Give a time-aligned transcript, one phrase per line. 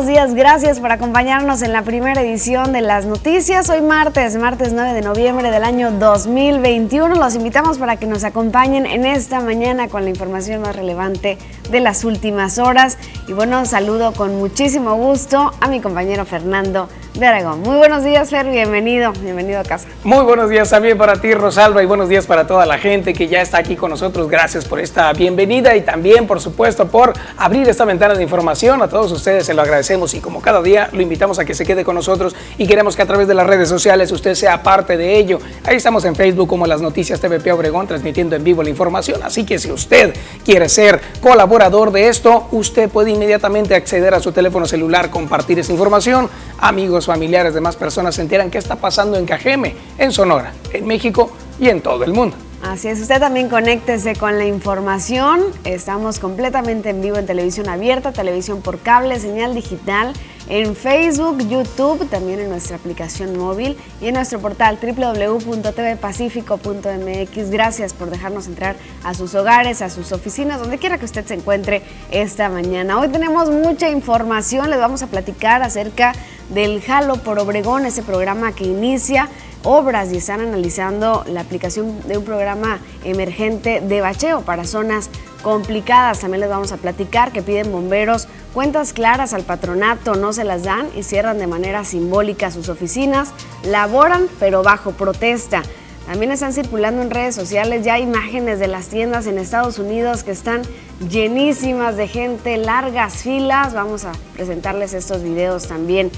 [0.00, 0.34] Buenos días.
[0.34, 3.68] Gracias por acompañarnos en la primera edición de las noticias.
[3.68, 7.16] Hoy martes, martes 9 de noviembre del año 2021.
[7.16, 11.36] Los invitamos para que nos acompañen en esta mañana con la información más relevante
[11.70, 12.96] de las últimas horas.
[13.28, 17.60] Y bueno, saludo con muchísimo gusto a mi compañero Fernando de Aragón.
[17.60, 19.88] Muy buenos días, Fer, bienvenido, bienvenido a casa.
[20.04, 23.26] Muy buenos días también para ti, Rosalba, y buenos días para toda la gente que
[23.26, 24.28] ya está aquí con nosotros.
[24.28, 28.80] Gracias por esta bienvenida y también, por supuesto, por abrir esta ventana de información.
[28.82, 31.66] A todos ustedes se lo agradecemos y como cada día lo invitamos a que se
[31.66, 34.96] quede con nosotros y queremos que a través de las redes sociales usted sea parte
[34.96, 35.40] de ello.
[35.64, 39.22] Ahí estamos en Facebook como las noticias TVP Obregón transmitiendo en vivo la información.
[39.24, 40.14] Así que si usted
[40.44, 45.72] quiere ser colaborador de esto, usted puede inmediatamente acceder a su teléfono celular, compartir esa
[45.72, 46.30] información.
[46.58, 51.30] Amigos, familiares, demás personas se enteran qué está pasando en Cajeme, en Sonora, en México
[51.58, 52.36] y en todo el mundo.
[52.62, 55.40] Así es, usted también conéctese con la información.
[55.64, 60.12] Estamos completamente en vivo en televisión abierta, televisión por cable, señal digital,
[60.46, 67.50] en Facebook, YouTube, también en nuestra aplicación móvil y en nuestro portal www.tvpacifico.mx.
[67.50, 71.32] Gracias por dejarnos entrar a sus hogares, a sus oficinas, donde quiera que usted se
[71.34, 71.80] encuentre
[72.10, 72.98] esta mañana.
[72.98, 76.12] Hoy tenemos mucha información, les vamos a platicar acerca
[76.50, 79.30] del Jalo por Obregón, ese programa que inicia
[79.62, 85.10] obras y están analizando la aplicación de un programa emergente de bacheo para zonas
[85.42, 86.20] complicadas.
[86.20, 90.64] También les vamos a platicar que piden bomberos cuentas claras al patronato, no se las
[90.64, 93.30] dan y cierran de manera simbólica sus oficinas,
[93.64, 95.62] laboran pero bajo protesta.
[96.06, 100.32] También están circulando en redes sociales ya imágenes de las tiendas en Estados Unidos que
[100.32, 100.62] están
[101.08, 103.74] llenísimas de gente, largas filas.
[103.74, 106.10] Vamos a presentarles estos videos también.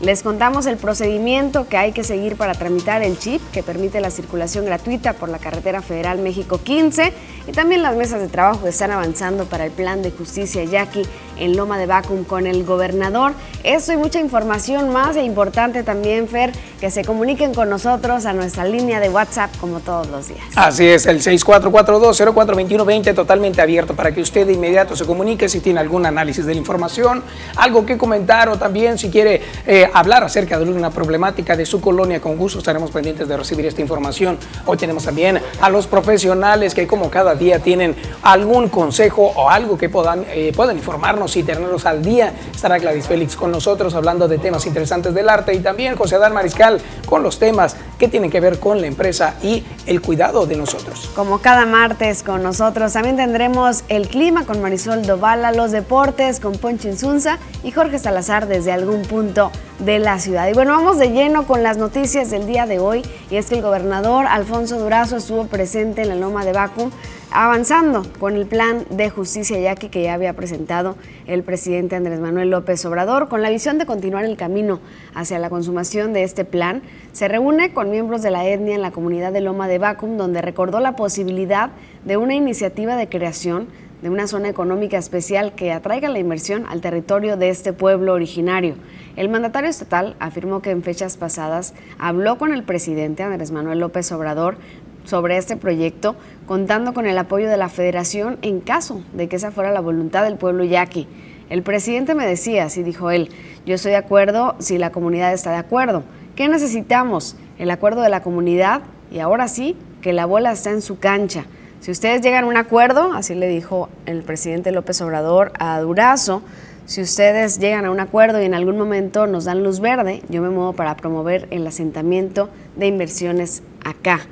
[0.00, 4.10] Les contamos el procedimiento que hay que seguir para tramitar el chip que permite la
[4.10, 7.12] circulación gratuita por la carretera federal México 15
[7.46, 11.02] y también las mesas de trabajo están avanzando para el plan de justicia Yaqui
[11.38, 13.32] en Loma de Vacum con el gobernador.
[13.64, 18.32] Eso y mucha información más e importante también, Fer, que se comuniquen con nosotros a
[18.32, 20.40] nuestra línea de WhatsApp como todos los días.
[20.54, 25.80] Así es, el 6442-042120 totalmente abierto para que usted de inmediato se comunique si tiene
[25.80, 27.22] algún análisis de la información,
[27.56, 31.80] algo que comentar o también si quiere eh, hablar acerca de una problemática de su
[31.80, 34.38] colonia, con gusto estaremos pendientes de recibir esta información.
[34.66, 39.88] Hoy tenemos también a los profesionales que como cada tienen algún consejo o algo que
[39.88, 42.32] puedan, eh, puedan informarnos y tenerlos al día.
[42.54, 46.34] Estará Gladys Félix con nosotros hablando de temas interesantes del arte y también José Adán
[46.34, 50.56] Mariscal con los temas que tienen que ver con la empresa y el cuidado de
[50.56, 51.10] nosotros.
[51.14, 56.52] Como cada martes con nosotros, también tendremos el clima con Marisol Dovala, los deportes con
[56.52, 60.48] Poncho Insunza y Jorge Salazar desde algún punto de la ciudad.
[60.48, 63.56] Y bueno, vamos de lleno con las noticias del día de hoy y es que
[63.56, 66.90] el gobernador Alfonso Durazo estuvo presente en la Loma de Bacu
[67.32, 70.96] avanzando con el plan de justicia yaqui que ya había presentado
[71.26, 74.80] el presidente Andrés Manuel López Obrador, con la visión de continuar el camino
[75.14, 76.82] hacia la consumación de este plan,
[77.12, 80.42] se reúne con miembros de la etnia en la comunidad de Loma de Bacum, donde
[80.42, 81.70] recordó la posibilidad
[82.04, 83.68] de una iniciativa de creación
[84.02, 88.74] de una zona económica especial que atraiga la inversión al territorio de este pueblo originario.
[89.16, 94.10] El mandatario estatal afirmó que en fechas pasadas habló con el presidente Andrés Manuel López
[94.12, 94.56] Obrador
[95.04, 96.16] sobre este proyecto,
[96.50, 100.24] contando con el apoyo de la federación en caso de que esa fuera la voluntad
[100.24, 101.06] del pueblo yaqui.
[101.48, 103.30] El presidente me decía, así dijo él,
[103.66, 106.02] yo estoy de acuerdo si la comunidad está de acuerdo.
[106.34, 107.36] ¿Qué necesitamos?
[107.56, 111.44] El acuerdo de la comunidad y ahora sí que la bola está en su cancha.
[111.78, 116.42] Si ustedes llegan a un acuerdo, así le dijo el presidente López Obrador a Durazo,
[116.84, 120.42] si ustedes llegan a un acuerdo y en algún momento nos dan luz verde, yo
[120.42, 124.26] me muevo para promover el asentamiento de inversiones acá.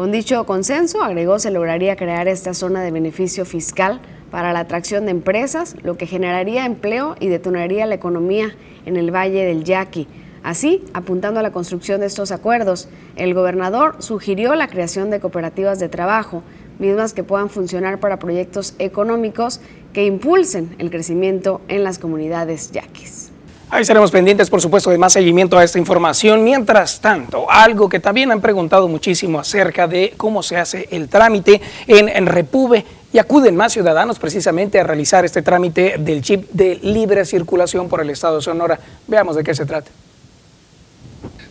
[0.00, 4.00] Con dicho consenso, agregó, se lograría crear esta zona de beneficio fiscal
[4.30, 9.14] para la atracción de empresas, lo que generaría empleo y detonaría la economía en el
[9.14, 10.08] Valle del Yaqui.
[10.42, 15.78] Así, apuntando a la construcción de estos acuerdos, el gobernador sugirió la creación de cooperativas
[15.78, 16.42] de trabajo,
[16.78, 19.60] mismas que puedan funcionar para proyectos económicos
[19.92, 23.29] que impulsen el crecimiento en las comunidades yaquis.
[23.72, 26.42] Ahí estaremos pendientes, por supuesto, de más seguimiento a esta información.
[26.42, 31.60] Mientras tanto, algo que también han preguntado muchísimo acerca de cómo se hace el trámite
[31.86, 36.80] en, en Repube y acuden más ciudadanos precisamente a realizar este trámite del chip de
[36.82, 38.80] libre circulación por el Estado de Sonora.
[39.06, 39.88] Veamos de qué se trata.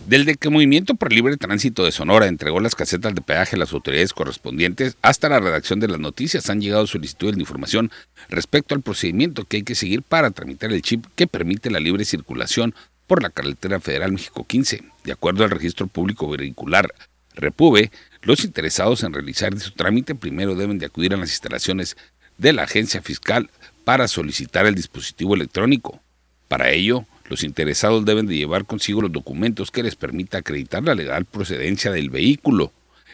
[0.09, 3.59] Desde que el Movimiento por Libre Tránsito de Sonora entregó las casetas de peaje a
[3.59, 7.91] las autoridades correspondientes, hasta la redacción de las noticias han llegado solicitudes de información
[8.27, 12.05] respecto al procedimiento que hay que seguir para tramitar el chip que permite la libre
[12.05, 12.73] circulación
[13.05, 14.83] por la carretera federal México 15.
[15.03, 16.91] De acuerdo al registro público vehicular
[17.35, 17.91] Repube,
[18.23, 21.97] los interesados en realizar su trámite primero deben de acudir a las instalaciones
[22.39, 23.51] de la agencia fiscal
[23.83, 26.01] para solicitar el dispositivo electrónico.
[26.47, 30.95] Para ello, los interesados deben de llevar consigo los documentos que les permita acreditar la
[30.95, 32.73] legal procedencia del vehículo,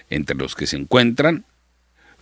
[0.10, 1.46] entre los que se encuentran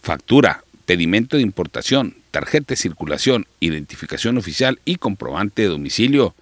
[0.02, 6.36] factura, pedimento de importación, tarjeta de circulación, identificación oficial y comprobante de domicilio.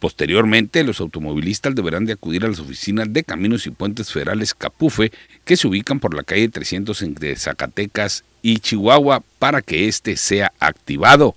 [0.00, 5.12] Posteriormente, los automovilistas deberán de acudir a las oficinas de Caminos y Puentes Federales Capufe,
[5.44, 10.52] que se ubican por la calle 300 entre Zacatecas y Chihuahua, para que éste sea
[10.58, 11.34] activado.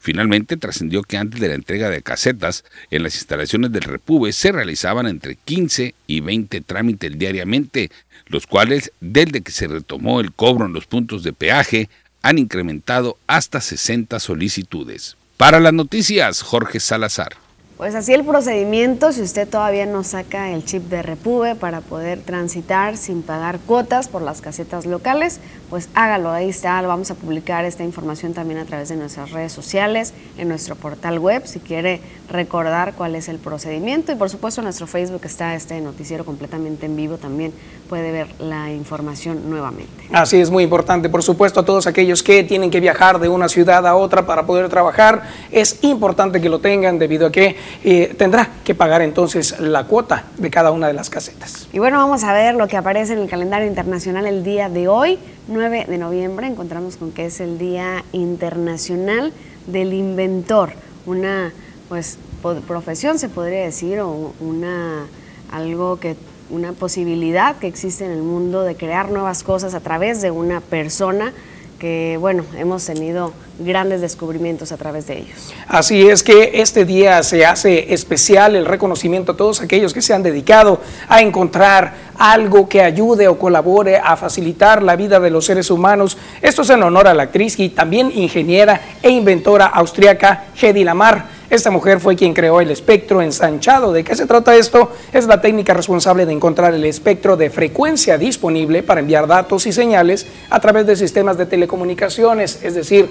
[0.00, 4.52] Finalmente trascendió que antes de la entrega de casetas en las instalaciones del Repube se
[4.52, 7.90] realizaban entre 15 y 20 trámites diariamente,
[8.26, 11.88] los cuales desde que se retomó el cobro en los puntos de peaje
[12.22, 15.16] han incrementado hasta 60 solicitudes.
[15.36, 17.47] Para las noticias, Jorge Salazar.
[17.78, 22.18] Pues así el procedimiento, si usted todavía no saca el chip de Repube para poder
[22.18, 25.38] transitar sin pagar cuotas por las casetas locales,
[25.70, 29.52] pues hágalo, ahí está, vamos a publicar esta información también a través de nuestras redes
[29.52, 34.60] sociales, en nuestro portal web, si quiere recordar cuál es el procedimiento y por supuesto
[34.60, 37.52] en nuestro Facebook está este noticiero completamente en vivo, también
[37.88, 40.08] puede ver la información nuevamente.
[40.12, 43.48] Así es muy importante, por supuesto, a todos aquellos que tienen que viajar de una
[43.48, 45.22] ciudad a otra para poder trabajar,
[45.52, 50.24] es importante que lo tengan debido a que eh, tendrá que pagar entonces la cuota
[50.36, 51.68] de cada una de las casetas.
[51.72, 54.88] Y bueno, vamos a ver lo que aparece en el calendario internacional el día de
[54.88, 55.18] hoy,
[55.48, 56.46] 9 de noviembre.
[56.46, 59.32] Encontramos con que es el Día Internacional
[59.66, 60.72] del Inventor,
[61.06, 61.52] una
[61.88, 62.18] pues
[62.66, 65.06] profesión se podría decir o una
[65.50, 66.16] algo que
[66.50, 70.60] una posibilidad que existe en el mundo de crear nuevas cosas a través de una
[70.60, 71.32] persona
[71.78, 75.52] que bueno, hemos tenido grandes descubrimientos a través de ellos.
[75.66, 80.14] Así es que este día se hace especial el reconocimiento a todos aquellos que se
[80.14, 85.44] han dedicado a encontrar algo que ayude o colabore a facilitar la vida de los
[85.44, 86.18] seres humanos.
[86.42, 91.38] Esto es en honor a la actriz y también ingeniera e inventora austriaca Hedy Lamar
[91.50, 93.92] esta mujer fue quien creó el espectro ensanchado.
[93.92, 94.92] ¿De qué se trata esto?
[95.14, 99.72] Es la técnica responsable de encontrar el espectro de frecuencia disponible para enviar datos y
[99.72, 102.62] señales a través de sistemas de telecomunicaciones.
[102.62, 103.08] Es decir,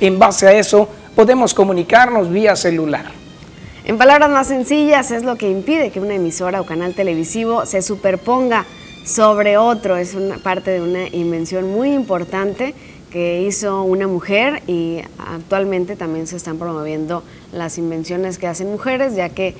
[0.00, 3.06] en base a eso podemos comunicarnos vía celular.
[3.84, 7.82] En palabras más sencillas, es lo que impide que una emisora o canal televisivo se
[7.82, 8.64] superponga
[9.04, 9.96] sobre otro.
[9.96, 12.74] Es una parte de una invención muy importante
[13.10, 19.16] que hizo una mujer y actualmente también se están promoviendo las invenciones que hacen mujeres,
[19.16, 19.56] ya que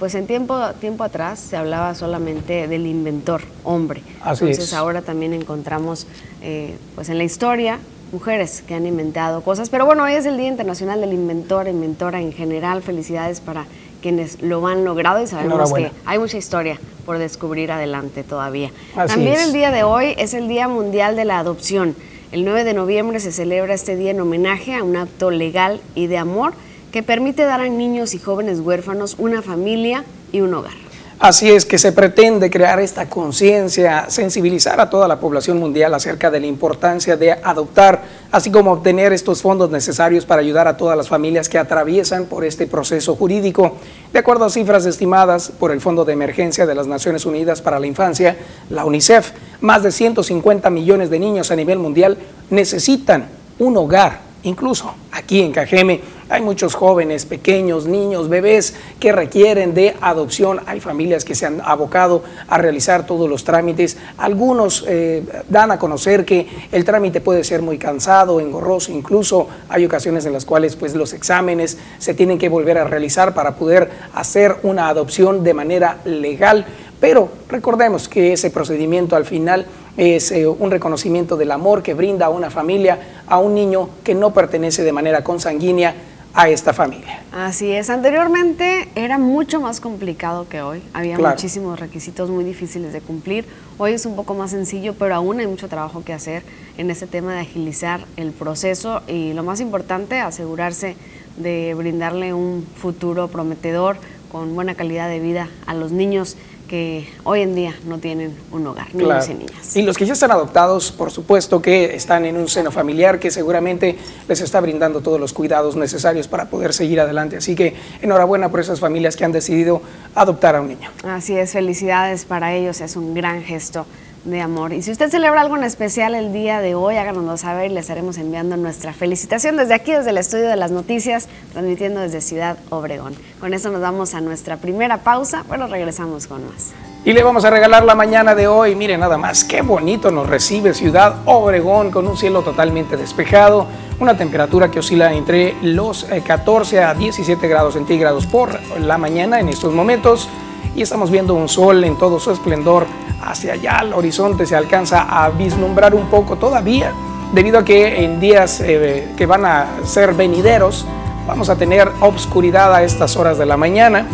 [0.00, 4.02] pues en tiempo, tiempo atrás se hablaba solamente del inventor, hombre.
[4.26, 6.08] Entonces ahora también encontramos
[6.42, 7.78] eh, pues en la historia
[8.12, 9.70] mujeres que han inventado cosas.
[9.70, 12.82] Pero bueno, hoy es el Día Internacional del Inventor, Inventora en general.
[12.82, 13.66] Felicidades para
[14.00, 18.70] quienes lo han logrado y sabemos que hay mucha historia por descubrir adelante todavía.
[18.94, 21.96] También el día de hoy es el Día Mundial de la Adopción.
[22.30, 26.06] El 9 de noviembre se celebra este día en homenaje a un acto legal y
[26.06, 26.52] de amor
[26.92, 30.87] que permite dar a niños y jóvenes huérfanos una familia y un hogar.
[31.20, 36.30] Así es que se pretende crear esta conciencia, sensibilizar a toda la población mundial acerca
[36.30, 40.96] de la importancia de adoptar, así como obtener estos fondos necesarios para ayudar a todas
[40.96, 43.74] las familias que atraviesan por este proceso jurídico.
[44.12, 47.80] De acuerdo a cifras estimadas por el Fondo de Emergencia de las Naciones Unidas para
[47.80, 48.36] la Infancia,
[48.70, 52.16] la UNICEF, más de 150 millones de niños a nivel mundial
[52.48, 53.26] necesitan
[53.58, 59.96] un hogar Incluso aquí en Cajeme hay muchos jóvenes, pequeños, niños, bebés que requieren de
[60.00, 60.60] adopción.
[60.66, 63.96] Hay familias que se han abocado a realizar todos los trámites.
[64.18, 68.92] Algunos eh, dan a conocer que el trámite puede ser muy cansado, engorroso.
[68.92, 73.32] Incluso hay ocasiones en las cuales pues, los exámenes se tienen que volver a realizar
[73.32, 76.66] para poder hacer una adopción de manera legal.
[77.00, 79.66] Pero recordemos que ese procedimiento al final
[79.96, 84.32] es eh, un reconocimiento del amor que brinda una familia a un niño que no
[84.32, 85.94] pertenece de manera consanguínea
[86.38, 87.20] a esta familia.
[87.32, 93.00] Así es, anteriormente era mucho más complicado que hoy, había muchísimos requisitos muy difíciles de
[93.00, 93.44] cumplir,
[93.76, 96.44] hoy es un poco más sencillo, pero aún hay mucho trabajo que hacer
[96.76, 100.94] en este tema de agilizar el proceso y lo más importante, asegurarse
[101.38, 103.96] de brindarle un futuro prometedor
[104.30, 106.36] con buena calidad de vida a los niños
[106.68, 109.76] que hoy en día no tienen un hogar, niños y niñas.
[109.76, 113.30] Y los que ya están adoptados, por supuesto que están en un seno familiar que
[113.30, 113.96] seguramente
[114.28, 117.38] les está brindando todos los cuidados necesarios para poder seguir adelante.
[117.38, 119.82] Así que enhorabuena por esas familias que han decidido
[120.14, 120.90] adoptar a un niño.
[121.02, 123.86] Así es, felicidades para ellos, es un gran gesto
[124.24, 124.72] de amor.
[124.72, 127.80] Y si usted celebra algo en especial el día de hoy, háganoslo saber y le
[127.80, 132.56] estaremos enviando nuestra felicitación desde aquí, desde el estudio de las noticias, transmitiendo desde Ciudad
[132.70, 133.14] Obregón.
[133.40, 136.72] Con eso nos vamos a nuestra primera pausa, bueno, regresamos con más.
[137.04, 138.74] Y le vamos a regalar la mañana de hoy.
[138.74, 143.66] Mire nada más, qué bonito nos recibe Ciudad Obregón con un cielo totalmente despejado
[144.00, 149.40] una temperatura que oscila entre los 14 eh, a 17 grados centígrados por la mañana
[149.40, 150.28] en estos momentos
[150.76, 152.86] y estamos viendo un sol en todo su esplendor
[153.30, 156.92] hacia allá al horizonte se alcanza a vislumbrar un poco todavía.
[157.32, 160.86] Debido a que en días eh, que van a ser venideros
[161.26, 164.06] vamos a tener obscuridad a estas horas de la mañana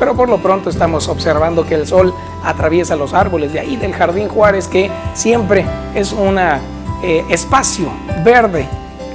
[0.00, 3.92] pero por lo pronto estamos observando que el sol atraviesa los árboles de ahí del
[3.92, 7.92] Jardín Juárez, que siempre es un eh, espacio
[8.24, 8.66] verde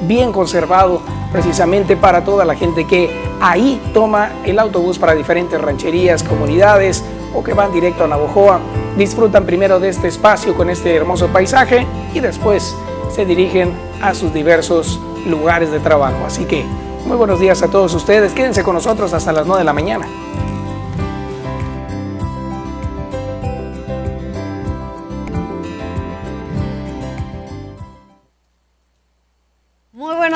[0.01, 3.09] bien conservado precisamente para toda la gente que
[3.41, 7.03] ahí toma el autobús para diferentes rancherías, comunidades
[7.35, 8.59] o que van directo a Navojoa.
[8.97, 12.75] Disfrutan primero de este espacio con este hermoso paisaje y después
[13.13, 16.25] se dirigen a sus diversos lugares de trabajo.
[16.25, 16.65] Así que
[17.05, 18.33] muy buenos días a todos ustedes.
[18.33, 20.07] Quédense con nosotros hasta las 9 de la mañana.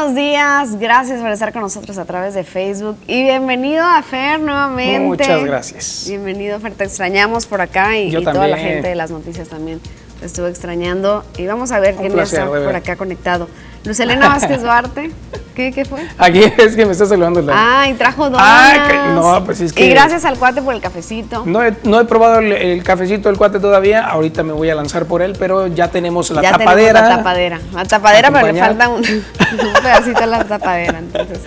[0.09, 4.39] Buenos días, gracias por estar con nosotros a través de Facebook y bienvenido a Fer
[4.39, 5.01] nuevamente.
[5.01, 6.05] Muchas gracias.
[6.07, 9.79] Bienvenido Fer, te extrañamos por acá y, toda la gente de las noticias también
[10.19, 13.47] te estuvo extrañando y vamos a ver quién está por acá conectado.
[13.83, 15.11] Luz Elena Vázquez Duarte.
[15.55, 15.99] ¿Qué, ¿Qué, fue?
[16.17, 17.41] Aquí es que me está saludando.
[17.41, 17.81] La...
[17.81, 18.41] Ah, y trajo donas.
[18.41, 19.85] Ah, no, pues es que...
[19.85, 21.43] Y gracias al cuate por el cafecito.
[21.45, 24.05] No he, no he probado el, cafecito del cuate todavía.
[24.07, 27.01] Ahorita me voy a lanzar por él, pero ya tenemos la tapadera.
[27.01, 27.59] la tapadera.
[27.73, 29.01] La tapadera, pero le falta un,
[29.83, 30.99] pedacito a la tapadera.
[30.99, 31.39] Entonces.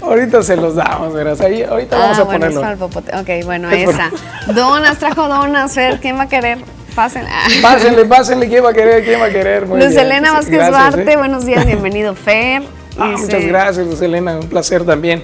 [0.00, 1.40] ahorita se los damos, verás.
[1.40, 2.60] Ahí, ahorita vamos a bueno, ponerlo.
[2.60, 4.10] Es para el ok, bueno, esa.
[4.54, 5.74] Donas, trajo donas.
[5.74, 6.75] Fer, ¿quién va a querer?
[6.96, 7.28] Pásenle.
[7.60, 8.48] Pásenle, pásenle.
[8.48, 9.04] ¿Quién va a querer?
[9.04, 9.68] ¿Quién va a querer?
[9.68, 11.16] Luz Elena Vázquez Duarte, ¿eh?
[11.18, 12.62] buenos días, bienvenido, Fer.
[12.98, 15.22] Ah, muchas gracias, Luz Elena, un placer también.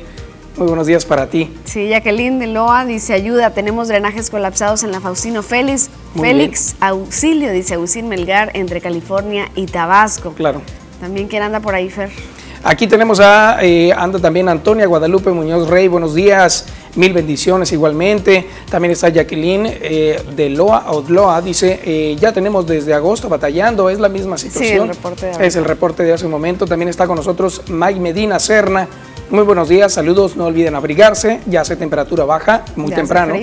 [0.59, 1.51] Muy buenos días para ti.
[1.65, 5.89] Sí, Jacqueline de Loa dice ayuda, tenemos drenajes colapsados en la Faustino Félix.
[6.15, 10.35] Félix, auxilio, dice Agustín Melgar, entre California y Tabasco.
[10.35, 10.61] Claro.
[11.01, 12.11] También, ¿quién anda por ahí, Fer?
[12.65, 18.47] Aquí tenemos a, eh, anda también Antonia Guadalupe Muñoz Rey, buenos días, mil bendiciones igualmente.
[18.71, 23.91] También está Jacqueline eh, de Loa, o Loa, dice, eh, ya tenemos desde agosto batallando,
[23.91, 24.69] es la misma situación.
[24.69, 26.67] Sí, el reporte de Es el reporte de hace un momento.
[26.67, 28.89] También está con nosotros Mike Medina Serna.
[29.31, 33.35] Muy buenos días, saludos, no olviden abrigarse, ya hace temperatura baja, muy temprano.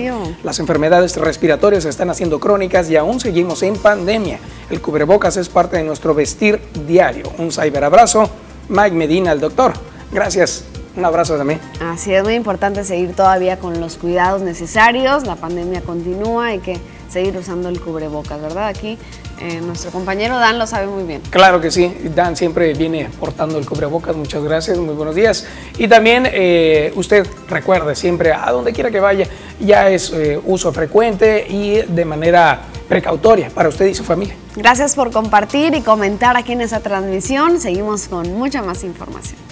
[0.44, 4.38] Las enfermedades respiratorias están haciendo crónicas y aún seguimos en pandemia.
[4.70, 7.32] El cubrebocas es parte de nuestro vestir diario.
[7.38, 8.30] Un cyberabrazo
[8.68, 9.72] Mike Medina, el doctor.
[10.12, 10.64] Gracias.
[10.96, 11.60] Un abrazo también.
[11.80, 15.24] Así es muy importante seguir todavía con los cuidados necesarios.
[15.24, 16.78] La pandemia continúa, hay que
[17.08, 18.68] seguir usando el cubrebocas, ¿verdad?
[18.68, 18.96] Aquí
[19.40, 21.22] eh, nuestro compañero Dan lo sabe muy bien.
[21.30, 25.46] Claro que sí, Dan siempre viene portando el cubrebocas, muchas gracias, muy buenos días.
[25.78, 29.26] Y también eh, usted recuerde siempre, a donde quiera que vaya,
[29.58, 34.34] ya es eh, uso frecuente y de manera precautoria para usted y su familia.
[34.56, 37.60] Gracias por compartir y comentar aquí en esta transmisión.
[37.60, 39.49] Seguimos con mucha más información.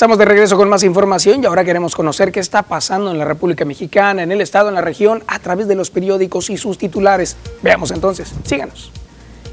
[0.00, 3.26] Estamos de regreso con más información y ahora queremos conocer qué está pasando en la
[3.26, 6.78] República Mexicana, en el Estado, en la región, a través de los periódicos y sus
[6.78, 7.36] titulares.
[7.60, 8.92] Veamos entonces, síganos.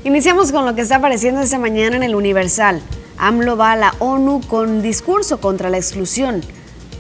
[0.05, 2.81] Iniciamos con lo que está apareciendo esta mañana en el Universal.
[3.17, 6.39] AMLO va a la ONU con discurso contra la exclusión.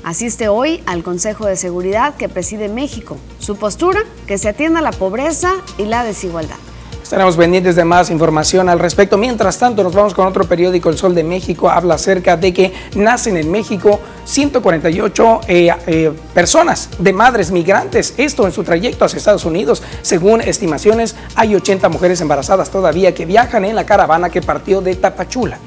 [0.03, 3.15] Asiste hoy al Consejo de Seguridad que preside México.
[3.39, 6.66] Su postura, que se atienda la pobreza y la desigualdad.
[7.07, 9.17] Estaremos pendientes de más información al respecto.
[9.17, 11.69] Mientras tanto, nos vamos con otro periódico, El Sol de México.
[11.69, 18.13] Habla acerca de que nacen en México 148 eh, eh, personas de madres migrantes.
[18.17, 19.81] Esto en su trayecto hacia Estados Unidos.
[20.01, 24.93] Según estimaciones, hay 80 mujeres embarazadas todavía que viajan en la caravana que partió de
[24.95, 25.59] Tapachula.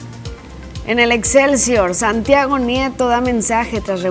[0.86, 4.02] En el Excelsior, Santiago Nieto da mensaje tras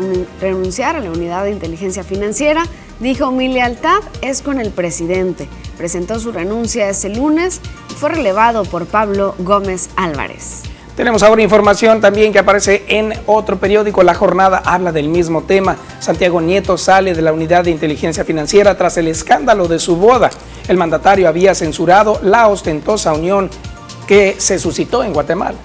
[0.42, 2.64] renunciar a la unidad de inteligencia financiera.
[3.00, 5.48] Dijo, mi lealtad es con el presidente.
[5.80, 10.64] Presentó su renuncia este lunes y fue relevado por Pablo Gómez Álvarez.
[10.98, 14.04] Tenemos ahora información también que aparece en otro periódico.
[14.04, 15.78] La jornada habla del mismo tema.
[16.02, 20.30] Santiago Nieto sale de la unidad de inteligencia financiera tras el escándalo de su boda.
[20.68, 23.50] El mandatario había censurado la ostentosa unión
[24.06, 25.58] que se suscitó en Guatemala.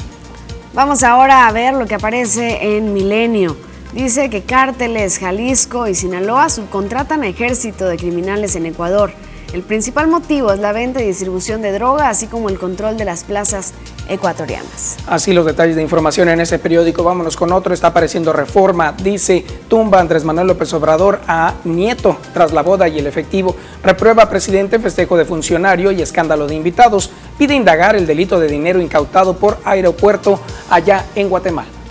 [0.74, 3.56] Vamos ahora a ver lo que aparece en Milenio.
[3.92, 9.12] Dice que cárteles Jalisco y Sinaloa subcontratan a ejército de criminales en Ecuador.
[9.54, 13.04] El principal motivo es la venta y distribución de droga, así como el control de
[13.04, 13.72] las plazas
[14.08, 14.96] ecuatorianas.
[15.06, 17.04] Así los detalles de información en ese periódico.
[17.04, 17.72] Vámonos con otro.
[17.72, 18.90] Está apareciendo reforma.
[19.00, 23.54] Dice, tumba Andrés Manuel López Obrador a Nieto tras la boda y el efectivo.
[23.84, 27.12] Reprueba presidente festejo de funcionario y escándalo de invitados.
[27.38, 31.83] Pide indagar el delito de dinero incautado por aeropuerto allá en Guatemala.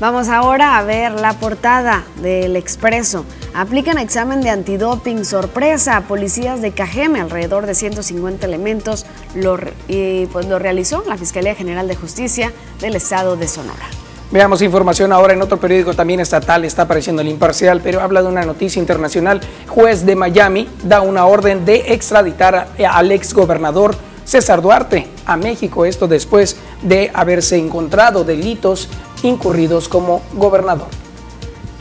[0.00, 3.24] Vamos ahora a ver la portada del Expreso.
[3.52, 6.04] aplican examen de antidoping sorpresa.
[6.06, 11.88] Policías de Cajeme, alrededor de 150 elementos, lo, y, pues, lo realizó la Fiscalía General
[11.88, 13.86] de Justicia del Estado de Sonora.
[14.30, 18.28] Veamos información ahora en otro periódico también estatal, está apareciendo el imparcial, pero habla de
[18.28, 19.40] una noticia internacional.
[19.66, 25.86] Juez de Miami da una orden de extraditar al ex gobernador César Duarte a México,
[25.86, 28.90] esto después de haberse encontrado delitos
[29.22, 30.88] incurridos como gobernador.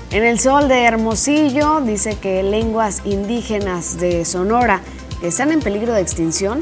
[0.10, 4.82] En el sol de Hermosillo dice que lenguas indígenas de Sonora
[5.22, 6.60] están en peligro de extinción.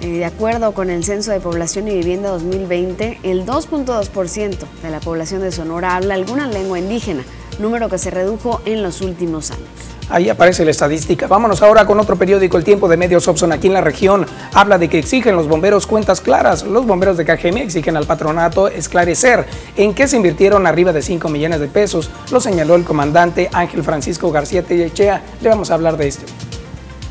[0.00, 5.00] Eh, de acuerdo con el Censo de Población y Vivienda 2020, el 2.2% de la
[5.00, 7.24] población de Sonora habla alguna lengua indígena,
[7.58, 9.66] número que se redujo en los últimos años.
[10.10, 11.26] Ahí aparece la estadística.
[11.26, 14.26] Vámonos ahora con otro periódico, El Tiempo de Medios Opson, aquí en la región.
[14.58, 16.64] Habla de que exigen los bomberos cuentas claras.
[16.64, 19.46] Los bomberos de KGM exigen al patronato esclarecer
[19.76, 22.10] en qué se invirtieron arriba de 5 millones de pesos.
[22.32, 25.22] Lo señaló el comandante Ángel Francisco García Tellechea.
[25.42, 26.24] Le vamos a hablar de esto.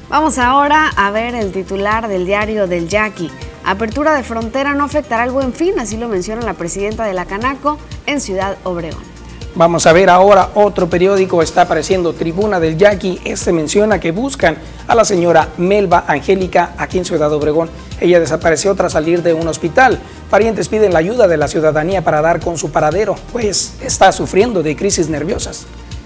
[0.10, 3.32] Vamos ahora a ver el titular del diario del Yaqui.
[3.64, 7.24] Apertura de frontera no afectará al buen fin, así lo menciona la presidenta de la
[7.24, 7.78] Canaco
[8.08, 9.17] en Ciudad Obregón.
[9.58, 13.20] Vamos a ver ahora otro periódico, está apareciendo Tribuna del Yaqui.
[13.26, 17.68] Este menciona que buscan a la señora Melba Angélica aquí en Ciudad Obregón.
[18.00, 19.98] Ella desapareció tras salir de un hospital.
[20.30, 24.62] Parientes piden la ayuda de la ciudadanía para dar con su paradero, pues está sufriendo
[24.62, 25.66] de crisis nerviosas.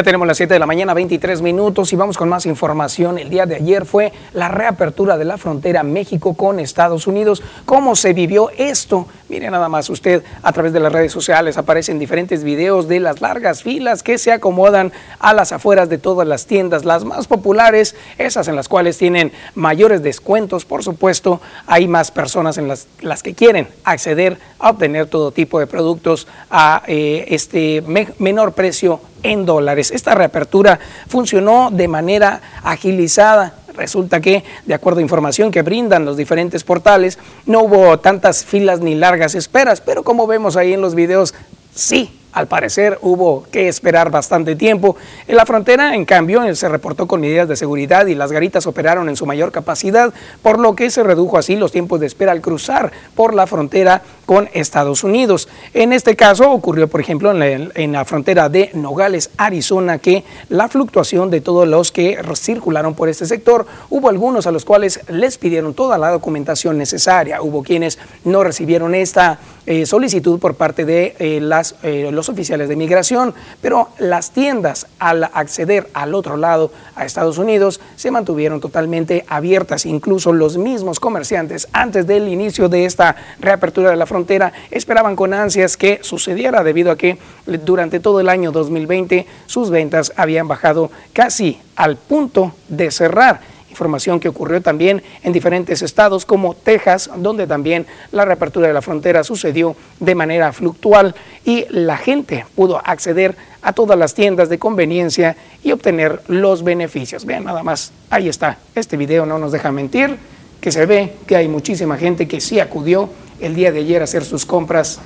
[0.00, 3.18] Ya tenemos las 7 de la mañana, 23 minutos y vamos con más información.
[3.18, 7.42] El día de ayer fue la reapertura de la frontera México con Estados Unidos.
[7.66, 9.06] ¿Cómo se vivió esto?
[9.30, 13.20] Mire nada más usted a través de las redes sociales aparecen diferentes videos de las
[13.20, 17.94] largas filas que se acomodan a las afueras de todas las tiendas, las más populares,
[18.18, 23.22] esas en las cuales tienen mayores descuentos, por supuesto, hay más personas en las, las
[23.22, 27.84] que quieren acceder a obtener todo tipo de productos a eh, este
[28.18, 29.90] menor precio en dólares.
[29.90, 33.54] Esta reapertura funcionó de manera agilizada.
[33.80, 38.80] Resulta que, de acuerdo a información que brindan los diferentes portales, no hubo tantas filas
[38.80, 41.34] ni largas esperas, pero como vemos ahí en los videos,
[41.74, 44.96] sí al parecer hubo que esperar bastante tiempo.
[45.26, 49.08] En la frontera, en cambio, se reportó con medidas de seguridad y las garitas operaron
[49.08, 50.12] en su mayor capacidad,
[50.42, 54.02] por lo que se redujo así los tiempos de espera al cruzar por la frontera
[54.26, 55.48] con Estados Unidos.
[55.74, 61.30] En este caso ocurrió, por ejemplo, en la, frontera de Nogales, Arizona, que la fluctuación
[61.30, 65.74] de todos los que circularon por este sector, hubo algunos a los cuales les pidieron
[65.74, 71.40] toda la documentación necesaria, hubo quienes no recibieron esta eh, solicitud por parte de eh,
[71.40, 77.06] las, eh, los oficiales de migración, pero las tiendas al acceder al otro lado, a
[77.06, 83.16] Estados Unidos, se mantuvieron totalmente abiertas, incluso los mismos comerciantes antes del inicio de esta
[83.40, 88.28] reapertura de la frontera esperaban con ansias que sucediera debido a que durante todo el
[88.28, 93.40] año 2020 sus ventas habían bajado casi al punto de cerrar
[93.80, 98.82] información que ocurrió también en diferentes estados como Texas, donde también la reapertura de la
[98.82, 101.14] frontera sucedió de manera fluctual
[101.46, 107.24] y la gente pudo acceder a todas las tiendas de conveniencia y obtener los beneficios.
[107.24, 110.18] Vean nada más, ahí está, este video no nos deja mentir,
[110.60, 113.08] que se ve que hay muchísima gente que sí acudió
[113.40, 115.00] el día de ayer a hacer sus compras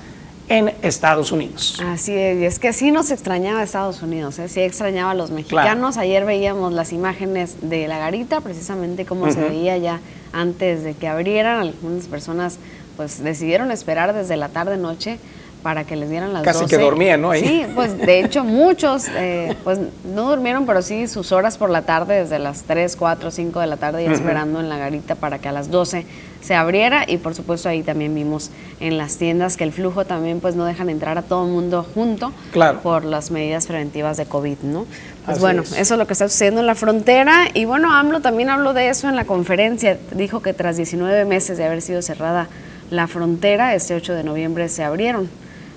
[0.48, 1.80] en Estados Unidos.
[1.84, 4.48] Así es, y es que sí nos extrañaba Estados Unidos, ¿eh?
[4.48, 5.96] sí extrañaba a los mexicanos.
[5.96, 10.00] Ayer veíamos las imágenes de la garita, precisamente como se veía ya
[10.32, 11.60] antes de que abrieran.
[11.60, 12.58] Algunas personas
[12.96, 15.18] pues decidieron esperar desde la tarde-noche
[15.64, 17.32] para que les dieran las Casi que dormían, ¿no?
[17.32, 21.82] Sí, pues de hecho muchos, eh, pues no durmieron, pero sí sus horas por la
[21.82, 25.38] tarde, desde las 3, 4, 5 de la tarde, ya esperando en la garita para
[25.38, 26.04] que a las 12
[26.44, 30.40] se abriera y por supuesto ahí también vimos en las tiendas que el flujo también
[30.40, 32.80] pues no dejan entrar a todo el mundo junto claro.
[32.80, 34.86] por las medidas preventivas de COVID, ¿no?
[35.24, 38.50] Pues bueno, eso es lo que está sucediendo en la frontera y bueno, AMLO también
[38.50, 42.48] habló de eso en la conferencia, dijo que tras 19 meses de haber sido cerrada
[42.90, 45.30] la frontera, este 8 de noviembre se abrieron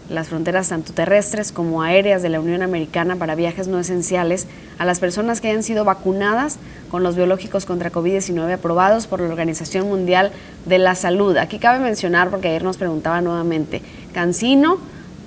[0.09, 4.85] las fronteras tanto terrestres como aéreas de la Unión Americana para viajes no esenciales a
[4.85, 6.57] las personas que hayan sido vacunadas
[6.89, 10.31] con los biológicos contra COVID-19 aprobados por la Organización Mundial
[10.65, 11.35] de la Salud.
[11.37, 13.81] Aquí cabe mencionar, porque ayer nos preguntaba nuevamente,
[14.13, 14.77] Cancino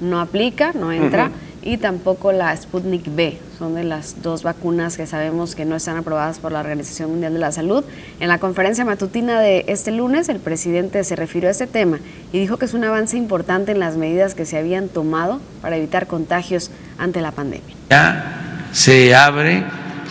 [0.01, 1.31] no aplica, no entra
[1.63, 3.39] y tampoco la Sputnik B.
[3.59, 7.35] Son de las dos vacunas que sabemos que no están aprobadas por la Organización Mundial
[7.35, 7.85] de la Salud.
[8.19, 11.99] En la conferencia matutina de este lunes, el presidente se refirió a este tema
[12.33, 15.77] y dijo que es un avance importante en las medidas que se habían tomado para
[15.77, 17.75] evitar contagios ante la pandemia.
[17.91, 19.65] Ya se abre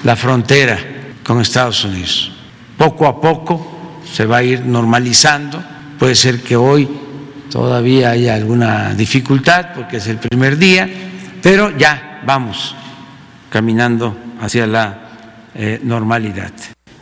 [0.03, 0.77] la frontera
[1.23, 2.31] con Estados Unidos.
[2.77, 3.65] Poco a poco
[4.11, 5.61] se va a ir normalizando.
[5.97, 6.87] Puede ser que hoy
[7.49, 10.87] todavía haya alguna dificultad porque es el primer día
[11.41, 12.75] pero ya vamos
[13.49, 15.09] caminando hacia la
[15.55, 16.51] eh, normalidad.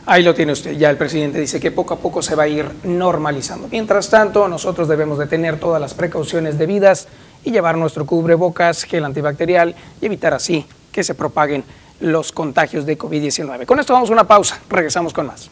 [0.06, 2.48] Ahí lo tiene usted, ya el presidente dice que poco a poco se va a
[2.48, 3.68] ir normalizando.
[3.70, 7.08] Mientras tanto, nosotros debemos de tener todas las precauciones debidas
[7.44, 11.62] y llevar nuestro cubrebocas, gel antibacterial y evitar así que se propaguen
[12.00, 13.66] los contagios de COVID-19.
[13.66, 15.50] Con esto vamos a una pausa, regresamos con más.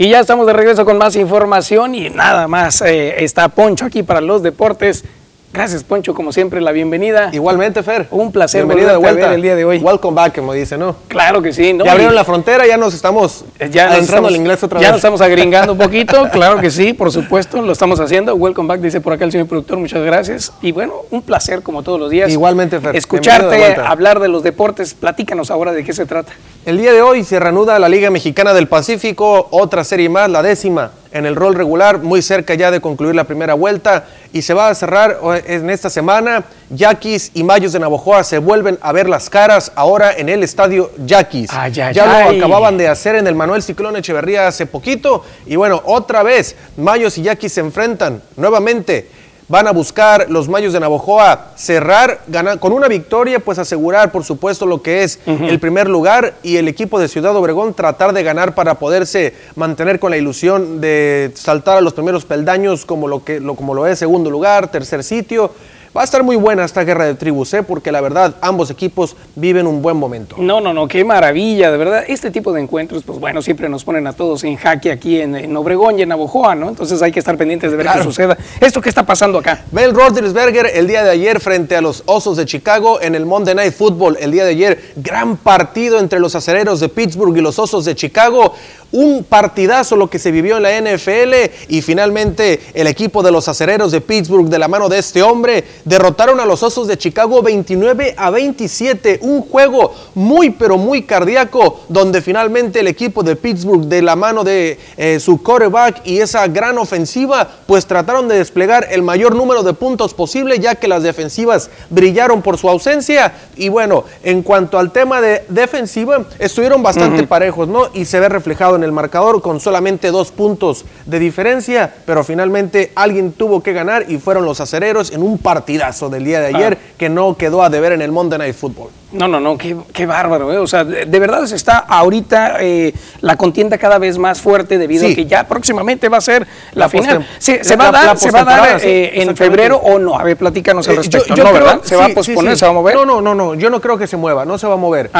[0.00, 2.80] Y ya estamos de regreso con más información y nada más.
[2.80, 5.04] Eh, está Poncho aquí para los deportes.
[5.52, 7.30] Gracias, Poncho, como siempre, la bienvenida.
[7.32, 8.06] Igualmente, Fer.
[8.12, 9.78] Un placer Bienvenida de vuelta el día de hoy.
[9.78, 10.94] Welcome back, como dice, ¿no?
[11.08, 11.72] Claro que sí.
[11.72, 11.84] ¿no?
[11.84, 14.86] Ya abrieron la frontera, ya nos estamos eh, ya entrando al inglés otra vez.
[14.86, 18.36] Ya nos estamos agringando un poquito, claro que sí, por supuesto, lo estamos haciendo.
[18.36, 20.52] Welcome back, dice por acá el señor productor, muchas gracias.
[20.62, 22.30] Y bueno, un placer, como todos los días.
[22.30, 22.94] Igualmente, Fer.
[22.94, 26.32] Escucharte hablar de los deportes, platícanos ahora de qué se trata.
[26.64, 30.42] El día de hoy se reanuda la Liga Mexicana del Pacífico, otra serie más, la
[30.42, 34.54] décima en el rol regular, muy cerca ya de concluir la primera vuelta y se
[34.54, 36.44] va a cerrar en esta semana.
[36.70, 40.90] Yaquis y Mayos de Navojoa se vuelven a ver las caras ahora en el estadio
[41.04, 41.50] Yaquis.
[41.92, 46.22] ya lo acababan de hacer en el Manuel Ciclón Echeverría hace poquito y bueno, otra
[46.22, 49.08] vez Mayos y Yaquis se enfrentan nuevamente
[49.50, 54.22] van a buscar los Mayos de Navojoa cerrar, ganar, con una victoria, pues asegurar, por
[54.22, 58.22] supuesto, lo que es el primer lugar y el equipo de Ciudad Obregón tratar de
[58.22, 63.24] ganar para poderse mantener con la ilusión de saltar a los primeros peldaños como lo,
[63.24, 65.52] que, lo, como lo es segundo lugar, tercer sitio.
[65.96, 67.64] Va a estar muy buena esta guerra de tribus, ¿eh?
[67.64, 70.36] porque la verdad ambos equipos viven un buen momento.
[70.38, 72.04] No, no, no, qué maravilla, de verdad.
[72.06, 75.56] Este tipo de encuentros, pues bueno, siempre nos ponen a todos en jaque aquí en,
[75.56, 76.68] Obregón y en Navojoa, ¿no?
[76.68, 78.38] Entonces hay que estar pendientes de ver qué suceda.
[78.60, 79.64] Esto que está pasando acá.
[79.72, 83.56] Bell Rodgersberger el día de ayer frente a los Osos de Chicago en el Monday
[83.56, 84.16] Night Football.
[84.20, 87.96] El día de ayer, gran partido entre los acereros de Pittsburgh y los Osos de
[87.96, 88.54] Chicago
[88.92, 91.34] un partidazo lo que se vivió en la NFL
[91.68, 95.64] y finalmente el equipo de los acereros de Pittsburgh de la mano de este hombre
[95.84, 101.80] derrotaron a los Osos de Chicago 29 a 27, un juego muy pero muy cardíaco
[101.88, 106.46] donde finalmente el equipo de Pittsburgh de la mano de eh, su quarterback y esa
[106.48, 111.02] gran ofensiva pues trataron de desplegar el mayor número de puntos posible ya que las
[111.02, 113.32] defensivas brillaron por su ausencia.
[113.56, 117.88] Y bueno, en cuanto al tema de defensiva estuvieron bastante parejos, ¿no?
[117.94, 122.92] Y se ve reflejado en el marcador con solamente dos puntos de diferencia, pero finalmente
[122.94, 125.38] alguien tuvo que ganar y fueron los acereros en un
[125.70, 128.90] partidazo del día de ayer que no quedó a deber en el Monday Night Football.
[129.12, 130.58] No, no, no, qué, bárbaro, ¿eh?
[130.58, 135.06] o sea, de, verdad se está ahorita eh, la contienda cada vez más fuerte debido
[135.06, 137.26] a que ya próximamente va a ser la, final.
[137.38, 140.36] se, va a dar, se va a dar eh, en febrero o no, a ver,
[140.36, 141.80] platícanos al respecto, no, ¿verdad?
[141.82, 142.94] ¿Se va a posponer, se va a mover?
[142.94, 145.10] No, no, no, no, yo no creo que se mueva, no se va a mover,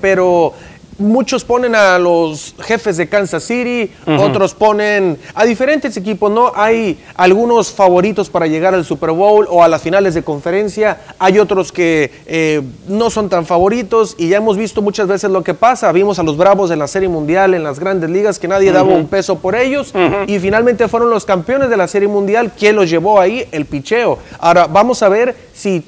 [0.00, 0.54] pero
[0.98, 6.52] muchos ponen a los jefes de Kansas City, otros ponen a diferentes equipos, ¿no?
[6.54, 11.38] Hay algunos favoritos para llegar al Super Bowl o a las finales de conferencia, hay
[11.38, 15.54] otros que eh, no son tan favoritos y ya hemos visto muchas veces lo que
[15.54, 15.90] pasa.
[15.92, 18.94] Vimos a los Bravos en la Serie Mundial, en las grandes ligas, que nadie daba
[18.94, 19.92] un peso por ellos
[20.26, 22.52] y finalmente fueron los campeones de la Serie Mundial.
[22.58, 23.46] ¿Quién los llevó ahí?
[23.52, 24.18] El picheo.
[24.38, 25.84] Ahora, vamos a ver si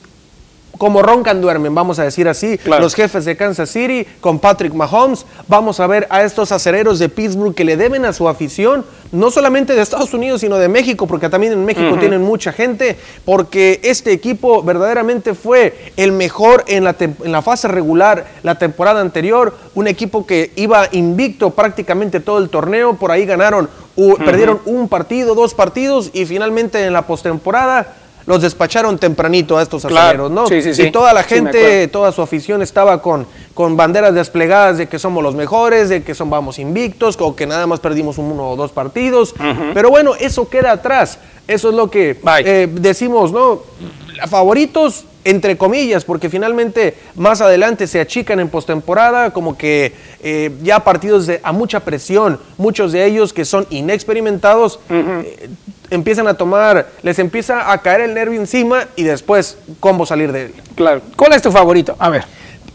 [0.79, 2.83] como roncan duermen, vamos a decir así, Claro.
[2.83, 5.25] los jefes de Kansas City con Patrick Mahomes.
[5.49, 9.31] Vamos a ver a estos acereros de Pittsburgh que le deben a su afición, no
[9.31, 13.81] solamente de Estados Unidos, sino de México, porque también en México tienen mucha gente, porque
[13.85, 19.57] este equipo verdaderamente fue el mejor en la, en la fase regular la temporada anterior,
[19.75, 24.89] un equipo que iba invicto prácticamente todo el torneo, por ahí ganaron, u- perdieron un
[24.89, 27.95] partido, dos partidos y finalmente en la postemporada
[28.27, 30.27] los despacharon tempranito a estos Claro.
[30.27, 30.47] aceleros, ¿no?
[30.49, 30.83] Sí, sí, sí.
[30.89, 35.23] Y toda la gente, toda su afición estaba con, con banderas desplegadas de que somos
[35.23, 38.73] los mejores, de que son, vamos invictos, o que nada más perdimos uno o dos
[38.73, 39.35] partidos.
[39.75, 41.19] Pero bueno, eso queda atrás.
[41.47, 43.61] Eso es lo que eh, decimos, ¿no?
[44.29, 50.81] Favoritos, entre comillas, porque finalmente más adelante se achican en postemporada, como que eh, ya
[50.81, 55.49] partidos de, a mucha presión, muchos de ellos que son inexperimentados, eh,
[55.91, 60.47] empiezan a tomar, les empieza a caer el nervio encima y después, ¿cómo salir de
[60.47, 60.55] él?
[60.75, 61.03] Claro.
[61.17, 61.97] ¿Cuál es tu favorito?
[61.99, 62.25] A ver.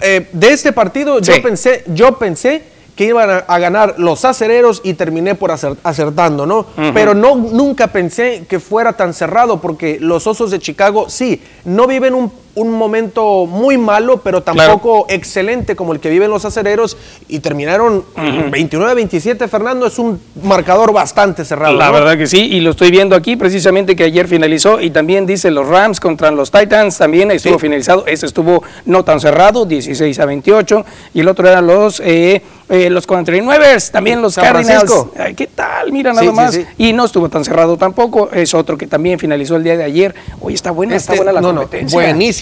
[0.02, 1.32] Eh, de este partido Sí.
[1.32, 2.64] yo pensé, yo pensé
[3.02, 6.68] que iban a, a ganar los acereros y terminé por acer- acertando, ¿no?
[6.94, 11.88] Pero no nunca pensé que fuera tan cerrado porque los Osos de Chicago sí, no
[11.88, 16.98] viven un, un momento muy malo, pero tampoco excelente como el que viven los acereros
[17.28, 21.76] y terminaron 29-27, Fernando, es un marcador bastante cerrado.
[21.76, 21.94] La ¿no?
[21.94, 25.52] verdad que sí, y lo estoy viendo aquí precisamente que ayer finalizó y también dice
[25.52, 27.60] los Rams contra los Titans, también estuvo Sí.
[27.60, 32.42] finalizado, ese estuvo no tan cerrado, 16 a 28, y el otro eran los eh,
[32.70, 34.92] eh, los 49 también los San Cardinals.
[35.18, 35.92] Ay, ¿Qué tal?
[35.92, 36.54] Mira nada sí, más.
[36.54, 36.66] sí.
[36.78, 40.16] Y no estuvo tan cerrado tampoco, es otro que también finalizó el día de ayer.
[40.40, 41.98] Oye, está buena, está Este, buena la no, no, competencia.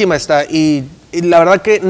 [0.06, 0.46] Buenísima está.
[0.46, 1.82] Y, y la verdad que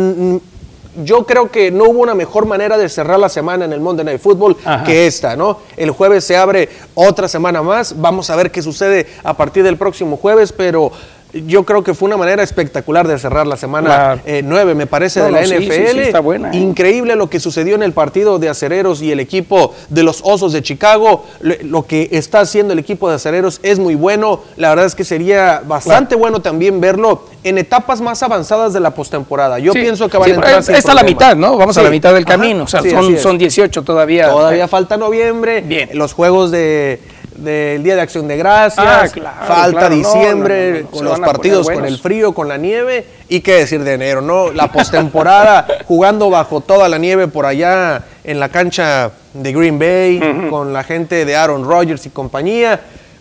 [1.04, 4.04] yo creo que no hubo una mejor manera de cerrar la semana en el Monday
[4.06, 4.84] Night Football Ajá.
[4.84, 5.60] que esta, ¿no?
[5.78, 8.00] El jueves se abre otra semana más.
[8.00, 10.92] Vamos a ver qué sucede a partir del próximo jueves, pero
[11.34, 14.42] yo creo que fue una manera espectacular de cerrar la semana Claro.
[14.44, 15.92] 9, me parece, No, de la no, sí, sí, NFL.
[15.92, 16.58] sí, está buena, ¿eh?
[16.58, 20.54] Increíble lo que sucedió en el partido de Acereros y el equipo de los Osos
[20.54, 21.26] de Chicago.
[21.42, 24.42] Lo, que está haciendo el equipo de Acereros es muy bueno.
[24.58, 28.92] La verdad es que sería bastante bueno también verlo en etapas más avanzadas de la
[28.92, 29.60] postemporada.
[29.60, 31.20] Yo pienso que van a entrar sin Está a la problema.
[31.28, 31.58] mitad, ¿no?
[31.58, 32.38] Vamos a la mitad del Ajá.
[32.38, 34.30] camino, o sea, son, son 18 todavía.
[34.30, 35.90] Todavía falta noviembre, Bien.
[35.94, 37.00] los juegos de
[37.44, 41.06] del Día de Acción de Gracias, Ah, claro, falta claro, diciembre, no, no, no, con
[41.06, 44.52] los partidos, con el frío, con la nieve, y qué decir de enero, ¿no?
[44.52, 50.48] La postemporada, jugando bajo toda la nieve por allá en la cancha de Green Bay,
[50.50, 52.80] con la gente de Aaron Rodgers y compañía.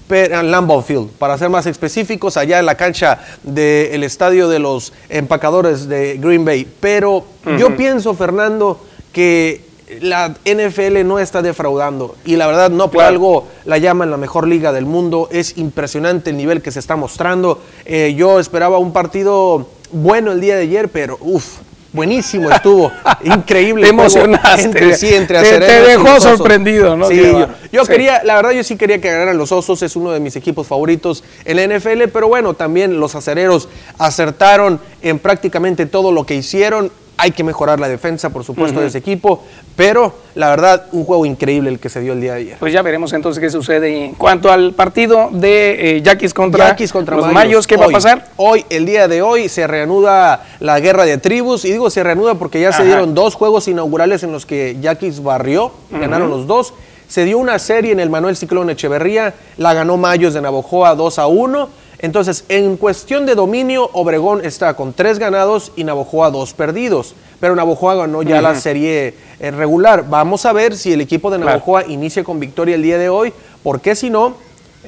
[0.08, 4.58] Pero, en Lambeau Field, para ser más específicos, allá en la cancha del estadio de
[4.58, 6.66] los empacadores de Green Bay.
[6.80, 7.26] Pero
[7.58, 8.80] yo pienso, Fernando,
[9.12, 9.67] que
[10.00, 13.08] la NFL no está defraudando y la verdad no por Claro.
[13.08, 15.28] algo la llaman la mejor liga del mundo.
[15.32, 17.60] Es impresionante el nivel que se está mostrando.
[17.84, 21.58] Eh, yo esperaba un partido bueno el día de ayer, pero uff,
[21.92, 22.92] buenísimo estuvo.
[23.24, 23.84] Increíble.
[23.84, 24.62] Te emocionaste.
[24.64, 27.08] Entre, sí, entre Te- te Acereros y dejó sorprendido, ¿no?
[27.08, 27.90] Sí, yo, yo Sí.
[27.92, 30.66] quería, la verdad yo sí quería que ganaran los Osos, es uno de mis equipos
[30.66, 36.34] favoritos en la NFL, pero bueno, también los acereros acertaron en prácticamente todo lo que
[36.34, 36.90] hicieron.
[37.20, 39.42] Hay que mejorar la defensa, por supuesto, de ese equipo,
[39.76, 42.56] pero la verdad, un juego increíble el que se dio el día de ayer.
[42.60, 44.04] Pues ya veremos entonces qué sucede.
[44.04, 47.34] En cuanto al partido de eh, Yaquis contra, Yaquis contra los Mayos.
[47.34, 48.28] Mayos, ¿qué va a pasar?
[48.36, 51.64] Hoy, el día de hoy, se reanuda la guerra de tribus.
[51.64, 55.22] Y digo se reanuda porque ya se dieron dos juegos inaugurales en los que Yaquis
[55.22, 56.72] barrió, ganaron los dos.
[57.08, 61.18] Se dio una serie en el Manuel Ciclón Echeverría, la ganó Mayos de Navojoa 2
[61.18, 61.68] a 1.
[62.00, 67.14] Entonces, en cuestión de dominio, Obregón está con tres ganados y Navojoa dos perdidos.
[67.40, 70.04] Pero Navojoa ganó ya la serie eh, regular.
[70.08, 71.52] Vamos a ver si el equipo de Claro.
[71.52, 73.32] Navojoa inicia con victoria el día de hoy,
[73.62, 74.34] porque si no,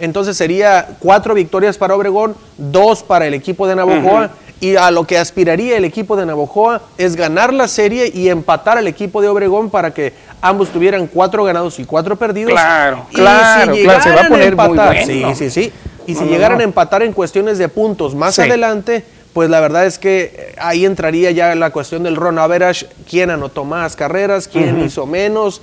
[0.01, 4.31] entonces sería cuatro victorias para Obregón, dos para el equipo de Navojoa.
[4.63, 8.77] Y a lo que aspiraría el equipo de Navojoa es ganar la serie y empatar
[8.77, 12.53] al equipo de Obregón para que ambos tuvieran cuatro ganados y cuatro perdidos.
[12.53, 15.35] Claro, Y claro, si claro, se va a poner muy empatar, bueno.
[15.35, 15.73] Sí, sí, sí.
[16.11, 16.63] Y si No, llegaran no.
[16.63, 18.43] a empatar en cuestiones de puntos más Sí.
[18.43, 22.87] adelante, pues la verdad es que eh, ahí entraría ya la cuestión del run average,
[23.09, 25.61] quién anotó más carreras, quién hizo menos,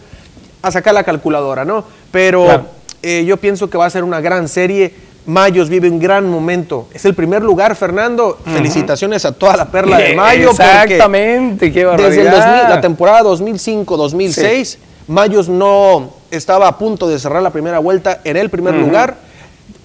[0.61, 1.83] a sacar la calculadora, ¿no?
[2.11, 2.65] Pero Claro.
[3.03, 4.93] eh, yo pienso que va a ser una gran serie.
[5.25, 6.87] Mayos vive un gran momento.
[6.93, 8.37] Es el primer lugar, Fernando.
[8.45, 10.51] Felicitaciones a toda la perla de Mayo.
[10.51, 12.09] Exactamente, qué barbaridad.
[12.09, 17.79] Desde el 2000, la temporada 2005-2006, Mayos no estaba a punto de cerrar la primera
[17.79, 19.15] vuelta en el primer lugar.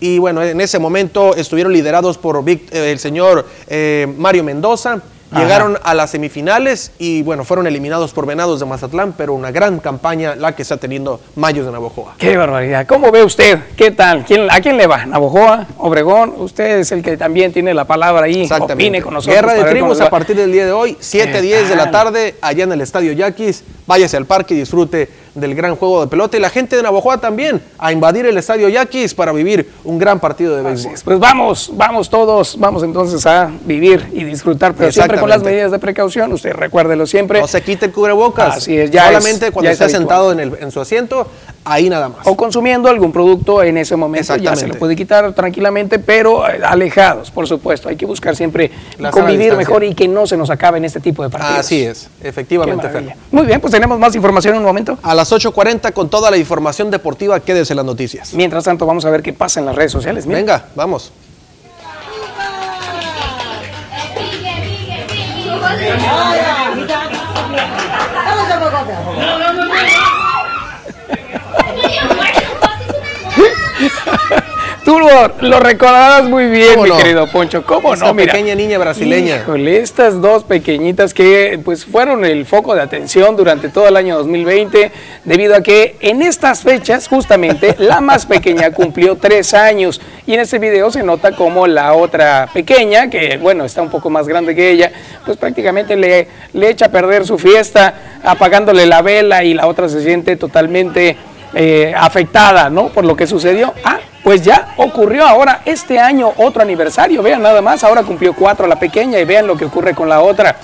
[0.02, 5.00] Y bueno, en ese momento estuvieron liderados por Vic- eh, el señor eh, Mario Mendoza.
[5.34, 9.78] Llegaron a las semifinales y bueno, fueron eliminados por Venados de Mazatlán, pero una gran
[9.78, 12.16] campaña la que está teniendo Mayos de Navojoa.
[12.18, 12.86] Qué barbaridad.
[12.86, 13.60] ¿Cómo ve usted?
[13.74, 14.26] ¿Qué tal?
[14.26, 15.06] ¿Quién, ¿A quién le va?
[15.06, 15.68] ¿Navojoa?
[15.78, 16.34] ¿Obregón?
[16.36, 18.44] Usted es el que también tiene la palabra ahí.
[18.74, 19.34] Opine con nosotros.
[19.40, 22.64] Guerra de tribus a partir del día de hoy, 7, 10 de la tarde, allá
[22.64, 23.64] en el Estadio Yaquis.
[23.86, 27.18] Váyase al parque y disfrute del gran juego de pelota y la gente de Navajoa
[27.18, 30.94] también a invadir el estadio Yaquis para vivir un gran partido de béisbol.
[31.04, 35.70] Pues vamos, vamos todos, vamos entonces a vivir y disfrutar, pero siempre con las medidas
[35.70, 37.40] de precaución, usted recuérdelo siempre.
[37.40, 38.58] No se quite el cubrebocas.
[38.58, 41.26] Así es, ya Solamente cuando esté sentado en, el, en su asiento,
[41.64, 42.26] ahí nada más.
[42.26, 46.60] O consumiendo algún producto en ese momento, ya se lo puede quitar tranquilamente, pero eh,
[46.64, 47.88] alejados, por supuesto.
[47.88, 48.70] Hay que buscar siempre
[49.10, 51.58] convivir mejor y que no se nos acabe en este tipo de partidos.
[51.58, 52.88] Así es, efectivamente.
[53.30, 54.98] Muy bien, pues tenemos más información en un momento.
[55.02, 58.34] A las 8.40 con toda la información deportiva, quédese en las noticias.
[58.34, 60.26] Mientras tanto, vamos a ver qué pasa en las redes sociales.
[60.26, 61.12] Venga, vamos.
[74.84, 77.64] Tú lo, recordarás muy bien, mi querido Poncho.
[77.64, 78.12] ¿Cómo no?
[78.14, 79.36] Mira, pequeña niña brasileña.
[79.36, 84.18] Híjole, estas dos pequeñitas que pues fueron el foco de atención durante todo el año
[84.18, 84.90] 2020,
[85.24, 90.00] debido a que en estas fechas, justamente, la más pequeña cumplió tres años.
[90.26, 94.10] Y en este video se nota como la otra pequeña, que bueno, está un poco
[94.10, 94.90] más grande que ella,
[95.24, 99.88] pues prácticamente le, le echa a perder su fiesta, apagándole la vela y la otra
[99.88, 101.16] se siente totalmente
[101.54, 102.88] eh, afectada, ¿no?
[102.88, 103.74] Por lo que sucedió.
[103.84, 107.22] Ah, pues ya ocurrió ahora este año otro aniversario.
[107.22, 110.20] Vean nada más, ahora cumplió cuatro la pequeña y vean lo que ocurre con la
[110.20, 110.56] otra.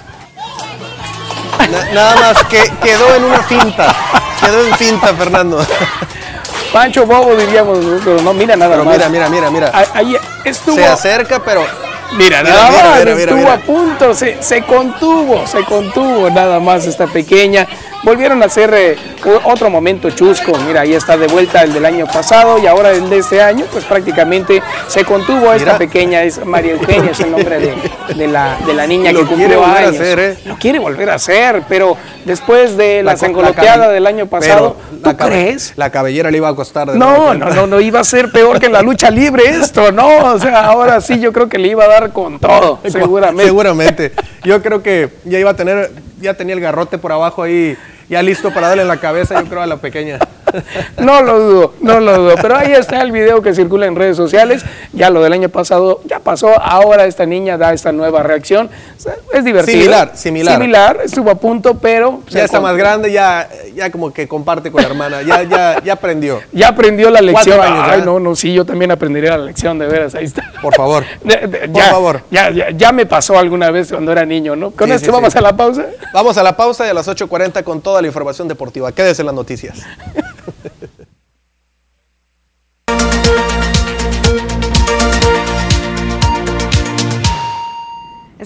[1.93, 3.95] nada más que quedó en una finta.
[4.41, 5.65] Quedó en finta, Fernando.
[6.73, 8.97] Pancho Bobo diríamos, pero no, mira nada más.
[8.97, 9.73] Mira, mira, mira, mira.
[9.95, 10.77] Ahí estuvo.
[10.77, 11.65] Se acerca, pero
[12.17, 17.67] Mira, nada más, estuvo a punto, se, se, contuvo, se contuvo nada más esta pequeña.
[18.05, 18.97] Volvieron a hacer eh,
[19.45, 23.11] otro momento chusco, mira, ahí está de vuelta el del año pasado y ahora el
[23.11, 27.59] de este año, pues prácticamente se contuvo esta pequeña, es María Eugenia, es el nombre
[27.59, 29.97] de, la, de la niña que cumplió años.
[29.97, 30.39] Hacer, ¿eh?
[30.45, 35.73] Lo quiere volver a hacer, pero después de la, la del año pasado, ¿tú crees?
[35.77, 36.93] La cabellera le iba a costar.
[36.93, 40.35] De no, no, no, no, iba a ser peor que la lucha libre esto, no,
[40.35, 43.45] o sea, ahora sí yo creo que le iba a dar con todo, seguramente.
[43.45, 44.13] Seguramente.
[44.49, 45.91] Yo creo que ya iba a tener,
[46.23, 47.77] ya tenía el garrote por abajo ahí
[48.09, 50.19] ya listo para darle en la cabeza, yo creo, a la pequeña.
[50.99, 52.35] No lo dudo, no lo dudo.
[52.41, 54.65] Pero ahí está el video que circula en redes sociales.
[54.95, 56.59] Ya lo del año pasado ya pasó.
[56.59, 58.71] Ahora esta niña da esta nueva reacción.
[59.35, 59.79] Es divertido.
[59.79, 60.55] Similar, similar.
[60.55, 62.23] Similar, estuvo a punto, pero.
[62.31, 63.47] Ya está más grande, ya,
[63.79, 65.23] ya como que comparte con la hermana.
[65.23, 66.41] Ya, ya, ya aprendió.
[66.53, 67.61] Ya aprendió la lección.
[67.63, 70.15] Ay, no, no, sí, yo también aprendería la lección, de veras.
[70.15, 70.53] Ahí está.
[70.61, 71.05] Por favor.
[71.73, 72.23] por favor.
[72.31, 74.73] Ya, ya, me pasó alguna vez cuando era niño, ¿no?
[74.73, 75.87] Con esto vamos a la pausa.
[76.13, 78.91] Vamos a la pausa y a las 8.40 con toda la información deportiva.
[78.91, 79.79] Quédese en las noticias.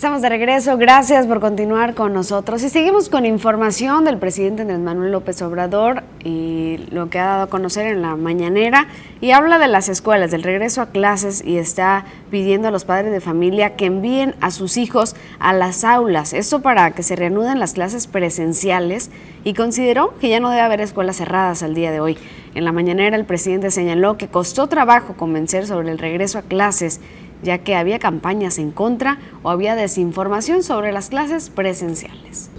[0.02, 2.64] Estamos de regreso, gracias por continuar con nosotros.
[2.64, 7.42] Y seguimos con información del presidente Andrés Manuel López Obrador y lo que ha dado
[7.44, 8.88] a conocer en la mañanera.
[9.20, 13.12] Y habla de las escuelas, del regreso a clases y está pidiendo a los padres
[13.12, 17.60] de familia que envíen a sus hijos a las aulas, esto para que se reanuden
[17.60, 19.08] las clases presenciales.
[19.44, 22.18] Y consideró que ya no debe haber escuelas cerradas al día de hoy.
[22.56, 27.00] En la mañanera el presidente señaló que costó trabajo convencer sobre el regreso a clases
[27.42, 32.50] ya que había campañas en contra o había desinformación sobre las clases presenciales.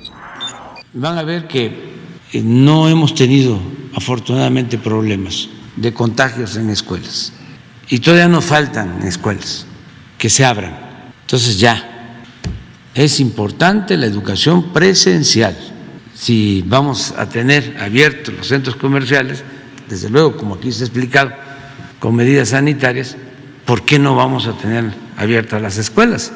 [0.93, 1.65] Van a ver que
[2.33, 3.59] eh, no hemos tenido
[3.95, 7.33] afortunadamente problemas de contagios en escuelas
[7.89, 9.65] y todavía nos faltan escuelas
[10.17, 10.77] que se abran.
[11.21, 12.21] Entonces ya,
[12.93, 15.57] es importante la educación presencial.
[16.13, 19.43] Si vamos a tener abiertos los centros comerciales,
[19.89, 21.31] desde luego, como aquí se ha explicado,
[21.99, 23.17] con medidas sanitarias,
[23.65, 24.85] ¿por qué no vamos a tener
[25.17, 26.31] abiertas las escuelas?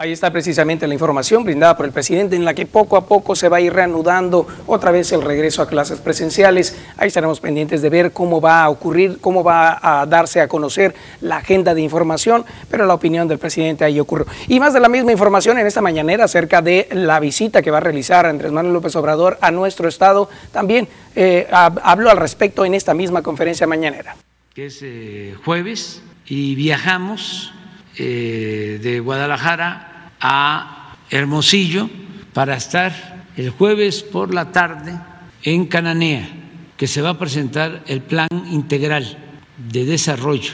[0.00, 3.36] Ahí está precisamente la información brindada por el presidente en la que poco a poco
[3.36, 6.74] se va a ir reanudando otra vez el regreso a clases presenciales.
[6.96, 10.94] Ahí estaremos pendientes de ver cómo va a ocurrir, cómo va a darse a conocer
[11.20, 14.26] la agenda de información, pero la opinión del presidente ahí ocurrió.
[14.48, 17.76] Y más de la misma información en esta mañanera acerca de la visita que va
[17.76, 20.30] a realizar Andrés Manuel López Obrador a nuestro estado.
[20.50, 24.16] También eh, habló al respecto en esta misma conferencia mañanera.
[24.54, 27.52] Que es eh, jueves y viajamos
[27.98, 31.90] eh, de Guadalajara a Hermosillo
[32.32, 34.96] para estar el jueves por la tarde
[35.42, 36.28] en Cananea,
[36.76, 39.18] que se va a presentar el plan integral
[39.58, 40.52] de desarrollo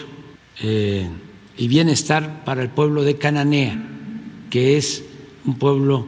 [0.63, 1.07] eh,
[1.59, 3.79] y bienestar para el pueblo de Cananea,
[4.49, 5.05] que es
[5.45, 6.07] un pueblo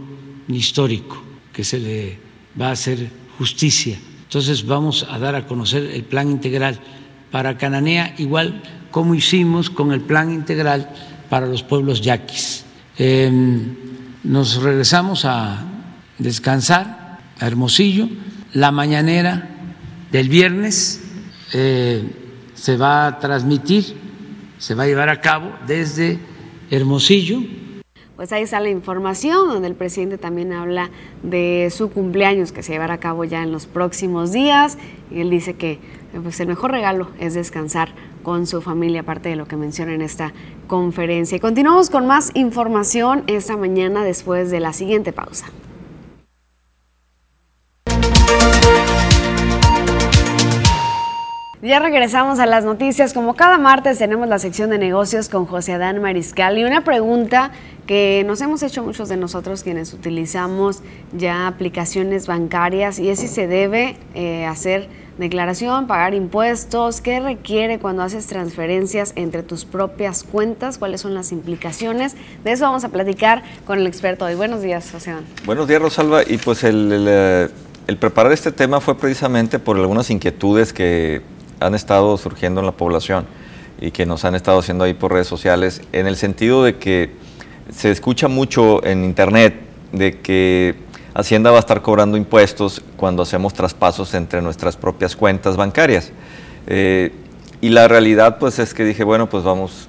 [0.49, 1.23] histórico,
[1.53, 2.19] que se le
[2.59, 3.99] va a hacer justicia.
[4.23, 6.81] Entonces vamos a dar a conocer el plan integral
[7.31, 10.91] para Cananea, igual como hicimos con el plan integral
[11.29, 12.65] para los pueblos yaquis.
[12.97, 13.77] Em,
[14.25, 15.65] nos regresamos a
[16.19, 18.09] descansar a Hermosillo.
[18.53, 19.49] La mañanera
[20.11, 21.01] del viernes
[21.53, 22.03] eh,
[22.55, 23.95] se va a transmitir,
[24.59, 26.19] se va a llevar a cabo desde
[26.71, 27.41] Hermosillo.
[28.17, 30.91] Pues ahí está la información, donde el presidente también habla
[31.23, 34.77] de su cumpleaños que se llevará a cabo ya en los próximos días.
[35.09, 35.79] Y él dice que
[36.21, 37.95] pues, el mejor regalo es descansar
[38.29, 40.35] con su familia, aparte de lo que menciona en esta
[40.67, 41.37] conferencia.
[41.37, 45.47] Y continuamos con más información esta mañana después de la siguiente pausa.
[51.63, 53.15] Ya regresamos a las noticias.
[53.15, 57.53] Como cada martes tenemos la sección de negocios con José Adán Mariscal y una pregunta
[57.87, 60.83] que nos hemos hecho muchos de nosotros quienes utilizamos
[61.17, 67.79] ya aplicaciones bancarias y es si se debe eh, hacer declaración, pagar impuestos, qué requiere
[67.79, 72.17] cuando haces transferencias entre tus propias cuentas, cuáles son las implicaciones.
[72.45, 74.35] De eso vamos a platicar con el experto hoy.
[74.35, 75.15] Buenos días, José.
[75.45, 76.23] Buenos días, Rosalba.
[76.23, 77.49] Y pues el eh,
[77.99, 81.23] preparar este tema fue precisamente por algunas inquietudes que
[81.61, 83.27] han estado surgiendo en la población
[83.81, 87.11] y que nos han estado haciendo ahí por redes sociales, en el sentido de que
[87.71, 89.55] se escucha mucho en Internet
[89.93, 90.75] de que
[91.19, 96.13] Hacienda va a estar cobrando impuestos cuando hacemos traspasos entre nuestras propias cuentas bancarias.
[96.69, 97.13] Eh,
[97.61, 99.89] y la realidad pues es que dije, bueno, pues vamos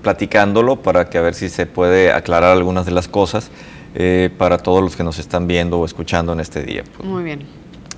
[0.00, 3.50] platicándolo para que a ver si se puede aclarar algunas de las cosas
[3.94, 6.82] eh, para todos los que nos están viendo o escuchando en este día.
[7.04, 7.40] Muy bien.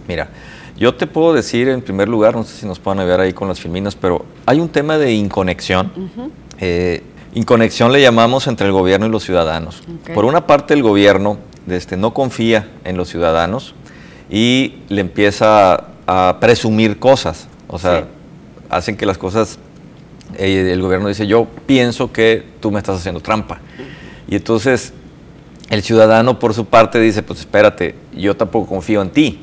[0.09, 0.31] Mira,
[0.77, 3.47] yo te puedo decir en primer lugar, no sé si nos puedan ver ahí con
[3.47, 5.93] las filminas, pero hay un tema de inconexión.
[6.59, 9.85] Eh, inconexión le llamamos entre el gobierno y los ciudadanos.
[10.13, 11.39] Por una parte, el gobierno
[11.69, 13.75] este, no confía en los ciudadanos
[14.31, 17.49] y le empieza a presumir cosas.
[17.69, 18.07] O sea,
[18.69, 19.59] hacen que las cosas,
[20.39, 23.61] eh, el gobierno dice, yo pienso que tú me estás haciendo trampa.
[24.29, 24.93] Y entonces
[25.71, 29.41] el ciudadano por su parte dice, pues espérate, yo tampoco confío en ti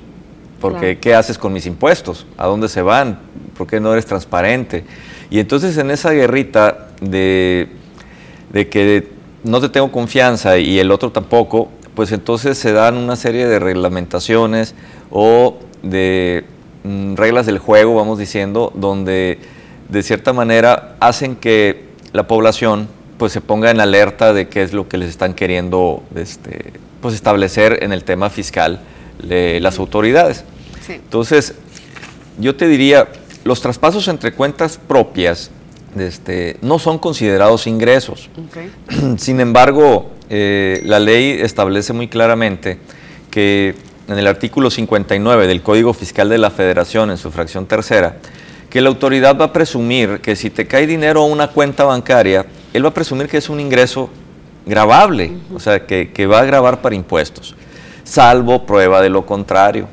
[0.59, 2.26] porque ¿qué haces con mis impuestos?
[2.38, 3.20] ¿A dónde se van?
[3.57, 4.84] ¿Por qué no eres transparente?
[5.30, 7.70] Y entonces en esa guerrita de,
[8.51, 9.07] que
[9.43, 11.70] no te tengo confianza y el otro tampoco,
[12.00, 14.74] pues entonces se dan una serie de reglamentaciones
[15.12, 16.45] o de
[16.86, 19.38] mm, reglas del juego, vamos diciendo, donde
[19.89, 22.88] de cierta manera hacen que la población
[23.18, 26.72] pues se ponga en alerta de qué es lo que les están queriendo este,
[27.02, 28.80] pues establecer en el tema fiscal
[29.22, 30.45] de las autoridades.
[30.88, 31.54] Entonces,
[32.38, 33.10] yo te diría,
[33.43, 35.52] los traspasos entre cuentas propias
[35.97, 38.30] este, no son considerados ingresos.
[39.18, 42.77] Sin embargo, eh, la ley establece muy claramente
[43.32, 43.75] que
[44.07, 48.17] en el artículo 59 del Código Fiscal de la Federación, en su fracción tercera,
[48.69, 52.45] que la autoridad va a presumir que si te cae dinero a una cuenta bancaria,
[52.73, 54.09] él va a presumir que es un ingreso
[54.65, 57.55] grabable, o sea, que, que va a grabar para impuestos
[58.09, 59.88] salvo prueba de lo contrario.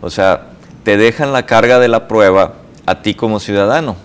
[0.00, 0.48] O sea,
[0.82, 2.54] te dejan la carga de la prueba
[2.86, 3.96] a ti como ciudadano.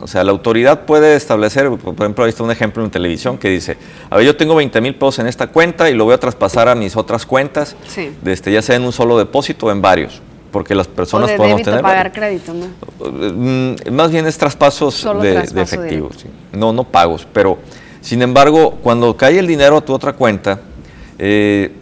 [0.00, 3.48] O sea, la autoridad puede establecer, por ejemplo, ahí está un ejemplo en televisión que
[3.48, 3.76] dice,
[4.10, 6.68] a ver, yo tengo 20 mil pesos en esta cuenta y lo voy a traspasar
[6.68, 7.76] a mis otras cuentas,
[8.22, 10.20] de este, ya sea en un solo depósito o en varios,
[10.50, 11.80] porque las personas o podemos tener...
[11.80, 12.66] pagar crédito, ¿no?
[13.08, 16.10] Mm, más bien es traspasos de, efectivo,
[16.52, 17.58] no, no pagos, pero
[18.00, 20.60] sin embargo, cuando cae el dinero a tu otra cuenta,
[21.18, 21.72] eh,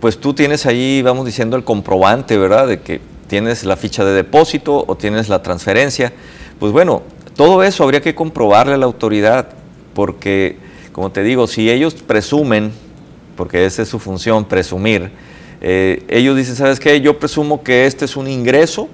[0.00, 2.66] pues tú tienes ahí, vamos diciendo, el comprobante, ¿verdad?
[2.66, 6.12] De que tienes la ficha de depósito o tienes la transferencia.
[6.58, 7.02] Pues bueno,
[7.36, 9.48] todo eso habría que comprobarle a la autoridad,
[9.94, 10.56] porque,
[10.92, 12.72] como te digo, si ellos presumen,
[13.36, 15.10] porque esa es su función, presumir,
[15.60, 17.00] eh, ellos dicen, ¿sabes qué?
[17.00, 18.88] Yo presumo que este es un ingreso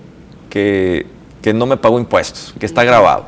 [0.50, 1.06] que,
[1.54, 3.24] no me pago impuestos, que está grabado,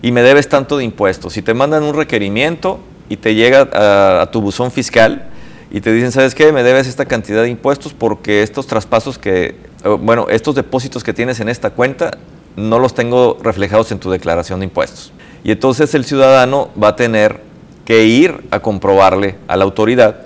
[0.00, 1.32] y me debes tanto de impuestos.
[1.32, 2.78] Si te mandan un requerimiento
[3.08, 5.28] y te llega a, a tu buzón fiscal,
[5.70, 6.52] y te dicen, ¿sabes qué?
[6.52, 9.56] Me debes esta cantidad de impuestos porque estos traspasos que,
[10.00, 12.12] bueno, estos depósitos que tienes en esta cuenta
[12.58, 15.12] no los tengo reflejados en tu declaración de impuestos.
[15.44, 17.40] Y entonces el ciudadano va a tener
[17.84, 20.22] que ir a comprobarle a la autoridad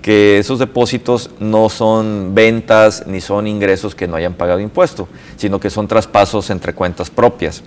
[0.00, 5.60] que esos depósitos no son ventas ni son ingresos que no hayan pagado impuesto, sino
[5.60, 7.62] que son traspasos entre cuentas propias,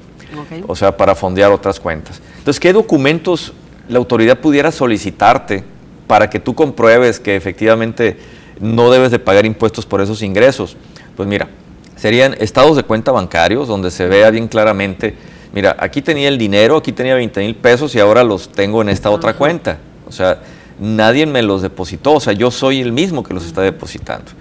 [0.68, 2.22] o sea, para fondear otras cuentas.
[2.38, 3.54] Entonces, ¿qué documentos
[3.88, 5.64] la autoridad pudiera solicitarte
[6.08, 8.18] para que tú compruebes que efectivamente
[8.60, 10.76] no debes de pagar impuestos por esos ingresos?
[11.16, 11.48] Pues mira,
[11.96, 15.16] serían estados de cuenta bancarios donde se vea bien claramente,
[15.54, 18.90] mira, aquí tenía el dinero, aquí tenía 20 mil pesos y ahora los tengo en
[18.90, 19.78] esta otra cuenta.
[20.08, 20.40] O sea,
[20.80, 24.32] nadie me los depositó, o sea, yo soy el mismo que los está depositando.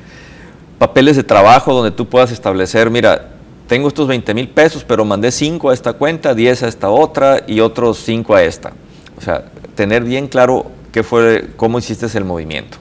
[0.79, 3.31] Papeles de trabajo donde tú puedas establecer, mira,
[3.69, 7.43] tengo estos 20 mil pesos, pero mandé 5 a esta cuenta, 10 a esta otra
[7.47, 8.73] y otros 5 a esta.
[9.17, 9.45] O sea,
[9.75, 12.79] tener bien claro qué fue, cómo hiciste el movimiento.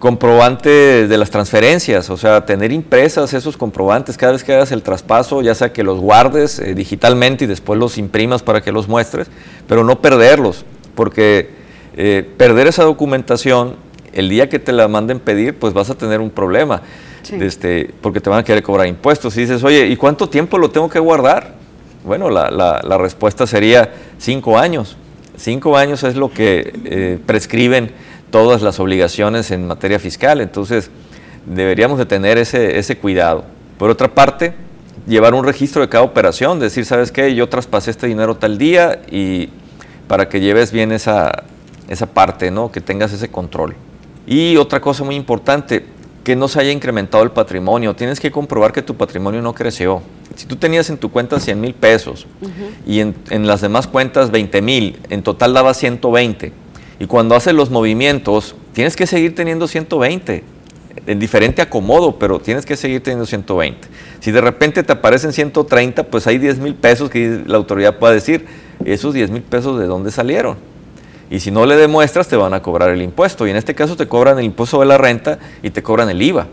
[0.00, 4.82] Comprobantes de las transferencias, o sea, tener impresas esos comprobantes cada vez que hagas el
[4.82, 8.88] traspaso, ya sea que los guardes eh, digitalmente y después los imprimas para que los
[8.88, 9.28] muestres,
[9.68, 10.64] pero no perderlos,
[10.96, 11.50] porque
[11.96, 13.76] eh, perder esa documentación,
[14.12, 16.82] el día que te la manden pedir, pues vas a tener un problema
[17.38, 19.36] este, porque te van a querer cobrar impuestos.
[19.36, 21.54] Y dices, oye, ¿y cuánto tiempo lo tengo que guardar?
[22.04, 24.96] Bueno, la, la, respuesta sería cinco años.
[25.36, 27.92] Cinco años es lo que eh, prescriben
[28.30, 30.40] todas las obligaciones en materia fiscal.
[30.40, 30.90] Entonces,
[31.46, 33.44] deberíamos de tener ese, ese cuidado.
[33.78, 34.54] Por otra parte,
[35.06, 37.34] llevar un registro de cada operación, decir, ¿sabes qué?
[37.34, 39.48] Yo traspasé este dinero tal día y
[40.06, 41.44] para que lleves bien esa,
[41.88, 42.70] esa parte, ¿no?
[42.70, 43.74] Que tengas ese control.
[44.26, 45.84] Y otra cosa muy importante,
[46.24, 47.94] que no se haya incrementado el patrimonio.
[47.94, 50.02] Tienes que comprobar que tu patrimonio no creció.
[50.36, 52.26] Si tú tenías en tu cuenta 100 mil pesos
[52.86, 53.14] y en,
[53.46, 56.52] las demás cuentas 20 mil, en total daba 120.
[57.00, 60.44] Y cuando haces los movimientos, tienes que seguir teniendo 120.
[61.06, 63.88] En diferente acomodo, pero tienes que seguir teniendo 120.
[64.20, 68.12] Si de repente te aparecen 130, pues hay 10 mil pesos que la autoridad pueda
[68.12, 68.46] decir,
[68.84, 70.70] esos 10 mil pesos de dónde salieron
[71.30, 73.46] y si no le demuestras, te van a cobrar el impuesto.
[73.46, 76.20] Y en este caso te cobran el impuesto de la renta y te cobran el
[76.20, 76.48] IVA.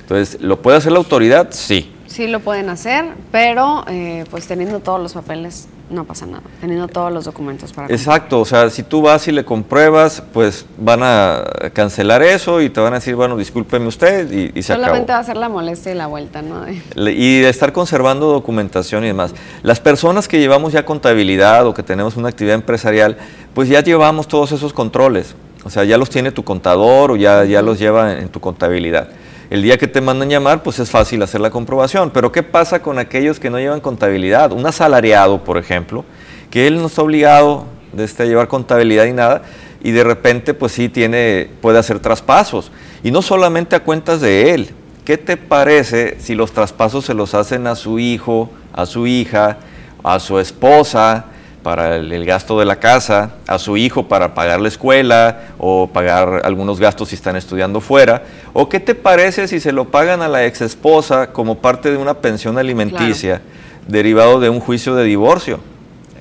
[0.00, 1.48] Entonces, ¿lo puede hacer la autoridad?
[1.50, 1.92] Sí.
[2.06, 6.88] Sí lo pueden hacer, pero eh, pues teniendo todos los papeles no pasa nada, teniendo
[6.88, 7.92] todos los documentos para...
[7.92, 12.70] Exacto, o sea, si tú vas y le compruebas, pues van a cancelar eso y
[12.70, 15.92] te van a decir, bueno, discúlpeme usted y, se Solamente va a ser la molestia
[15.92, 16.64] y la vuelta, ¿no?
[17.18, 19.34] Y estar conservando documentación y demás.
[19.62, 23.16] Las personas que llevamos ya contabilidad o que tenemos una actividad empresarial,
[23.54, 25.34] pues ya llevamos todos esos controles.
[25.64, 29.08] O sea, ya los tiene tu contador o ya, ya los lleva en tu contabilidad.
[29.50, 32.10] El día que te mandan llamar, pues es fácil hacer la comprobación.
[32.10, 34.52] Pero ¿qué pasa con aquellos que no llevan contabilidad?
[34.52, 36.04] Un asalariado, por ejemplo,
[36.50, 39.42] que él no está obligado de este, a llevar contabilidad y nada,
[39.82, 42.70] y de repente, pues sí tiene, puede hacer traspasos.
[43.02, 44.70] Y no solamente a cuentas de él.
[45.06, 49.56] ¿Qué te parece si los traspasos se los hacen a su hijo, a su hija,
[50.04, 51.24] a su esposa?
[51.68, 56.40] Para el, gasto de la casa, a su hijo para pagar la escuela o pagar
[56.42, 58.22] algunos gastos si están estudiando fuera.
[58.54, 61.98] ¿O qué te parece si se lo pagan a la ex esposa como parte de
[61.98, 63.42] una pensión alimenticia
[63.86, 65.60] derivado de un juicio de divorcio?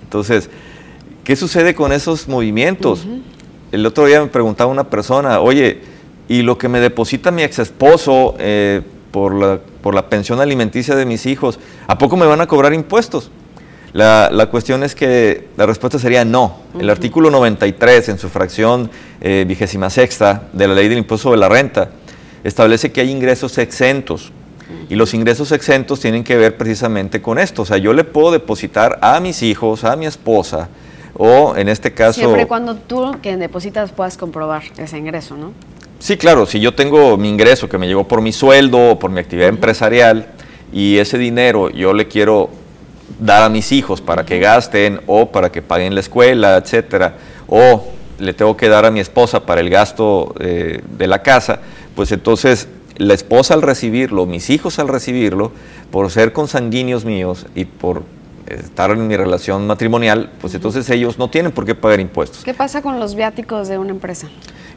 [0.01, 0.49] Entonces,
[1.23, 3.07] ¿qué sucede con esos movimientos?
[3.71, 5.79] El otro día me preguntaba una persona, oye,
[6.27, 8.81] ¿y lo que me deposita mi ex esposo eh,
[9.11, 12.73] por, la, por la pensión alimenticia de mis hijos, ¿a poco me van a cobrar
[12.73, 13.31] impuestos?
[13.93, 16.57] La, cuestión es que la respuesta sería no.
[16.79, 18.89] El artículo 93 en su fracción
[19.21, 21.89] eh, vigésima sexta de la ley del impuesto de la renta
[22.43, 24.31] establece que hay ingresos exentos.
[24.89, 27.61] Y los ingresos exentos tienen que ver precisamente con esto.
[27.61, 30.67] O sea, yo le puedo depositar a mis hijos, a mi esposa,
[31.13, 32.19] o en este caso...
[32.19, 35.53] Siempre cuando tú que depositas puedas comprobar ese ingreso, ¿no?
[35.99, 36.45] Sí, claro.
[36.45, 39.49] Si yo tengo mi ingreso que me llegó por mi sueldo o por mi actividad
[39.49, 40.27] empresarial
[40.71, 42.49] y ese dinero yo le quiero
[43.19, 47.15] dar a mis hijos para que gasten o para que paguen la escuela, etcétera,
[47.47, 47.87] o
[48.19, 51.59] le tengo que dar a mi esposa para el gasto eh, de la casa,
[51.95, 55.51] pues entonces la esposa al recibirlo, mis hijos al recibirlo,
[55.91, 58.03] por ser consanguíneos míos y por
[58.47, 62.43] estar en mi relación matrimonial, pues entonces ellos no tienen por qué pagar impuestos.
[62.43, 64.27] ¿Qué pasa con los viáticos de una empresa?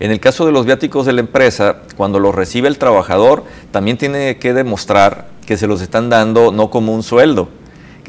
[0.01, 3.97] En el caso de los viáticos de la empresa, cuando los recibe el trabajador, también
[3.97, 7.49] tiene que demostrar que se los están dando no como un sueldo,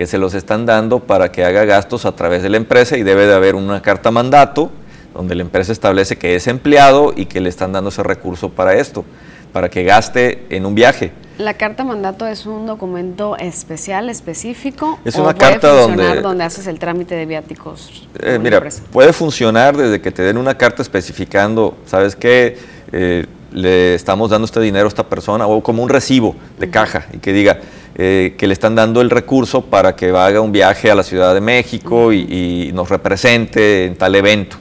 [0.02, 3.04] que se los están dando para que haga gastos a través de la empresa y
[3.04, 4.72] debe de haber una carta mandato
[5.14, 8.74] donde la empresa establece que es empleado y que le están dando ese recurso para
[8.74, 9.06] esto,
[9.54, 11.12] para que gaste en un viaje.
[11.38, 14.98] ¿La carta mandato es un documento especial, específico?
[15.06, 18.08] Es una carta donde, donde haces el trámite de viáticos.
[18.24, 18.60] Eh, mira,
[18.92, 22.58] puede funcionar desde que te den una carta especificando, ¿sabes qué?
[22.92, 27.08] Eh, le estamos dando este dinero a esta persona, o como un recibo de caja
[27.14, 27.60] y que diga,
[27.96, 31.34] eh, que le están dando el recurso para que haga un viaje a la Ciudad
[31.34, 34.58] de México y, nos represente en tal evento,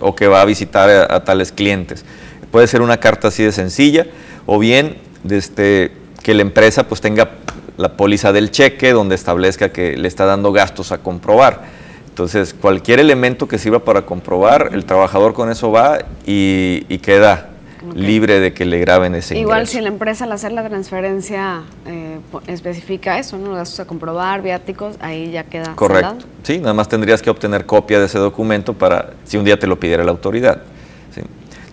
[0.00, 2.04] o que va a visitar a, tales clientes.
[2.50, 4.06] Puede ser una carta así de sencilla,
[4.46, 4.96] o bien
[5.30, 7.30] este, que la empresa pues tenga
[7.76, 11.62] la póliza del cheque donde establezca que le está dando gastos a comprobar.
[12.08, 17.50] Entonces, cualquier elemento que sirva para comprobar, el trabajador con eso va y, y queda
[17.94, 22.18] libre de que le graben ese Igual si la empresa al hacer la transferencia eh,
[22.46, 23.48] especifica eso, ¿no?
[23.48, 26.26] Los gastos a comprobar, viáticos, ahí ya queda Correcto.
[26.42, 29.66] Sí, nada más tendrías que obtener copia de ese documento para si un día te
[29.66, 30.62] lo pidiera la autoridad.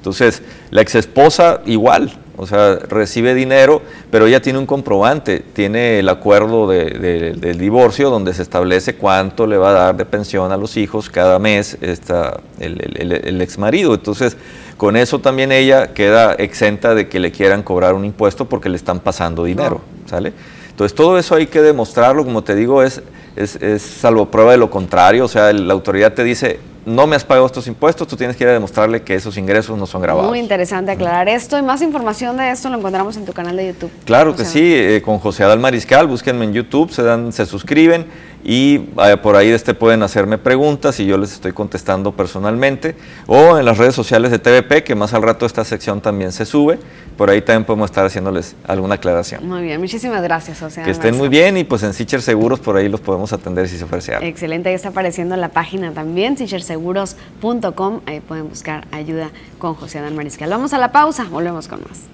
[0.04, 3.82] Entonces, la ex esposa igual, o sea, recibe dinero,
[4.12, 9.58] pero ella tiene un comprobante, tiene el acuerdo del divorcio donde se establece cuánto le
[9.58, 13.93] va a dar de pensión a los hijos cada mes esta, el, el ex marido.
[13.93, 14.36] Entonces,
[14.78, 18.76] con eso también ella queda exenta de que le quieran cobrar un impuesto porque le
[18.76, 20.34] están pasando dinero, ¿sale?
[20.69, 23.01] Entonces, todo eso hay que demostrarlo, como te digo, es,
[23.36, 27.15] es, es salvo prueba de lo contrario, o sea, la autoridad te dice, no me
[27.15, 30.01] has pagado estos impuestos, tú tienes que ir a demostrarle que esos ingresos no son
[30.01, 30.30] grabados.
[30.30, 33.67] Muy interesante aclarar esto y más información de esto lo encontramos en tu canal de
[33.67, 33.91] YouTube.
[34.05, 38.05] Claro que sí, eh, con José Adal Mariscal, búsquenme en YouTube, se, dan, se suscriben
[38.44, 43.58] y eh, por ahí este pueden hacerme preguntas y yo les estoy contestando personalmente o
[43.58, 46.80] en las redes sociales de TVP, que más al rato esta sección también se sube,
[47.18, 49.48] por ahí también podemos estar haciéndoles alguna aclaración.
[49.48, 50.84] Muy bien, muchísimas gracias, José.
[50.84, 53.78] Que estén muy bien y pues en Sicher Seguros por ahí los podemos atender si
[53.78, 54.26] se ofrece algo.
[54.28, 60.16] Excelente, ahí está apareciendo la página también, sicherseguros.com, ahí pueden buscar ayuda con José Adán
[60.16, 60.50] Mariscal.
[60.50, 62.12] Vamos a la pausa, volvemos con más.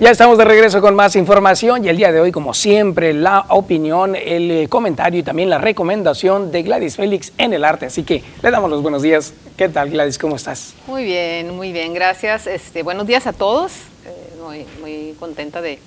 [0.00, 3.46] Ya estamos de regreso con más información y el día de hoy, como siempre, la
[3.48, 7.86] opinión, el eh, comentario y también la recomendación de Gladys Félix en el arte.
[7.86, 9.34] Así que le damos los buenos días.
[9.56, 10.16] ¿Qué tal, Gladys?
[10.16, 10.74] ¿Cómo estás?
[10.86, 12.46] Muy bien, muy bien, gracias.
[12.46, 13.72] Este, buenos días a todos.
[14.06, 15.80] Eh, muy, muy contenta de,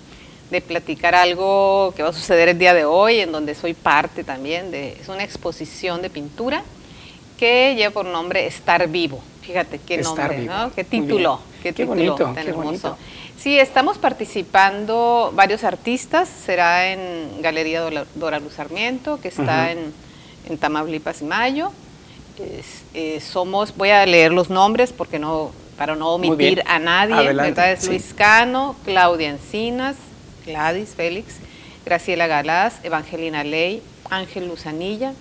[0.50, 4.26] de platicar algo que va a suceder el día de hoy, en donde soy parte
[4.26, 4.72] también.
[4.72, 6.64] De, es una exposición de pintura
[7.38, 9.22] que lleva por nombre Estar Vivo.
[9.42, 10.72] Fíjate qué nombre, ¿no?
[10.76, 12.90] Qué título, qué, título bonito, tan qué hermoso.
[12.90, 12.98] bonito.
[13.42, 17.82] Sí, estamos participando varios artistas, será en Galería
[18.16, 19.92] Dora- Luz Sarmiento, que está en,
[20.48, 21.72] en Tamaulipas y Mayo.
[22.38, 27.16] Es- eh, somos, voy a leer los nombres porque no, para no omitir a nadie,
[27.16, 27.72] Adelante, ¿verdad?
[27.72, 27.88] Es sí.
[27.90, 29.96] Luis Cano, Claudia Encinas,
[30.46, 31.36] Gladys Félix,
[31.84, 33.82] Graciela Galás, Evangelina Ley,
[34.12, 35.14] Ángel Luzanilla,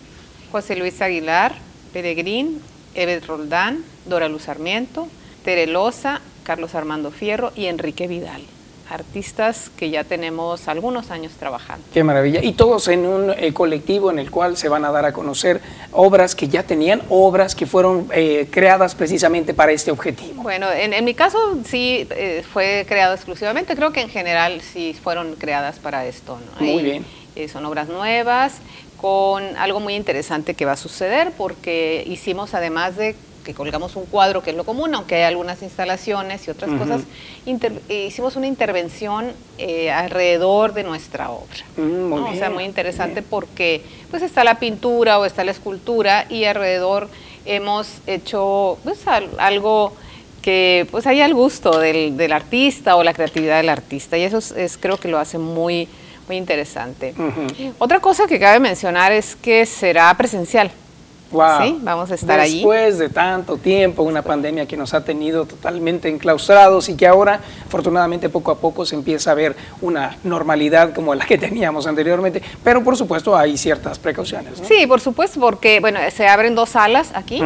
[0.53, 1.55] José Luis Aguilar,
[1.95, 2.61] Peregrín,
[2.95, 5.09] Evet Roldán, Dora Luz Sarmiento,
[5.45, 8.43] Tere Loza, Carlos Armando Fierro y Enrique Vidal.
[8.89, 11.87] Artistas que ya tenemos algunos años trabajando.
[11.95, 12.43] Qué maravilla.
[12.43, 15.61] Y todos en un eh, colectivo en el cual se van a dar a conocer
[15.93, 20.43] obras que ya tenían, obras que fueron eh, creadas precisamente para este objetivo.
[20.43, 24.97] Bueno, en, en mi caso sí eh, fue creado exclusivamente, creo que en general sí
[25.01, 26.41] fueron creadas para esto.
[26.59, 26.67] ¿no?
[26.67, 27.07] Muy Y, bien.
[27.49, 28.55] son obras nuevas
[28.97, 33.15] con algo muy interesante que va a suceder porque hicimos además de
[33.45, 37.03] que colgamos un cuadro que es lo común, aunque hay algunas instalaciones y otras cosas,
[37.47, 41.65] inter- eh, hicimos una intervención eh, alrededor de nuestra obra.
[41.77, 42.27] Mm, muy ¿no?
[42.29, 43.27] O sea, bien, muy interesante bien.
[43.31, 47.09] porque pues está la pintura o está la escultura y alrededor
[47.47, 49.95] hemos hecho pues al- algo
[50.43, 54.39] que pues haya al gusto del, del artista o la creatividad del artista y eso
[54.39, 55.89] es, es- creo que lo hace muy
[56.29, 57.13] muy interesante.
[57.81, 60.71] Otra cosa que cabe mencionar es que será presencial.
[61.31, 61.63] Wow.
[61.63, 62.57] Sí, vamos a estar allí.
[62.57, 67.41] Después de tanto tiempo, una pandemia que nos ha tenido totalmente enclaustrados y que ahora,
[67.67, 72.43] afortunadamente, poco a poco se empieza a ver una normalidad como la que teníamos anteriormente,
[72.65, 74.61] pero por supuesto hay ciertas precauciones.
[74.61, 74.67] ¿no?
[74.67, 77.41] Sí, por supuesto, porque bueno, se abren dos salas aquí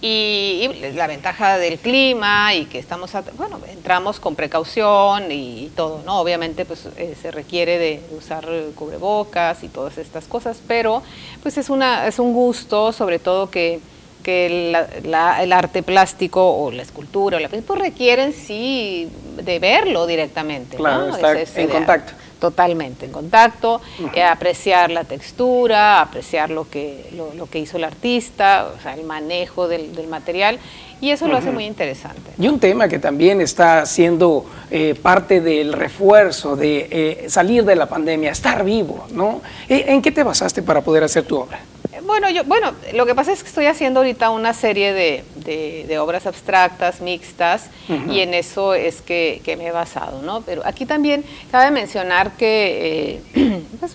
[0.00, 5.72] y, y la ventaja del clima y que estamos, at- bueno, entramos con precaución y,
[5.74, 6.20] todo, ¿no?
[6.20, 11.02] Obviamente, pues eh, se requiere de usar cubrebocas y todas estas cosas, pero
[11.42, 13.80] pues es una es un gusto, sobre todo que
[14.22, 19.06] que la- la- el arte plástico o la escultura o la pues requieren sí
[19.42, 20.78] de verlo directamente.
[20.78, 21.14] Claro, ¿no?
[21.14, 22.14] estar Es- es en contacto.
[22.40, 23.82] totalmente en contacto,
[24.14, 28.94] eh, apreciar la textura, apreciar lo que, lo, lo que hizo el artista, o sea,
[28.94, 30.58] el manejo del, del material,
[31.02, 32.30] y eso lo hace muy interesante.
[32.38, 37.76] Y un tema que también está siendo eh, parte del refuerzo de eh, salir de
[37.76, 39.42] la pandemia, estar vivo, ¿no?
[39.68, 41.60] Eh, ¿En qué te basaste para poder hacer tu obra?
[41.94, 45.24] Eh, Bueno, yo, bueno, lo que pasa es que estoy haciendo ahorita una serie de,
[45.36, 47.70] de- de obras abstractas, mixtas,
[48.10, 50.42] y en eso es que, que me he basado, ¿no?
[50.42, 53.92] Pero aquí también cabe mencionar que eh, pues,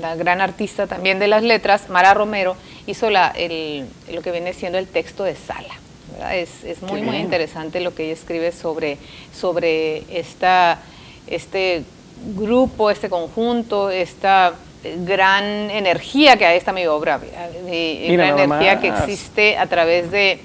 [0.00, 4.52] la gran artista también de las letras, Mara Romero, hizo la, el- lo que viene
[4.52, 5.74] siendo el texto de Sala.
[6.32, 8.96] Es, es muy, muy interesante lo que ella escribe sobre,
[9.38, 10.78] sobre esta,
[11.26, 11.82] este
[12.34, 14.54] grupo, este conjunto, esta
[15.04, 17.20] gran energía que hay esta mi obra,
[17.66, 20.40] eh, Mira gran energía que existe a través de,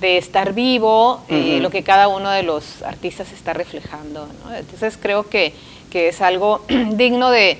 [0.00, 4.28] de estar vivo, eh, lo que cada uno de los artistas está reflejando.
[4.44, 4.54] ¿no?
[4.54, 5.52] Entonces creo que,
[5.90, 7.58] que es algo digno de,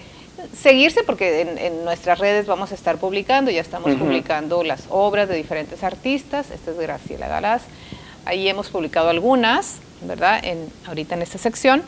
[0.57, 5.37] seguirse porque en, nuestras redes vamos a estar publicando, ya estamos publicando las obras de
[5.37, 7.63] diferentes artistas, esta es Graciela Galás,
[8.25, 10.41] ahí hemos publicado algunas, ¿verdad?
[10.43, 11.83] En, ahorita en esta sección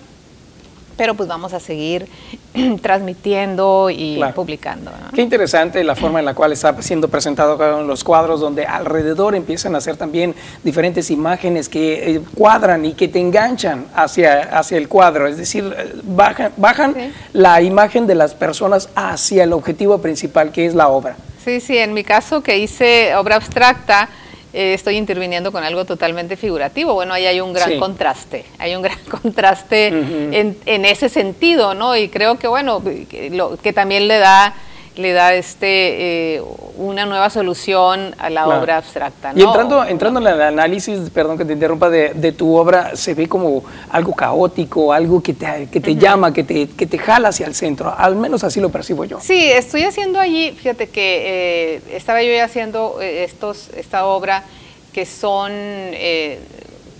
[0.96, 2.06] pero pues vamos a seguir
[2.82, 4.90] transmitiendo y publicando.
[5.14, 9.74] Qué interesante la forma en la cual está siendo presentado los cuadros, donde alrededor empiezan
[9.74, 14.88] a hacer también diferentes imágenes que eh, cuadran y que te enganchan hacia, hacia el
[14.88, 16.94] cuadro, es decir, eh, bajan, bajan
[17.32, 21.16] la imagen de las personas hacia el objetivo principal que es la obra.
[21.44, 24.08] Sí, sí, en mi caso que hice obra abstracta,
[24.52, 26.94] eh, estoy interviniendo con algo totalmente figurativo.
[26.94, 31.96] Bueno, ahí hay un gran contraste, hay un gran contraste en, en, ese sentido, ¿no?
[31.96, 34.54] Y creo que, bueno, que, lo, que también le da
[34.96, 36.42] le da este eh,
[36.76, 39.32] una nueva solución a la obra abstracta.
[39.34, 43.28] Y entrando, entrando en el análisis, perdón que te interrumpa, de, tu obra, se ve
[43.28, 47.46] como algo caótico, algo que te, que te llama, que te, que te jala hacia
[47.46, 49.20] el centro, al menos así lo percibo yo.
[49.20, 54.44] Sí, estoy haciendo allí, fíjate que eh, estaba yo ya haciendo eh, estos, esta obra
[54.92, 55.52] que son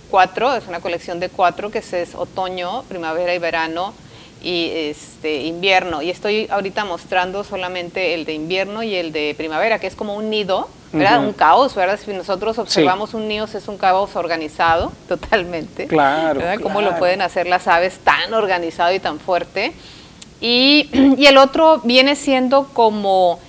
[0.09, 3.93] cuatro, es una colección de cuatro, que es otoño, primavera y verano,
[4.43, 6.01] y este invierno.
[6.01, 10.15] Y estoy ahorita mostrando solamente el de invierno y el de primavera que es como
[10.15, 11.25] un nido ¿verdad?
[11.25, 16.59] un caos verdad si nosotros observamos un nido es un caos organizado totalmente claro, ¿verdad?
[16.61, 19.73] cómo lo pueden hacer las aves tan organizado y tan fuerte
[20.39, 23.39] y, y el otro viene siendo como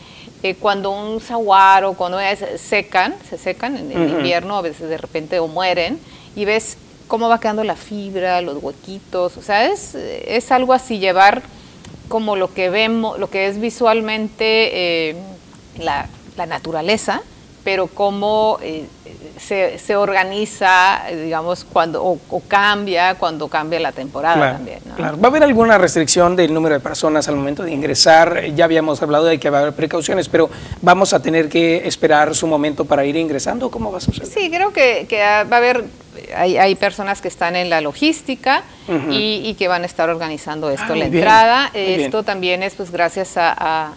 [0.43, 4.89] eh, cuando un saguaro o cuando se secan se secan en el invierno a veces
[4.89, 5.99] de repente o mueren
[6.37, 6.79] y ves
[7.15, 11.43] cómo va quedando la fibra, los huequitos, o sea, es, es algo así, llevar
[12.09, 15.17] como lo que vemos, lo que es visualmente eh,
[15.79, 17.23] la, la, naturaleza,
[17.65, 18.87] pero cómo eh,
[19.39, 24.81] se, se, organiza, digamos, cuando o, cambia cuando cambia la temporada también.
[24.97, 25.19] Claro.
[25.19, 28.45] ¿Va a haber alguna restricción del número de personas al momento de ingresar?
[28.55, 30.51] Ya habíamos hablado de que va a haber precauciones, pero
[30.83, 33.71] ¿vamos a tener que esperar su momento para ir ingresando?
[33.71, 34.29] ¿Cómo va a suceder?
[34.29, 35.85] Sí, creo que, que va a haber
[36.37, 38.63] hay, hay, personas que están en la logística
[39.11, 41.71] y, que van a estar organizando esto, ah, la entrada.
[41.75, 43.93] esto también es pues gracias a a,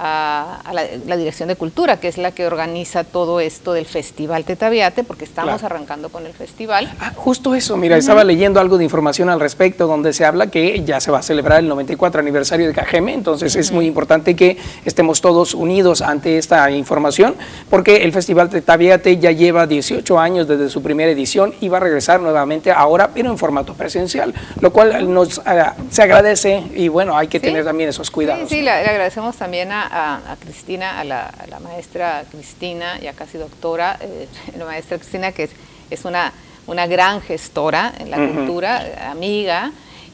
[0.00, 5.24] la, Dirección de Cultura, que es la que organiza todo esto del Festival Tetaviate, porque
[5.24, 6.90] estamos arrancando con el festival.
[7.00, 10.82] Ah, justo eso, mira, estaba leyendo algo de información al respecto, donde se habla que
[10.84, 14.56] ya se va a celebrar el 94 aniversario de Cajeme, entonces es muy importante que
[14.84, 17.34] estemos todos unidos ante esta información,
[17.68, 21.80] porque el Festival Tetaviate ya lleva 18 años desde su primera edición y va a
[21.80, 27.16] regresar nuevamente ahora, pero en formato presencial, lo cual nos ah, se agradece y bueno,
[27.16, 28.48] hay que tener también esos cuidados.
[28.48, 33.98] Sí, sí le agradecemos también a, a, Cristina, a la, maestra Cristina, ya casi doctora,
[34.00, 34.28] eh,
[34.58, 35.50] la maestra Cristina, que es,
[35.90, 36.32] es una,
[36.66, 39.72] una gran gestora en la cultura, amiga,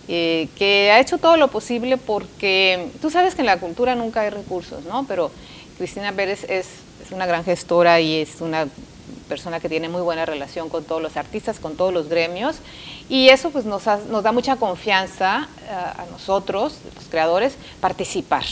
[0.09, 4.20] eh, que ha hecho todo lo posible porque tú sabes que en la cultura nunca
[4.20, 5.05] hay recursos, ¿no?
[5.07, 5.31] Pero
[5.79, 6.68] Cristina Pérez es,
[7.05, 8.68] es una gran gestora y es una
[9.29, 12.57] persona que tiene muy buena relación con todos los artistas, con todos los gremios,
[13.09, 18.45] y eso pues nos, nos da mucha confianza eh, a nosotros, los creadores, participar.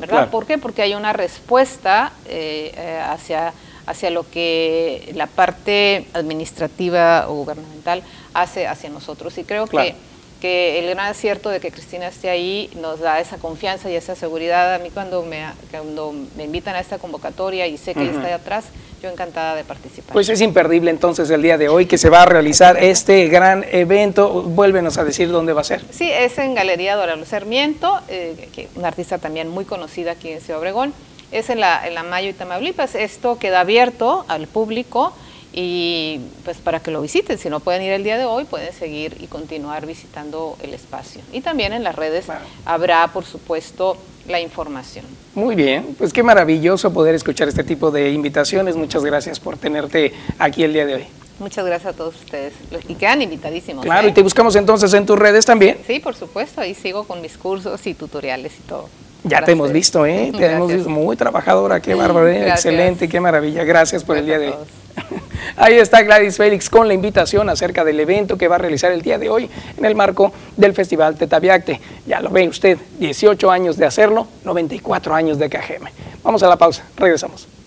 [0.00, 0.30] ¿Verdad?
[0.30, 0.58] ¿Por qué?
[0.58, 3.52] Porque hay una respuesta eh, eh, hacia,
[3.86, 8.02] hacia lo que la parte administrativa o gubernamental
[8.34, 9.36] hace hacia nosotros.
[9.38, 9.94] Y creo que
[10.40, 14.16] que el gran acierto de que Cristina esté ahí nos da esa confianza y esa
[14.16, 14.74] seguridad.
[14.74, 18.26] A mí cuando me, cuando me invitan a esta convocatoria y sé que ella está
[18.26, 18.64] ahí atrás,
[19.02, 20.12] yo encantada de participar.
[20.12, 23.64] Pues es imperdible entonces el día de hoy que se va a realizar este gran
[23.70, 24.42] evento.
[24.42, 25.82] Vuélvenos a decir dónde va a ser.
[25.90, 30.40] Sí, es en Galería Dorado Sarmiento, eh, que una artista también muy conocida aquí en
[30.40, 30.92] Ciudad Obregón.
[31.32, 32.94] Es en la, en la Mayo y Tamaulipas.
[32.94, 35.14] Esto queda abierto al público
[35.52, 37.38] y pues para que lo visiten.
[37.38, 41.22] Si no pueden ir el día de hoy, pueden seguir y continuar visitando el espacio.
[41.32, 42.26] Y también en las redes
[42.64, 43.96] habrá, por supuesto,
[44.28, 45.04] la información.
[45.34, 48.76] Muy bien, pues qué maravilloso poder escuchar este tipo de invitaciones.
[48.76, 51.06] Muchas gracias por tenerte aquí el día de hoy.
[51.38, 52.52] Muchas gracias a todos ustedes
[52.86, 53.84] y quedan invitadísimos.
[53.84, 54.10] Claro, ¿eh?
[54.10, 55.78] y te buscamos entonces en tus redes también.
[55.86, 58.88] Sí, por supuesto, ahí sigo con mis cursos y tutoriales y todo.
[59.24, 60.32] Ya te hemos visto, ¿eh?
[60.36, 62.48] Te hemos visto muy trabajadora, qué bárbaro, ¿eh?
[62.48, 63.64] excelente, qué maravilla.
[63.64, 64.54] Gracias por el día de hoy.
[65.56, 69.02] Ahí está Gladys Félix con la invitación acerca del evento que va a realizar el
[69.02, 71.80] día de hoy en el marco del Festival Tetaviacte.
[72.06, 75.88] Ya lo ve usted, 18 años de hacerlo, 94 años de KGM.
[76.22, 77.59] Vamos a la pausa, regresamos.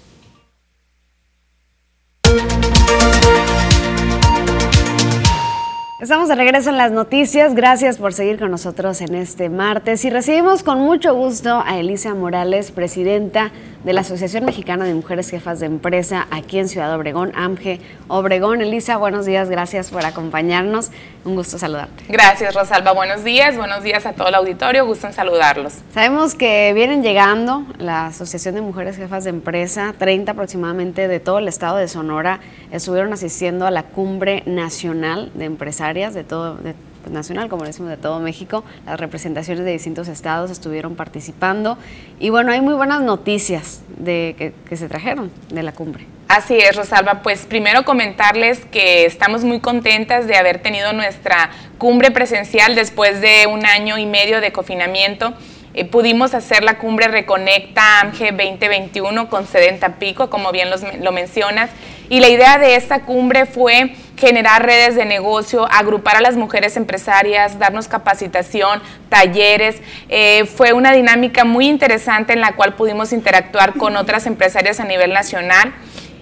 [6.04, 7.56] Estamos de regreso en las noticias.
[7.56, 10.04] Gracias por seguir con nosotros en este martes.
[10.04, 13.54] Y recibimos con mucho gusto a Elisa Morales, presidenta
[13.86, 17.80] de la Asociación Mexicana de Mujeres Jefas de Empresa aquí en Ciudad Obregón, AMGE
[18.10, 18.62] Obregón.
[18.62, 20.91] Elisa, buenos días, gracias por acompañarnos.
[21.24, 22.04] Un gusto saludarte.
[22.10, 22.91] Gracias, Rosalba.
[22.91, 24.86] Buenos días, buenos días a todo el auditorio.
[24.86, 25.76] Gusto en saludarlos.
[25.93, 31.39] Sabemos que vienen llegando la Asociación de Mujeres Jefas de Empresa, 30 aproximadamente de todo
[31.39, 32.41] el estado de Sonora,
[32.74, 37.97] estuvieron asistiendo a la cumbre nacional de empresarios de todo, pues, nacional, como decimos, de
[37.97, 38.63] todo México.
[38.85, 41.77] Las representaciones de distintos estados estuvieron participando.
[42.19, 46.07] Y bueno, hay muy buenas noticias de que, se trajeron de la cumbre.
[46.27, 47.21] Así es, Rosalba.
[47.21, 53.45] Pues primero comentarles que estamos muy contentas de haber tenido nuestra cumbre presencial después de
[53.45, 55.35] un año y medio de confinamiento.
[55.76, 60.69] Eh, pudimos hacer la cumbre Reconecta AMGE 2021 con sede en Tampico, como bien
[61.01, 61.71] lo mencionas.
[62.09, 66.78] Y la idea de esta cumbre fue generar redes de negocio, agrupar a las mujeres
[66.78, 69.82] empresarias, darnos capacitación, talleres.
[70.09, 74.86] Eh, fue una dinámica muy interesante en la cual pudimos interactuar con otras empresarias a
[74.86, 75.74] nivel nacional.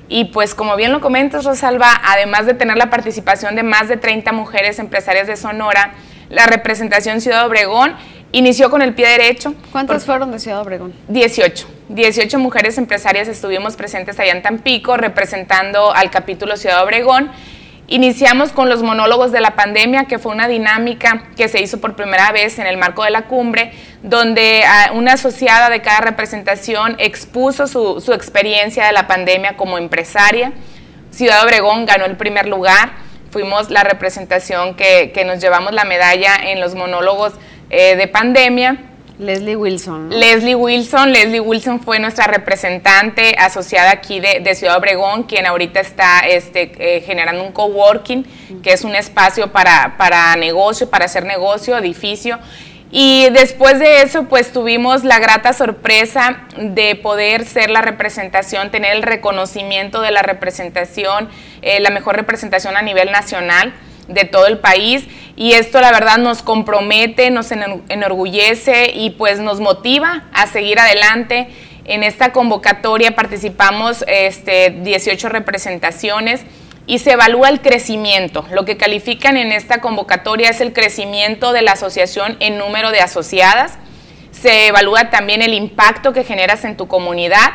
[0.07, 3.97] Y pues como bien lo comentas, Rosalba, además de tener la participación de más de
[3.97, 5.93] 30 mujeres empresarias de Sonora,
[6.29, 7.95] la representación Ciudad Obregón
[8.31, 9.53] inició con el pie derecho.
[9.71, 10.93] ¿Cuántas fueron de Ciudad Obregón?
[11.07, 11.67] 18.
[11.89, 17.31] 18 mujeres empresarias estuvimos presentes allá en Tampico representando al capítulo Ciudad Obregón
[17.91, 21.97] Iniciamos con los monólogos de la pandemia, que fue una dinámica que se hizo por
[21.97, 26.95] primera vez en el marco de la cumbre, donde ah, una asociada de cada representación
[26.99, 30.53] expuso su, experiencia de la pandemia como empresaria.
[31.09, 32.93] Ciudad Obregón ganó el primer lugar,
[33.29, 37.33] fuimos la representación que, nos llevamos la medalla en los monólogos
[37.71, 38.77] eh, de pandemia.
[39.17, 40.09] Leslie Wilson.
[40.09, 41.13] Leslie Wilson.
[41.13, 47.01] Leslie Wilson fue nuestra representante asociada aquí de, Ciudad Obregón, quien ahorita está este, eh,
[47.01, 48.25] generando un coworking,
[48.61, 52.39] que es un espacio para, para negocio, para hacer negocio, edificio.
[52.91, 58.97] Y después de eso, pues tuvimos la grata sorpresa de poder ser la representación, tener
[58.97, 61.29] el reconocimiento de la representación,
[61.61, 63.73] eh, la mejor representación a nivel nacional
[64.09, 65.05] de todo el país
[65.35, 71.47] y esto la verdad nos compromete, nos enorgullece y pues nos motiva a seguir adelante.
[71.85, 76.41] En esta convocatoria participamos este, 18 representaciones
[76.85, 78.45] y se evalúa el crecimiento.
[78.51, 82.99] Lo que califican en esta convocatoria es el crecimiento de la asociación en número de
[82.99, 83.77] asociadas.
[84.31, 87.51] Se evalúa también el impacto que generas en tu comunidad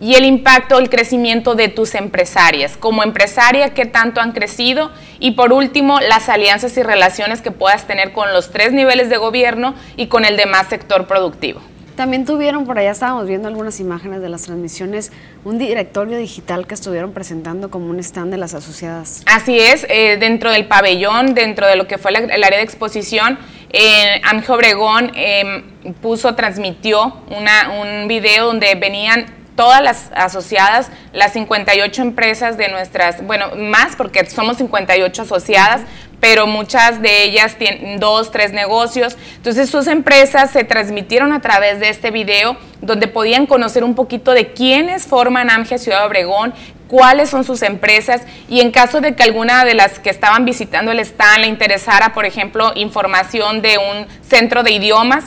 [0.00, 2.76] y el impacto, el crecimiento de tus empresarias.
[2.76, 4.90] Como empresaria, ¿qué tanto han crecido?
[5.18, 9.16] Y por último, las alianzas y relaciones que puedas tener con los tres niveles de
[9.16, 11.60] gobierno y con el demás sector productivo.
[11.96, 15.12] También tuvieron, por allá estábamos viendo algunas imágenes de las transmisiones,
[15.46, 19.22] un directorio digital que estuvieron presentando como un stand de las asociadas.
[19.24, 23.38] Así es, eh, dentro del pabellón, dentro de lo que fue el área de exposición,
[23.70, 25.62] eh, Obregón em,
[26.02, 29.26] puso, transmitió una, un video donde venían
[29.56, 35.80] todas las asociadas, las 58 empresas de nuestras, bueno, más porque somos 58 asociadas,
[36.20, 39.16] pero muchas de ellas tienen dos, tres negocios.
[39.36, 44.32] Entonces sus empresas se transmitieron a través de este video donde podían conocer un poquito
[44.32, 46.54] de quiénes forman AMGE Ciudad Obregón,
[46.88, 50.92] cuáles son sus empresas y en caso de que alguna de las que estaban visitando
[50.92, 55.24] el stand le interesara, por ejemplo, información de un centro de idiomas,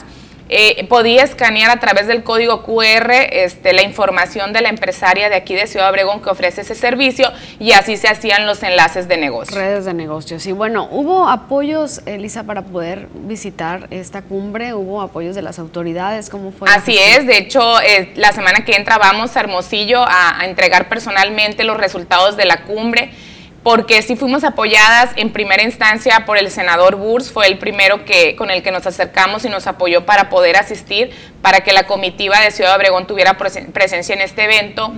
[0.52, 5.36] eh, podía escanear a través del código QR este, la información de la empresaria de
[5.36, 7.30] aquí de Ciudad Obregón que ofrece ese servicio
[7.60, 9.56] y así se hacían los enlaces de negocio.
[9.56, 10.44] Redes de negocios.
[10.46, 14.74] Y bueno, ¿hubo apoyos, Elisa, para poder visitar esta cumbre?
[14.74, 16.28] ¿Hubo apoyos de las autoridades?
[16.30, 16.68] ¿Cómo fue?
[16.68, 21.62] Así es, de hecho, eh, la semana que entra vamos a Hermosillo a entregar personalmente
[21.62, 23.12] los resultados de la cumbre
[23.62, 28.34] porque sí fuimos apoyadas en primera instancia por el senador Burs, fue el primero que,
[28.36, 31.10] con el que nos acercamos y nos apoyó para poder asistir,
[31.42, 34.94] para que la comitiva de Ciudad Obregón tuviera presencia en este evento.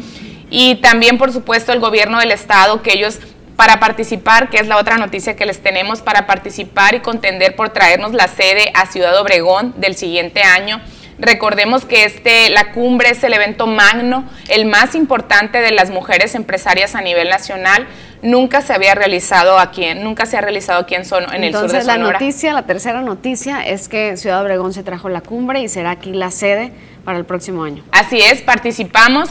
[0.48, 3.18] Y también, por supuesto, el gobierno del estado, que ellos
[3.56, 7.70] para participar, que es la otra noticia que les tenemos, para participar y contender por
[7.70, 10.80] traernos la sede a Ciudad Obregón del siguiente año.
[11.18, 16.34] Recordemos que este, la cumbre es el evento magno, el más importante de las mujeres
[16.34, 17.86] empresarias a nivel nacional
[18.22, 21.70] nunca se había realizado aquí, nunca se ha realizado aquí en, Son en el sur
[21.70, 21.98] de Sonora.
[21.98, 25.90] la noticia, la tercera noticia es que Ciudad Obregón se trajo la cumbre y será
[25.90, 26.72] aquí la sede
[27.04, 27.82] para el próximo año.
[27.90, 29.30] Así es, participamos,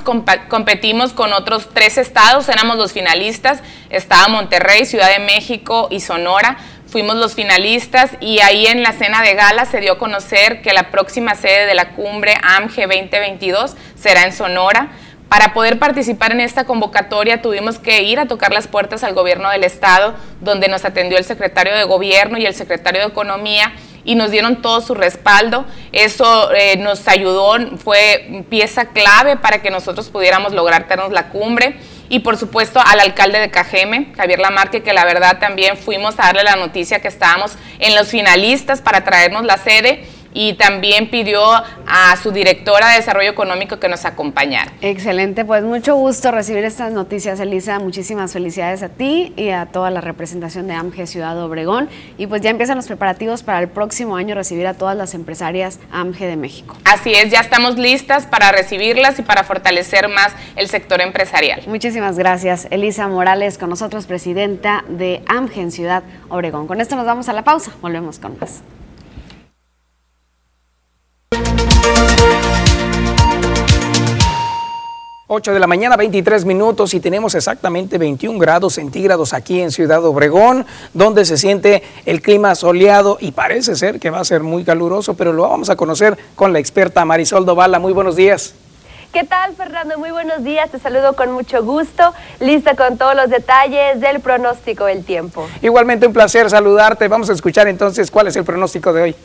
[0.49, 6.57] competimos con otros tres estados, éramos los finalistas, estaba Monterrey, Ciudad de México y Sonora,
[6.87, 10.73] fuimos los finalistas y ahí en la cena de gala se dio a conocer que
[10.73, 14.89] la próxima sede de la cumbre AMG 2022 será en Sonora
[15.31, 19.49] Para poder participar en esta convocatoria tuvimos que ir a tocar las puertas al gobierno
[19.49, 23.71] del estado, donde nos atendió el secretario de gobierno y el secretario de economía
[24.03, 25.63] y nos dieron todo su respaldo.
[25.93, 31.77] Eso eh, nos ayudó, fue pieza clave para que nosotros pudiéramos lograr tener la cumbre.
[32.09, 36.23] Y por supuesto al alcalde de Cajeme, Javier Lamarque, que la verdad también fuimos a
[36.23, 41.41] darle la noticia que estábamos en los finalistas para traernos la sede y también pidió
[41.43, 44.71] a su directora de Desarrollo Económico que nos acompañara.
[44.81, 47.79] Excelente, pues mucho gusto recibir estas noticias, Elisa.
[47.79, 51.89] Muchísimas felicidades a ti y a toda la representación de AMGE Ciudad Obregón.
[52.17, 55.79] Y pues ya empiezan los preparativos para el próximo año recibir a todas las empresarias
[55.91, 56.75] AMGE de México.
[56.85, 61.61] Así es, ya estamos listas para recibirlas y para fortalecer más el sector empresarial.
[61.67, 66.67] Muchísimas gracias, Elisa Morales, con nosotros, presidenta de AMGE en Ciudad Obregón.
[66.67, 68.61] Con esto nos vamos a la pausa, volvemos con más.
[75.33, 80.03] 8 de la mañana, 23 minutos y tenemos exactamente 21 grados centígrados aquí en Ciudad
[80.03, 84.65] Obregón, donde se siente el clima soleado y parece ser que va a ser muy
[84.65, 87.79] caluroso, pero lo vamos a conocer con la experta Marisol Dovala.
[87.79, 88.55] Muy buenos días.
[89.13, 89.97] ¿Qué tal, Fernando?
[89.97, 90.69] Muy buenos días.
[90.69, 92.13] Te saludo con mucho gusto.
[92.41, 95.47] Lista con todos los detalles del pronóstico del tiempo.
[95.61, 97.07] Igualmente un placer saludarte.
[97.07, 99.15] Vamos a escuchar entonces cuál es el pronóstico de hoy.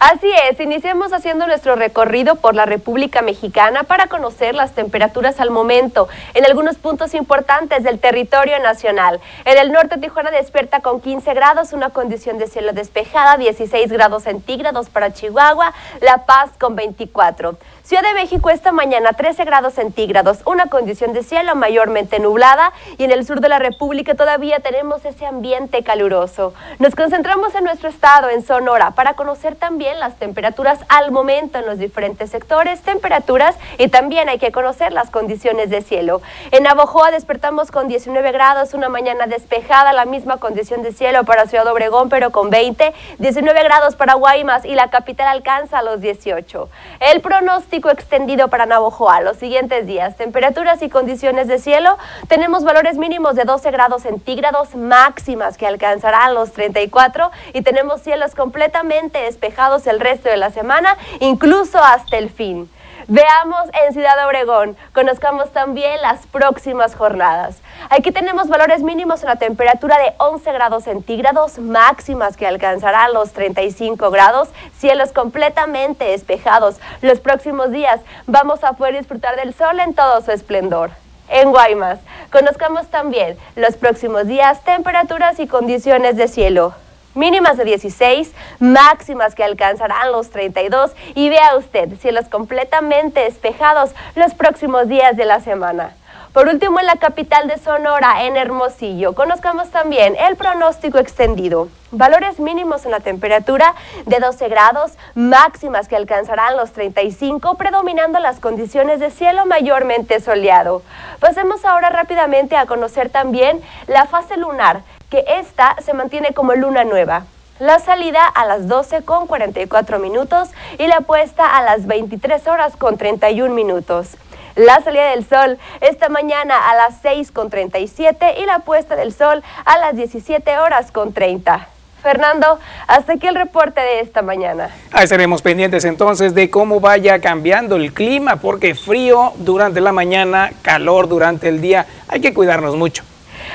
[0.00, 5.50] Así es, iniciemos haciendo nuestro recorrido por la República Mexicana para conocer las temperaturas al
[5.50, 9.18] momento en algunos puntos importantes del territorio nacional.
[9.44, 14.22] En el norte Tijuana despierta con 15 grados, una condición de cielo despejada, 16 grados
[14.22, 17.56] centígrados para Chihuahua, La Paz con 24.
[17.82, 23.04] Ciudad de México esta mañana 13 grados centígrados, una condición de cielo mayormente nublada y
[23.04, 26.52] en el sur de la República todavía tenemos ese ambiente caluroso.
[26.78, 31.66] Nos concentramos en nuestro estado, en Sonora, para conocer también las temperaturas al momento en
[31.66, 36.20] los diferentes sectores, temperaturas y también hay que conocer las condiciones de cielo.
[36.50, 41.46] En Navojoa despertamos con 19 grados, una mañana despejada, la misma condición de cielo para
[41.46, 46.68] Ciudad Obregón, pero con 20, 19 grados para Guaymas y la capital alcanza los 18.
[47.00, 50.16] El pronóstico extendido para Navojoa los siguientes días.
[50.16, 51.96] Temperaturas y condiciones de cielo.
[52.28, 58.34] Tenemos valores mínimos de 12 grados centígrados, máximas que alcanzarán los 34 y tenemos cielos
[58.34, 62.70] completamente despejados el resto de la semana, incluso hasta el fin.
[63.10, 67.56] Veamos en Ciudad Obregón, conozcamos también las próximas jornadas.
[67.88, 73.32] Aquí tenemos valores mínimos en la temperatura de 11 grados centígrados, máximas que alcanzarán los
[73.32, 76.76] 35 grados, cielos completamente despejados.
[77.00, 80.90] Los próximos días vamos a poder disfrutar del sol en todo su esplendor
[81.30, 82.00] en Guaymas.
[82.30, 86.74] Conozcamos también los próximos días temperaturas y condiciones de cielo
[87.18, 94.32] mínimas de 16, máximas que alcanzarán los 32 y vea usted cielos completamente despejados los
[94.34, 95.94] próximos días de la semana.
[96.32, 101.68] Por último, en la capital de Sonora, en Hermosillo, conozcamos también el pronóstico extendido.
[101.90, 108.40] Valores mínimos en la temperatura de 12 grados, máximas que alcanzarán los 35, predominando las
[108.40, 110.82] condiciones de cielo mayormente soleado.
[111.18, 116.84] Pasemos ahora rápidamente a conocer también la fase lunar, que esta se mantiene como luna
[116.84, 117.24] nueva.
[117.58, 122.76] La salida a las 12 con 44 minutos y la puesta a las 23 horas
[122.76, 124.16] con 31 minutos.
[124.54, 129.12] La salida del sol esta mañana a las 6 con 37 y la puesta del
[129.12, 131.68] sol a las 17 horas con 30.
[132.02, 134.70] Fernando, hasta aquí el reporte de esta mañana.
[134.92, 140.52] Ahí estaremos pendientes entonces de cómo vaya cambiando el clima, porque frío durante la mañana,
[140.62, 141.86] calor durante el día.
[142.08, 143.07] Hay que cuidarnos mucho.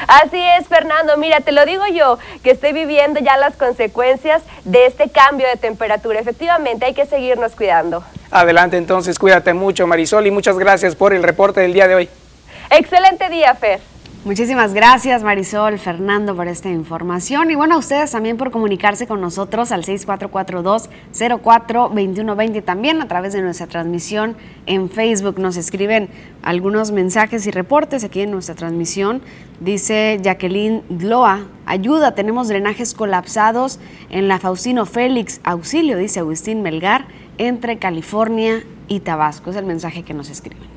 [0.08, 1.18] Así es, Fernando.
[1.18, 5.56] Mira, te lo digo yo, que estoy viviendo ya las consecuencias de este cambio de
[5.58, 6.20] temperatura.
[6.20, 8.04] Efectivamente, hay que seguirnos cuidando.
[8.32, 12.10] Adelante, entonces, cuídate mucho, Marisol, y muchas gracias por el reporte del día de hoy.
[12.70, 13.93] Excelente día, Fer.
[14.26, 19.19] Muchísimas gracias Marisol, Fernando por esta información y bueno a ustedes también por comunicarse con
[19.19, 26.07] nosotros al 6442-042120 también a través de nuestra transmisión en Facebook nos escriben
[26.41, 29.21] algunos mensajes y reportes aquí en nuestra transmisión.
[29.59, 37.07] Dice Jacqueline Gloa, ayuda, tenemos drenajes colapsados en la Faustino Félix, auxilio, dice Agustín Melgar,
[37.38, 39.49] entre California y Tabasco.
[39.49, 40.72] Es el mensaje que nos escriben.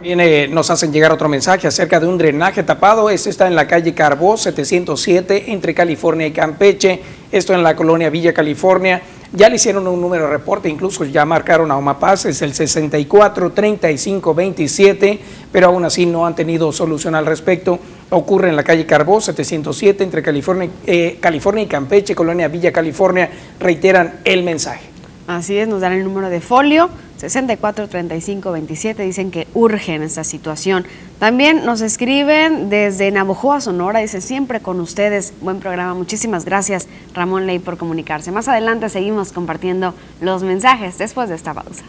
[0.00, 3.10] También nos hacen llegar otro mensaje acerca de un drenaje tapado.
[3.10, 7.02] Este está en la calle Carbó 707 entre California y Campeche.
[7.30, 9.02] Esto en la colonia Villa California.
[9.34, 13.52] Ya le hicieron un número de reporte, incluso ya marcaron a Omapaz, es el 64
[13.52, 15.18] 35 27,
[15.52, 17.78] pero aún así no han tenido solución al respecto.
[18.08, 23.30] Ocurre en la calle Carbó 707 entre California, eh, California y Campeche, colonia Villa California.
[23.60, 24.80] Reiteran el mensaje.
[25.26, 26.88] Así es, nos dan el número de folio
[27.20, 30.86] 64 35 27 dicen que urge en esta situación.
[31.18, 37.46] También nos escriben desde Navojoa, Sonora, dice siempre con ustedes, buen programa, muchísimas gracias Ramón
[37.46, 38.32] Ley por comunicarse.
[38.32, 41.84] Más adelante seguimos compartiendo los mensajes después de esta pausa.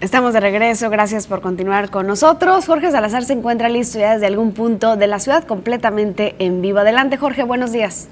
[0.00, 2.66] Estamos de regreso, gracias por continuar con nosotros.
[2.66, 6.78] Jorge Salazar se encuentra listo ya desde algún punto de la ciudad completamente en vivo.
[6.78, 8.08] Adelante Jorge, buenos días.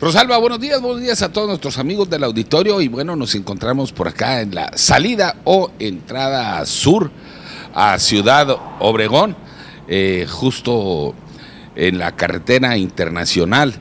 [0.00, 2.80] Rosalba, buenos días, buenos días a todos nuestros amigos del auditorio.
[2.80, 7.10] Y bueno, nos encontramos por acá en la salida o entrada sur
[7.74, 8.48] a Ciudad
[8.78, 9.36] Obregón,
[9.88, 11.14] eh, justo
[11.76, 13.74] en la carretera internacional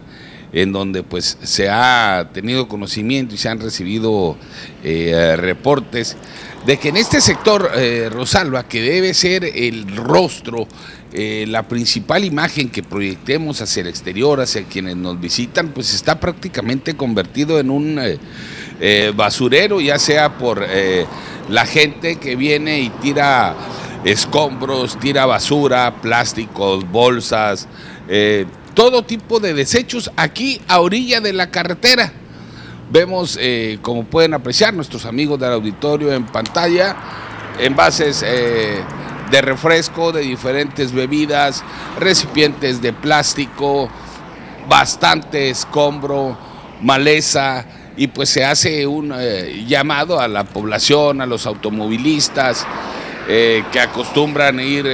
[0.52, 4.36] en donde pues se ha tenido conocimiento y se han recibido
[4.84, 6.18] eh, reportes
[6.66, 10.68] de que en este sector, eh, Rosalba, que debe ser el rostro,
[11.14, 16.20] eh, la principal imagen que proyectemos hacia el exterior, hacia quienes nos visitan, pues está
[16.20, 18.00] prácticamente convertido en un
[19.16, 20.66] basurero, ya sea por
[21.50, 23.54] la gente que viene y tira
[24.06, 27.68] escombros, tira basura, plásticos, bolsas,
[28.74, 32.14] todo tipo de desechos aquí a orilla de la carretera.
[32.92, 36.96] Vemos, eh, como pueden apreciar nuestros amigos del auditorio en pantalla,
[37.60, 38.82] envases eh,
[39.32, 41.64] de refresco, de diferentes bebidas,
[42.00, 43.90] recipientes de plástico,
[44.68, 46.38] bastante escombro,
[46.82, 47.66] maleza,
[47.98, 52.66] y pues se hace un eh, llamado a la población, a los automovilistas
[53.28, 54.88] que acostumbran ir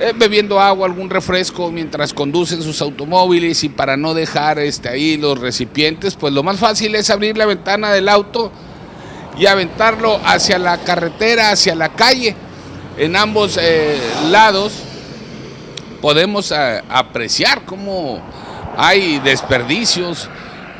[0.00, 5.16] eh, bebiendo agua, algún refresco mientras conducen sus automóviles y para no dejar este, ahí
[5.16, 8.50] los recipientes, pues lo más fácil es abrir la ventana del auto
[9.38, 12.34] y aventarlo hacia la carretera, hacia la calle.
[12.96, 13.98] En ambos eh,
[14.30, 14.72] lados
[16.00, 18.20] podemos eh, apreciar cómo
[18.76, 20.28] hay desperdicios,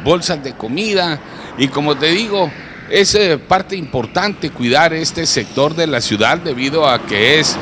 [0.04, 1.20] bolsas de comida
[1.58, 2.50] y como te digo,
[2.90, 3.16] es
[3.48, 7.56] parte importante cuidar este sector de la ciudad debido a que es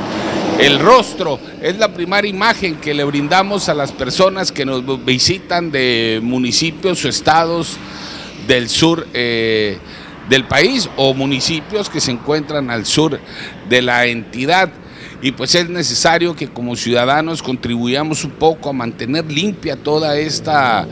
[0.60, 5.70] el rostro es la primera imagen que le brindamos a las personas que nos visitan
[5.70, 7.76] de municipios o estados
[8.46, 9.78] del sur eh,
[10.30, 13.18] del país o municipios que se encuentran al sur
[13.68, 14.70] de la entidad.
[15.20, 20.86] Y pues es necesario que como ciudadanos contribuyamos un poco a mantener limpia toda esta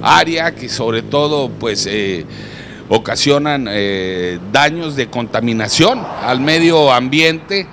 [0.00, 2.24] área que sobre todo pues eh,
[2.88, 7.66] ocasionan eh, daños de contaminación al medio ambiente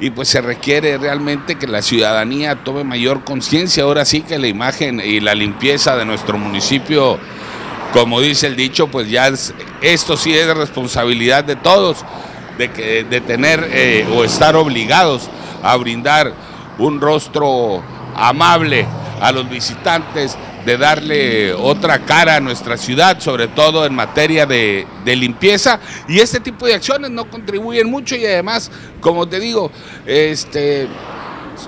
[0.00, 3.82] y pues se requiere realmente que la ciudadanía tome mayor conciencia.
[3.82, 7.18] Ahora sí que la imagen y la limpieza de nuestro municipio,
[7.92, 9.30] como dice el dicho, pues ya
[9.82, 12.04] esto sí es responsabilidad de todos,
[12.58, 15.28] de, que, de tener eh, o estar obligados
[15.62, 16.32] a brindar
[16.78, 17.82] un rostro
[18.14, 18.86] amable
[19.20, 24.86] a los visitantes, de darle otra cara a nuestra ciudad, sobre todo en materia de,
[25.04, 25.80] limpieza.
[26.08, 28.70] Y este tipo de acciones no contribuyen mucho y además,
[29.00, 29.70] como te digo,
[30.06, 30.86] este,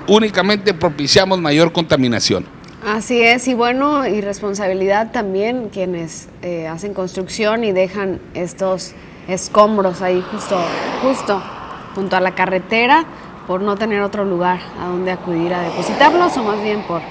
[0.07, 2.45] únicamente propiciamos mayor contaminación.
[2.85, 8.93] Así es, y bueno, y responsabilidad también quienes eh, hacen construcción y dejan estos
[9.29, 10.59] escombros ahí justo,
[11.01, 11.41] justo
[11.95, 13.05] junto a la carretera
[13.47, 17.01] por no tener otro lugar a donde acudir a depositarlos o más bien por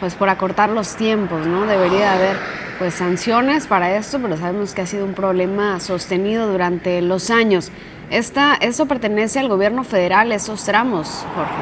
[0.00, 1.66] pues por acortar los tiempos, ¿no?
[1.66, 2.38] Debería haber
[2.78, 7.70] pues sanciones para esto, pero sabemos que ha sido un problema sostenido durante los años.
[8.10, 11.52] Esta, ¿Eso pertenece al gobierno federal, esos tramos, Jorge?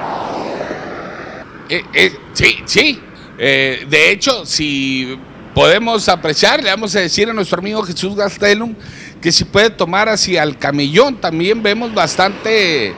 [1.71, 3.03] Eh, eh, sí, sí.
[3.39, 5.18] Eh, de hecho, si
[5.55, 8.74] podemos apreciar, le vamos a decir a nuestro amigo Jesús Gastelum
[9.20, 12.95] que si puede tomar hacia el camellón, también vemos bastante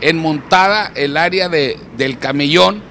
[0.00, 2.82] enmontada el área de, del camellón.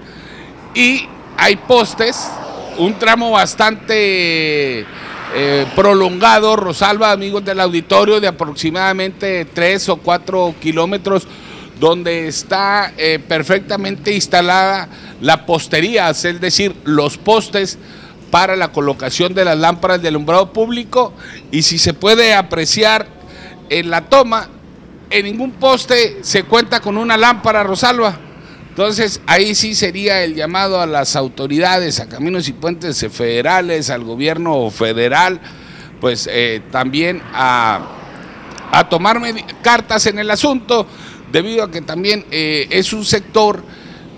[0.74, 1.08] Y
[1.38, 2.30] hay postes,
[2.78, 4.86] un tramo bastante
[5.36, 11.28] eh, prolongado, Rosalba, amigos del auditorio, de aproximadamente 3 o 4 kilómetros,
[11.80, 14.90] donde está eh, perfectamente instalada
[15.22, 17.78] la postería, es decir, los postes
[18.32, 21.14] para la colocación de las lámparas de alumbrado público
[21.52, 23.08] y si se puede apreciar
[23.70, 24.50] en la toma,
[25.10, 28.18] en ningún poste se cuenta con una lámpara, Rosalba.
[28.70, 34.04] Entonces, ahí sí sería el llamado a las autoridades, a caminos y puentes federales, al
[34.04, 35.42] gobierno federal,
[36.00, 37.82] pues eh, también a,
[38.72, 39.20] a tomar
[39.62, 40.88] cartas en el asunto,
[41.32, 43.64] debido a que también eh, es un sector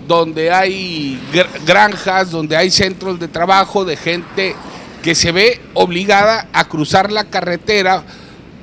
[0.06, 1.20] donde hay
[1.66, 4.56] granjas, donde hay centros de trabajo de gente
[5.02, 8.02] que se ve obligada a cruzar la carretera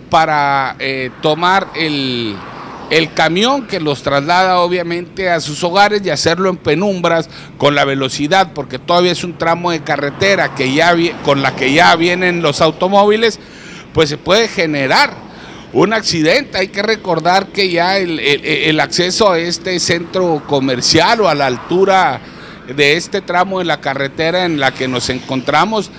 [0.09, 2.35] para eh, tomar el,
[2.89, 7.85] el camión que los traslada obviamente a sus hogares y hacerlo en penumbras con la
[7.85, 12.41] velocidad, porque todavía es un tramo de carretera que ya con la que ya vienen
[12.41, 13.39] los automóviles,
[13.93, 15.28] pues se puede generar
[15.73, 16.57] un accidente.
[16.57, 22.21] Hay que recordar que ya el, acceso a este centro comercial o a la altura
[22.75, 25.91] de este tramo de la carretera en la que nos encontramos,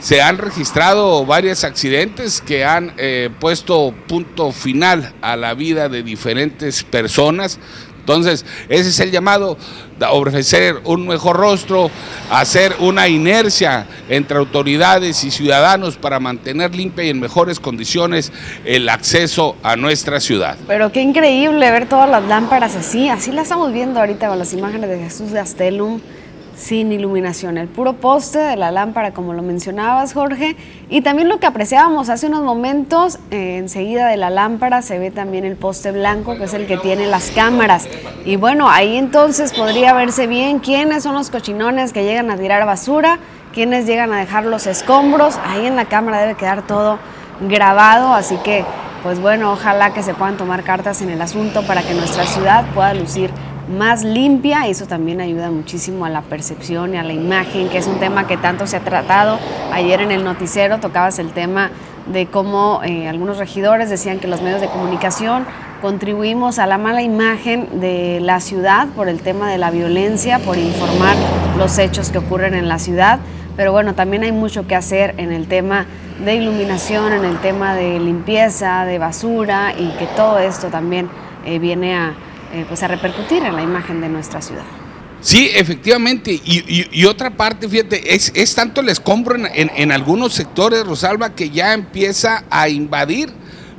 [0.00, 6.02] se han registrado varios accidentes que han eh, puesto punto final a la vida de
[6.02, 7.58] diferentes personas.
[8.00, 9.56] Entonces, ese es el llamado
[10.10, 11.90] ofrecer un mejor rostro,
[12.30, 18.32] hacer una inercia entre autoridades y ciudadanos para mantener limpia y en mejores condiciones
[18.64, 20.56] el acceso a nuestra ciudad.
[20.66, 24.52] Pero qué increíble ver todas las lámparas así, así las estamos viendo ahorita con las
[24.52, 26.00] imágenes de Jesús de Astelum
[26.56, 30.56] sin iluminación, el puro poste de la lámpara, como lo mencionabas, Jorge,
[30.88, 35.10] y también lo que apreciábamos hace unos momentos, eh, enseguida de la lámpara se ve
[35.10, 37.86] también el poste blanco, que es el que tiene las cámaras.
[38.24, 42.64] Y bueno, ahí entonces podría verse bien quiénes son los cochinones que llegan a tirar
[42.64, 43.18] basura,
[43.52, 46.98] quiénes llegan a dejar los escombros, ahí en la cámara debe quedar todo
[47.40, 48.64] grabado, así que
[49.02, 52.64] pues bueno, ojalá que se puedan tomar cartas en el asunto para que nuestra ciudad
[52.74, 53.30] pueda lucir
[53.68, 57.86] más limpia eso también ayuda muchísimo a la percepción y a la imagen, que es
[57.86, 59.38] un tema que tanto se ha tratado.
[59.72, 61.70] Ayer en el noticiero tocabas el tema
[62.06, 65.44] de cómo eh, algunos regidores decían que los medios de comunicación
[65.82, 70.56] contribuimos a la mala imagen de la ciudad por el tema de la violencia, por
[70.56, 71.16] informar
[71.58, 73.18] los hechos que ocurren en la ciudad,
[73.56, 75.86] pero bueno, también hay mucho que hacer en el tema
[76.24, 81.08] de iluminación, en el tema de limpieza, de basura y que todo esto también
[81.44, 82.14] eh, viene a
[82.52, 84.64] eh, pues a repercutir en la imagen de nuestra ciudad.
[85.20, 86.40] Sí, efectivamente.
[86.44, 91.50] Y, otra parte, fíjate, es, es tanto el escombro en, en, algunos sectores, Rosalba, que
[91.50, 93.32] ya empieza a invadir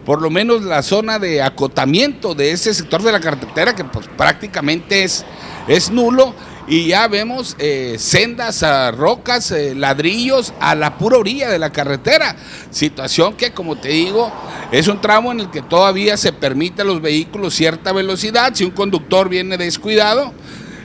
[0.03, 4.07] por lo menos la zona de acotamiento de ese sector de la carretera, que pues
[4.17, 5.25] prácticamente es,
[5.67, 6.33] es nulo
[6.67, 11.71] y ya vemos eh, sendas, a rocas, eh, ladrillos a la pura orilla de la
[11.71, 12.35] carretera.
[12.71, 14.31] Situación que, como te digo,
[14.71, 18.53] es un tramo en el que todavía se permite a los vehículos cierta velocidad.
[18.53, 20.33] Si un conductor viene descuidado,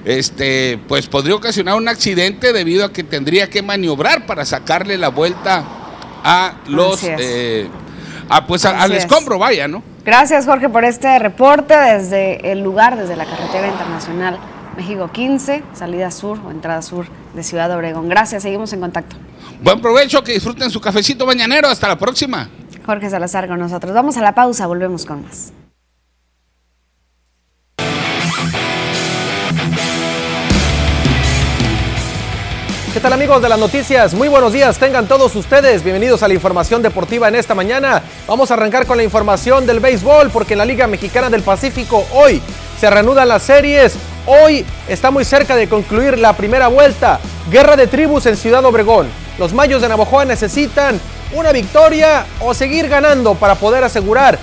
[0.04, 5.08] este, pues podría ocasionar un accidente debido a que tendría que maniobrar para sacarle la
[5.08, 5.64] vuelta
[6.22, 7.68] a los, eh,
[8.46, 9.82] pues al escombro, vaya, ¿no?
[10.04, 14.38] Gracias Jorge por este reporte desde el lugar, desde la carretera internacional
[14.76, 18.08] México 15, salida sur o entrada sur de Ciudad Obregón.
[18.08, 19.16] Gracias, seguimos en contacto.
[19.62, 21.68] Buen provecho, que disfruten su cafecito mañanero.
[21.68, 22.48] Hasta la próxima.
[22.84, 23.94] Jorge Salazar con nosotros.
[23.94, 25.52] Vamos a la pausa, volvemos con más.
[32.92, 34.12] ¿Qué tal amigos de las noticias?
[34.12, 35.82] Muy buenos días, tengan todos ustedes.
[35.82, 38.02] Bienvenidos a la información deportiva en esta mañana.
[38.28, 42.04] Vamos a arrancar con la información del béisbol porque en la Liga Mexicana del Pacífico
[42.12, 42.42] hoy
[42.78, 43.96] se reanudan las series.
[44.26, 47.18] Hoy está muy cerca de concluir la primera vuelta.
[47.50, 49.08] Guerra de tribus en Ciudad Obregón.
[49.36, 51.00] Los Mayos de Navojoa necesitan
[51.34, 54.38] una victoria o seguir ganando para poder asegurar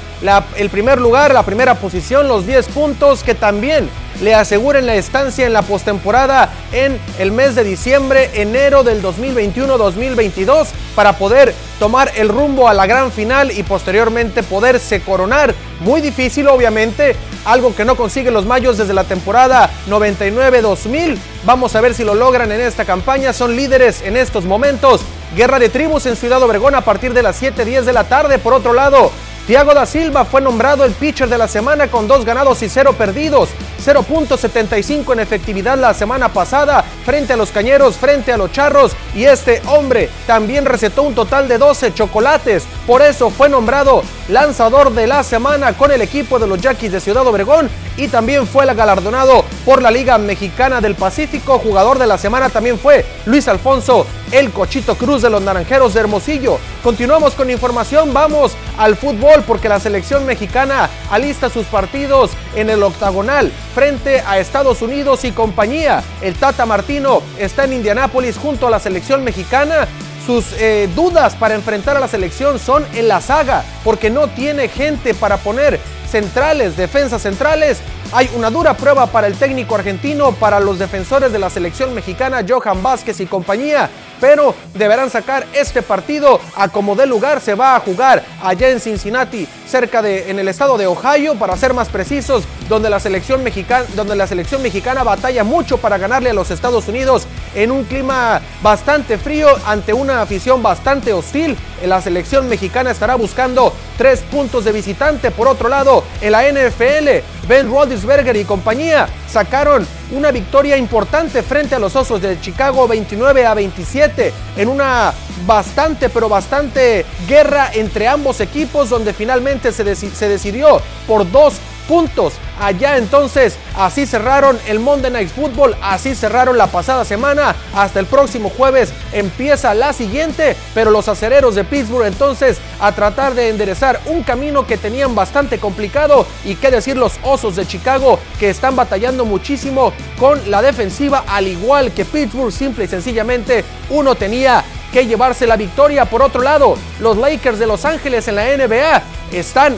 [0.58, 3.90] el primer lugar, la primera posición, los 10 puntos que también
[4.22, 10.68] le aseguren la estancia en la postemporada en el mes de diciembre, enero del 2021-2022
[10.96, 15.56] para poder tomar el rumbo a la gran final y posteriormente poderse coronar.
[15.80, 17.16] Muy difícil, obviamente,
[17.46, 21.18] algo que no consiguen los mayos desde la temporada 99-2000.
[21.46, 23.32] Vamos a ver si lo logran en esta campaña.
[23.32, 25.02] Son líderes en estos momentos.
[25.36, 28.40] Guerra de tribus en Ciudad Obregón a partir de las 7:10 de la tarde.
[28.40, 29.12] Por otro lado,
[29.50, 32.94] Thiago da Silva fue nombrado el pitcher de la semana con dos ganados y cero
[32.96, 33.50] perdidos.
[33.84, 38.92] 0.75 en efectividad la semana pasada frente a los cañeros, frente a los charros.
[39.16, 42.66] Y este hombre también recetó un total de 12 chocolates.
[42.86, 47.00] Por eso fue nombrado lanzador de la semana con el equipo de los Yaquis de
[47.00, 47.72] Ciudad Obregón.
[47.98, 51.58] Y también fue galardonado por la Liga Mexicana del Pacífico.
[51.58, 56.02] Jugador de la semana también fue Luis Alfonso, el Cochito Cruz de los Naranjeros de
[56.02, 56.60] Hermosillo.
[56.84, 58.14] Continuamos con información.
[58.14, 64.40] Vamos al fútbol porque la selección mexicana alista sus partidos en el octagonal frente a
[64.40, 66.04] Estados Unidos y compañía.
[66.22, 69.88] El Tata Martino está en Indianápolis junto a la selección mexicana.
[70.26, 74.68] Sus eh, dudas para enfrentar a la selección son en la saga, porque no tiene
[74.68, 75.80] gente para poner
[76.10, 77.80] centrales, defensas centrales.
[78.12, 82.44] Hay una dura prueba para el técnico argentino, para los defensores de la selección mexicana,
[82.48, 87.42] Johan Vázquez y compañía pero deberán sacar este partido a como de lugar.
[87.42, 91.58] Se va a jugar allá en Cincinnati, cerca de, en el estado de Ohio, para
[91.58, 96.32] ser más precisos, donde la selección mexicana, donde la selección mexicana batalla mucho para ganarle
[96.32, 101.58] a los Estados Unidos en un clima bastante frío ante una afición bastante hostil.
[101.86, 105.32] La selección mexicana estará buscando tres puntos de visitante.
[105.32, 111.76] Por otro lado, en la NFL, Ben Roethlisberger y compañía sacaron una victoria importante frente
[111.76, 115.14] a los Osos de Chicago 29 a 27 en una
[115.46, 121.56] bastante pero bastante guerra entre ambos equipos donde finalmente se, se decidió por dos
[121.90, 122.34] puntos.
[122.62, 127.56] Allá entonces, así cerraron el Monday Night Football, así cerraron la pasada semana.
[127.74, 133.34] Hasta el próximo jueves empieza la siguiente, pero los acereros de Pittsburgh entonces a tratar
[133.34, 138.20] de enderezar un camino que tenían bastante complicado y qué decir los Osos de Chicago
[138.40, 144.14] que están batallando muchísimo con la defensiva al igual que Pittsburgh, simple y sencillamente uno
[144.14, 146.06] tenía que llevarse la victoria.
[146.06, 149.02] Por otro lado, los Lakers de Los Ángeles en la NBA
[149.32, 149.76] están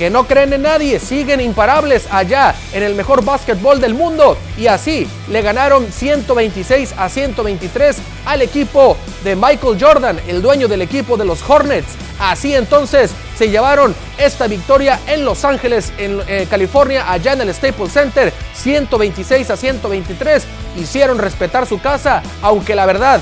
[0.00, 4.66] que no creen en nadie, siguen imparables allá en el mejor básquetbol del mundo y
[4.66, 11.18] así le ganaron 126 a 123 al equipo de Michael Jordan, el dueño del equipo
[11.18, 11.96] de los Hornets.
[12.18, 17.52] Así entonces se llevaron esta victoria en Los Ángeles, en eh, California, allá en el
[17.52, 20.46] Staples Center, 126 a 123.
[20.78, 23.20] Hicieron respetar su casa, aunque la verdad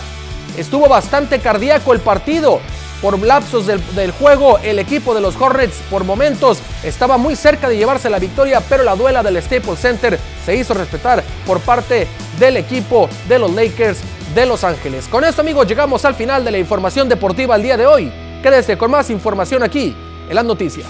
[0.56, 2.60] estuvo bastante cardíaco el partido
[3.00, 4.58] por lapsos del, juego.
[4.58, 8.82] El equipo de los Hornets por momentos estaba muy cerca de llevarse la victoria, pero
[8.82, 12.06] la duela del Staples Center se hizo respetar por parte
[12.38, 13.98] del equipo de los Lakers
[14.34, 15.06] de Los Ángeles.
[15.08, 18.12] Con esto amigos llegamos al final de la información deportiva el día de hoy.
[18.42, 19.96] Quédese con más información aquí
[20.28, 20.86] en las noticias.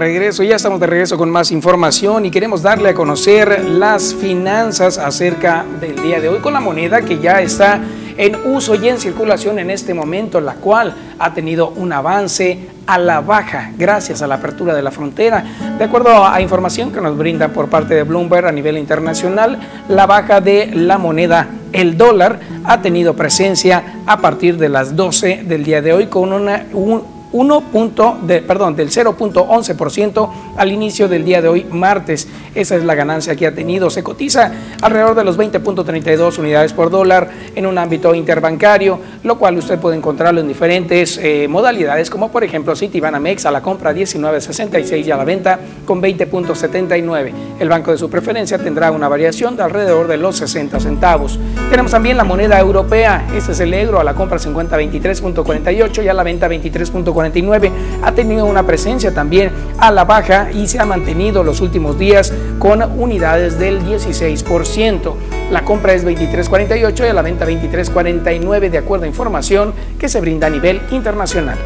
[0.00, 4.96] Regreso, ya estamos de regreso con más información y queremos darle a conocer las finanzas
[4.98, 7.80] acerca del día de hoy con la moneda que ya está
[8.16, 12.98] en uso y en circulación en este momento, la cual ha tenido un avance a
[12.98, 15.44] la baja gracias a la apertura de la frontera.
[15.78, 19.58] De acuerdo a información que nos brinda por parte de Bloomberg a nivel internacional,
[19.88, 25.44] la baja de la moneda, el dólar, ha tenido presencia a partir de las 12
[25.44, 31.08] del día de hoy con una, un 1 punto de, perdón, del 0.11% al inicio
[31.08, 32.28] del día de hoy, martes.
[32.54, 33.90] Esa es la ganancia que ha tenido.
[33.90, 34.52] Se cotiza
[34.82, 39.96] alrededor de los 20.32 unidades por dólar en un ámbito interbancario, lo cual usted puede
[39.96, 45.16] encontrarlo en diferentes eh, modalidades, como por ejemplo Citibanamex a la compra 19.66 y a
[45.16, 47.32] la venta con 20.79.
[47.60, 51.38] El banco de su preferencia tendrá una variación de alrededor de los 60 centavos.
[51.70, 53.28] Tenemos también la moneda europea.
[53.34, 58.44] Este es el euro a la compra 50.23.48 y a la venta 23.48 ha tenido
[58.44, 63.58] una presencia también a la baja y se ha mantenido los últimos días con unidades
[63.58, 65.14] del 16%.
[65.50, 70.20] La compra es 23.48 y a la venta 23.49 de acuerdo a información que se
[70.20, 71.58] brinda a nivel internacional.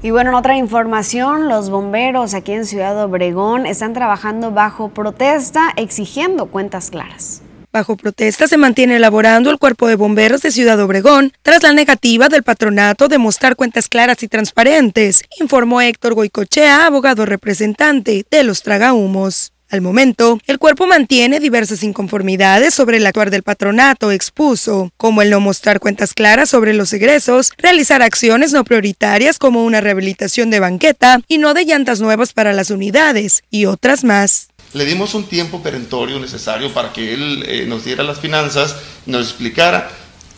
[0.00, 5.72] Y bueno, en otra información, los bomberos aquí en Ciudad Obregón están trabajando bajo protesta
[5.76, 7.42] exigiendo cuentas claras.
[7.72, 12.28] Bajo protesta se mantiene elaborando el cuerpo de bomberos de Ciudad Obregón tras la negativa
[12.28, 18.62] del patronato de mostrar cuentas claras y transparentes, informó Héctor Goicochea, abogado representante de los
[18.62, 19.52] tragahumos.
[19.70, 25.28] Al momento, el cuerpo mantiene diversas inconformidades sobre el actuar del patronato, expuso, como el
[25.28, 30.60] no mostrar cuentas claras sobre los egresos, realizar acciones no prioritarias como una rehabilitación de
[30.60, 34.48] banqueta y no de llantas nuevas para las unidades, y otras más.
[34.72, 38.74] Le dimos un tiempo perentorio necesario para que él eh, nos diera las finanzas,
[39.04, 39.90] nos explicara.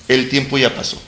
[0.09, 1.01] El tiempo ya pasó.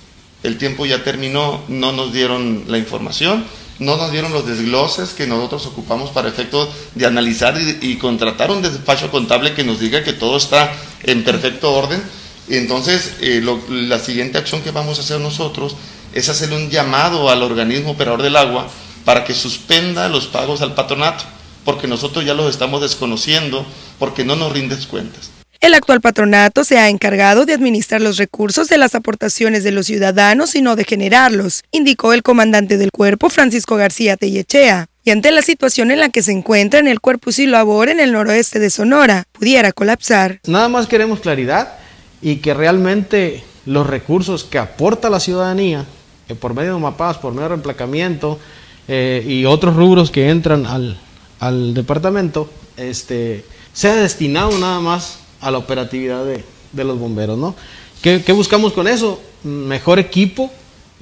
[0.44, 3.44] El tiempo ya terminó, no nos dieron la información
[3.84, 8.62] no nos dieron los desgloses que nosotros ocupamos para efecto de analizar y, contratar un
[8.62, 10.72] despacho contable que nos diga que todo está
[11.02, 12.02] en perfecto orden.
[12.48, 15.76] Entonces, eh, la siguiente acción que vamos a hacer nosotros
[16.14, 18.68] es hacer un llamado al organismo operador del agua
[19.04, 21.24] para que suspenda los pagos al patronato,
[21.64, 23.66] porque nosotros ya los estamos desconociendo,
[23.98, 25.41] porque no nos rindes cuentas.
[25.62, 29.86] El actual patronato se ha encargado de administrar los recursos de las aportaciones de los
[29.86, 34.89] ciudadanos y no de generarlos, indicó el comandante del cuerpo Francisco García Tellechea.
[35.05, 38.01] Y ante la situación en la que se encuentra en el cuerpo y labor en
[38.01, 40.40] el noroeste de Sonora, pudiera colapsar.
[40.48, 41.74] Nada más queremos claridad
[42.20, 45.86] y que realmente los recursos que aporta la ciudadanía,
[46.28, 48.40] eh, por medio de mapas, por medio de reemplacamiento
[48.89, 50.98] eh, y otros rubros que entran al,
[51.39, 57.55] al departamento, este, sea destinado nada más a la operatividad de, los bomberos, ¿no?
[58.01, 59.20] ¿Qué, buscamos con eso?
[59.44, 60.51] Mejor equipo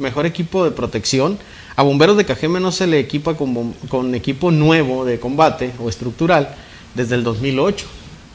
[0.00, 1.38] mejor equipo de protección.
[1.76, 5.88] A Bomberos de Cajeme no se le equipa con, con equipo nuevo de combate o
[5.88, 6.56] estructural
[6.94, 7.86] desde el 2008.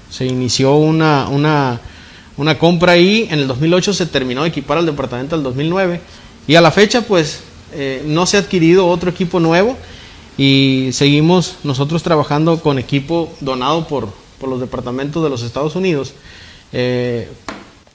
[0.09, 1.81] Se inició una, una,
[2.37, 5.99] una compra ahí, en el 2008 se terminó de equipar al departamento del 2009
[6.47, 7.41] y a la fecha pues
[7.73, 9.75] eh, no se ha adquirido otro equipo nuevo
[10.37, 14.09] y seguimos nosotros trabajando con equipo donado por,
[14.39, 16.13] por los departamentos de los Estados Unidos.
[16.73, 17.27] Eh,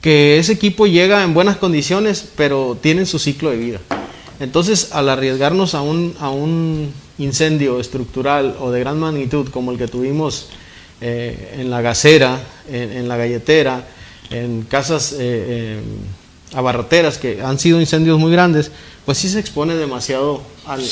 [0.00, 3.80] que ese equipo llega en buenas condiciones, pero tiene su ciclo de vida.
[4.38, 9.78] Entonces, al arriesgarnos a un, a un incendio estructural o de gran magnitud como el
[9.78, 10.48] que tuvimos
[11.02, 13.86] eh, en la gasera, en, la galletera,
[14.30, 15.80] en casas eh,
[16.54, 18.70] abarroteras que han sido incendios muy grandes,
[19.04, 20.82] pues sí se expone demasiado al,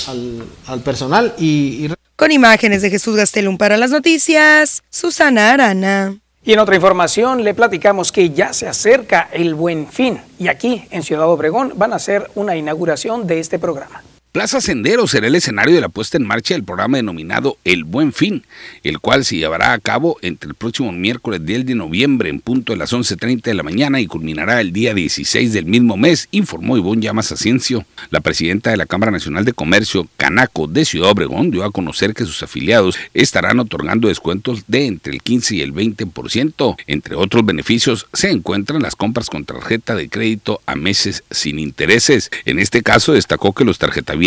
[0.66, 1.34] al, personal.
[1.38, 1.88] Y,
[2.18, 6.16] Con imágenes de Jesús Gastelum para las noticias, Susana Arana.
[6.42, 10.84] Y en otra información le platicamos que ya se acerca el buen fin y aquí
[10.90, 14.02] en Ciudad Obregón van a hacer una inauguración de este programa.
[14.30, 18.12] Plaza Sendero será el escenario de la puesta en marcha del programa denominado El Buen
[18.12, 18.44] Fin,
[18.82, 22.74] el cual se llevará a cabo entre el próximo miércoles 10 de noviembre en punto
[22.74, 26.76] de las 11.30 de la mañana y culminará el día 16 del mismo mes, informó
[26.76, 27.86] Ivonne Llamas Asensio.
[28.10, 32.12] La presidenta de la Cámara Nacional de Comercio, Canaco, de Ciudad Obregón, dio a conocer
[32.12, 36.76] que sus afiliados estarán otorgando descuentos de entre el 15 y el 20%.
[36.86, 42.30] Entre otros beneficios se encuentran las compras con tarjeta de crédito a meses sin intereses.
[42.44, 44.17] En este caso destacó que los tarjetas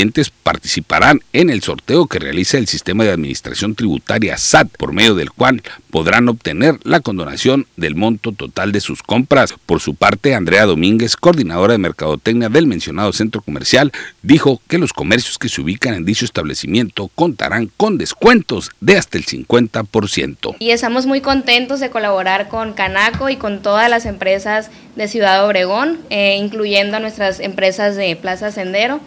[0.44, 5.32] participarán en el sorteo que realiza el Sistema de Administración Tributaria SAT, por medio del
[5.32, 9.54] cual podrán obtener la condonación del monto total de sus compras.
[9.66, 13.92] Por su parte, Andrea Domínguez, coordinadora de Mercadotecnia del mencionado centro comercial,
[14.22, 19.18] dijo que los comercios que se ubican en dicho establecimiento contarán con descuentos de hasta
[19.18, 20.56] el 50%.
[20.60, 25.46] Y estamos muy contentos de colaborar con Canaco y con todas las empresas de Ciudad
[25.46, 29.02] Obregón, eh, incluyendo a nuestras empresas de Plaza Sendero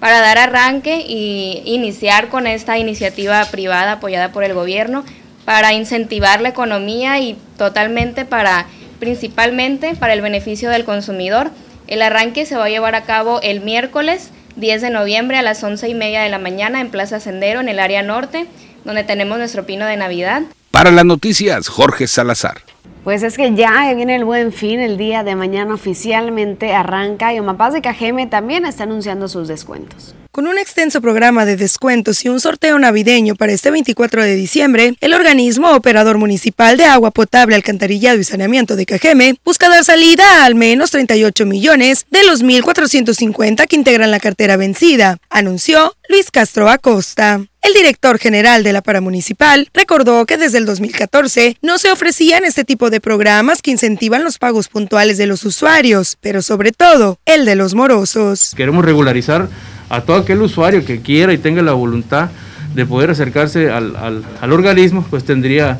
[0.00, 5.04] para dar arranque y iniciar con esta iniciativa privada apoyada por el gobierno
[5.44, 8.66] para incentivar la economía y totalmente para,
[8.98, 11.50] principalmente para el beneficio del consumidor.
[11.86, 15.62] El arranque se va a llevar a cabo el miércoles 10 de noviembre a las
[15.62, 18.46] 11 y media de la mañana en Plaza Sendero, en el área norte,
[18.84, 20.42] donde tenemos nuestro pino de Navidad.
[20.80, 22.62] Para las noticias, Jorge Salazar.
[23.04, 27.38] Pues es que ya viene el buen fin, el día de mañana oficialmente arranca y
[27.38, 30.14] Omapaz de Cajeme también está anunciando sus descuentos.
[30.32, 34.94] Con un extenso programa de descuentos y un sorteo navideño para este 24 de diciembre,
[35.00, 40.22] el organismo operador municipal de agua potable, alcantarillado y saneamiento de Cajeme busca dar salida
[40.22, 46.30] a al menos 38 millones de los 1.450 que integran la cartera vencida, anunció Luis
[46.30, 47.40] Castro Acosta.
[47.62, 52.64] El director general de la Paramunicipal recordó que desde el 2014 no se ofrecían este
[52.64, 57.44] tipo de programas que incentivan los pagos puntuales de los usuarios, pero sobre todo el
[57.44, 58.54] de los morosos.
[58.56, 59.48] Queremos regularizar
[59.90, 62.30] a todo aquel usuario que quiera y tenga la voluntad
[62.74, 65.78] de poder acercarse al, organismo, pues tendría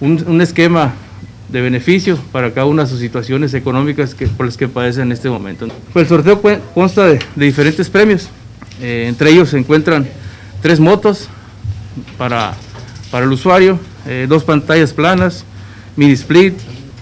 [0.00, 0.92] un, esquema
[1.48, 5.12] de beneficio para cada una de sus situaciones económicas que, por las que padecen en
[5.12, 5.68] este momento.
[5.92, 6.42] Pues el sorteo
[6.74, 8.28] consta de, diferentes premios,
[8.80, 10.06] eh, entre ellos se encuentran
[10.60, 11.28] tres motos
[12.18, 12.54] para,
[13.12, 15.44] para el usuario, eh, dos pantallas planas,
[15.94, 16.54] mini split,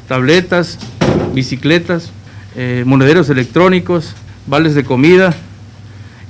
[0.09, 0.79] tabletas,
[1.33, 2.11] bicicletas,
[2.57, 4.15] eh, monederos electrónicos,
[4.47, 5.35] vales de comida,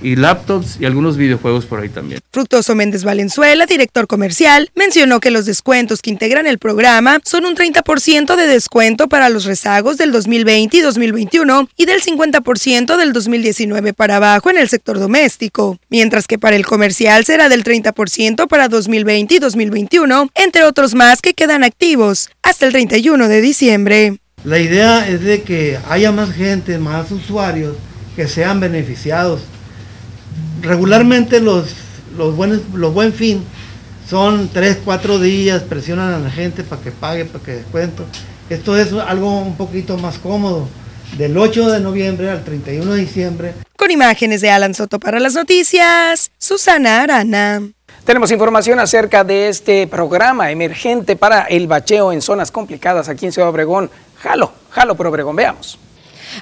[0.03, 2.21] y laptops y algunos videojuegos por ahí también.
[2.33, 7.55] Fructoso Méndez Valenzuela, director comercial, mencionó que los descuentos que integran el programa son un
[7.55, 13.93] 30% de descuento para los rezagos del 2020 y 2021 y del 50% del 2019
[13.93, 18.69] para abajo en el sector doméstico, mientras que para el comercial será del 30% para
[18.69, 24.19] 2020 y 2021, entre otros más que quedan activos hasta el 31 de diciembre.
[24.45, 27.77] La idea es de que haya más gente, más usuarios
[28.17, 29.43] que sean beneficiados
[30.63, 31.75] regularmente los,
[32.17, 33.45] los, buenos, los buen fin
[34.09, 38.05] son 3, 4 días, presionan a la gente para que pague, para que descuento.
[38.49, 40.69] Esto es algo un poquito más cómodo.
[41.17, 43.55] Del 8 de noviembre al 31 de diciembre.
[43.77, 47.63] Con imágenes de Alan Soto para las noticias, Susana Arana.
[48.05, 53.33] Tenemos información acerca de este programa emergente para el bacheo en zonas complicadas aquí en
[53.33, 53.91] Ciudad Obregón.
[54.17, 55.79] Jalo, jalo por Obregón, veamos.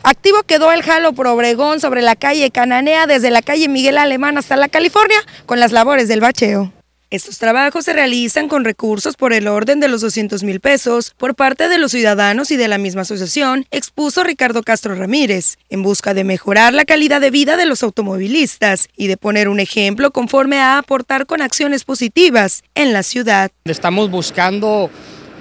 [0.02, 4.39] Activo quedó el Jalo por Obregón sobre la calle Cananea desde la calle Miguel Alemán
[4.39, 6.73] hasta la California con las labores del bacheo.
[7.10, 11.35] Estos trabajos se realizan con recursos por el orden de los 200 mil pesos por
[11.35, 16.12] parte de los ciudadanos y de la misma asociación, expuso Ricardo Castro Ramírez, en busca
[16.12, 20.59] de mejorar la calidad de vida de los automovilistas y de poner un ejemplo conforme
[20.59, 23.51] a aportar con acciones positivas en la ciudad.
[23.65, 24.90] Estamos buscando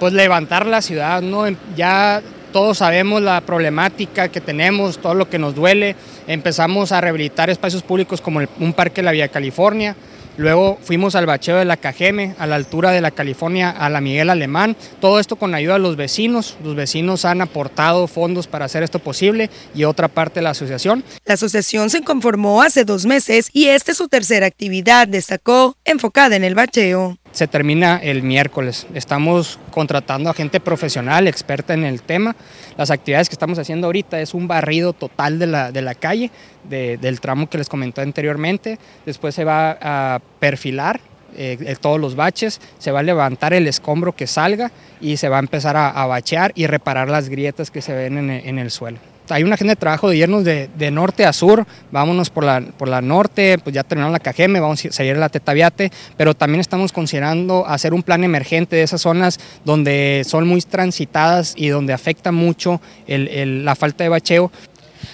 [0.00, 1.44] pues levantar la ciudad, ¿no?
[1.76, 2.22] Ya
[2.58, 5.94] todos sabemos la problemática que tenemos, todo lo que nos duele.
[6.26, 9.94] Empezamos a rehabilitar espacios públicos como un parque de la Vía California,
[10.38, 14.00] Luego fuimos al bacheo de la Cajeme, a la altura de la California, a la
[14.00, 14.76] Miguel Alemán.
[15.00, 16.56] Todo esto con ayuda de los vecinos.
[16.62, 21.02] Los vecinos han aportado fondos para hacer esto posible y otra parte de la asociación.
[21.24, 26.36] La asociación se conformó hace dos meses y esta es su tercera actividad, destacó, enfocada
[26.36, 28.88] en el bacheo se termina el miércoles.
[28.94, 32.34] Estamos contratando a gente profesional, experta en el tema.
[32.76, 36.32] Las actividades que estamos haciendo ahorita es un barrido total de la, de la calle,
[36.68, 38.80] del tramo que les comenté anteriormente.
[39.06, 41.00] Después se va a perfilar
[41.36, 45.36] eh, todos los baches, se va a levantar el escombro que salga y se va
[45.36, 48.98] a empezar a, bachear y reparar las grietas que se ven en el suelo
[49.30, 52.88] hay una agenda de trabajo de irnos de, norte a sur, vámonos por la, por
[52.88, 56.60] la norte, pues ya terminamos la Cajeme, vamos a seguir a la Tetaviate, pero también
[56.60, 61.92] estamos considerando hacer un plan emergente de esas zonas donde son muy transitadas y donde
[61.92, 64.50] afecta mucho la falta de bacheo.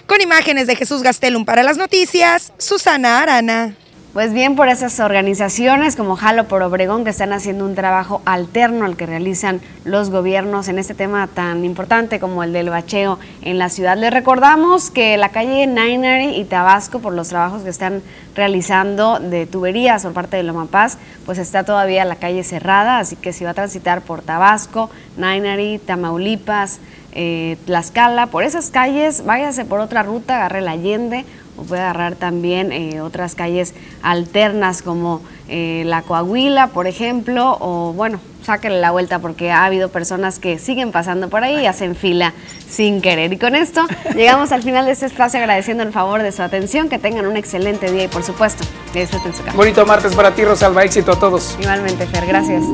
[0.06, 3.76] Con imágenes de Jesús Gastelum para las noticias, Susana Arana.
[4.14, 8.84] Pues bien, por esas organizaciones como Jalo por Obregón que están haciendo un trabajo alterno
[8.84, 13.58] al que realizan los gobiernos en este tema tan importante como el del bacheo en
[13.58, 13.96] la ciudad.
[13.96, 18.02] Les recordamos que la calle Nainari y Tabasco, por los trabajos que están
[18.36, 20.96] realizando de tuberías por parte de Loma Paz,
[21.26, 25.80] pues está todavía la calle cerrada, así que si va a transitar por Tabasco, Nainari,
[25.80, 26.78] Tamaulipas,
[27.16, 31.24] eh, Tlaxcala, por esas calles, váyase por otra ruta, agarre la Allende
[31.56, 37.92] o puede agarrar también eh, otras calles alternas como eh, la Coahuila, por ejemplo, o
[37.92, 41.96] bueno, sáquenle la vuelta porque ha habido personas que siguen pasando por ahí y hacen
[41.96, 42.32] fila
[42.68, 43.32] sin querer.
[43.32, 46.88] Y con esto llegamos al final de este espacio agradeciendo el favor de su atención,
[46.88, 49.56] que tengan un excelente día y por supuesto, disfruten su casa.
[49.56, 51.56] Bonito martes para ti, Rosalba, éxito a todos.
[51.60, 52.64] Igualmente, Fer, gracias.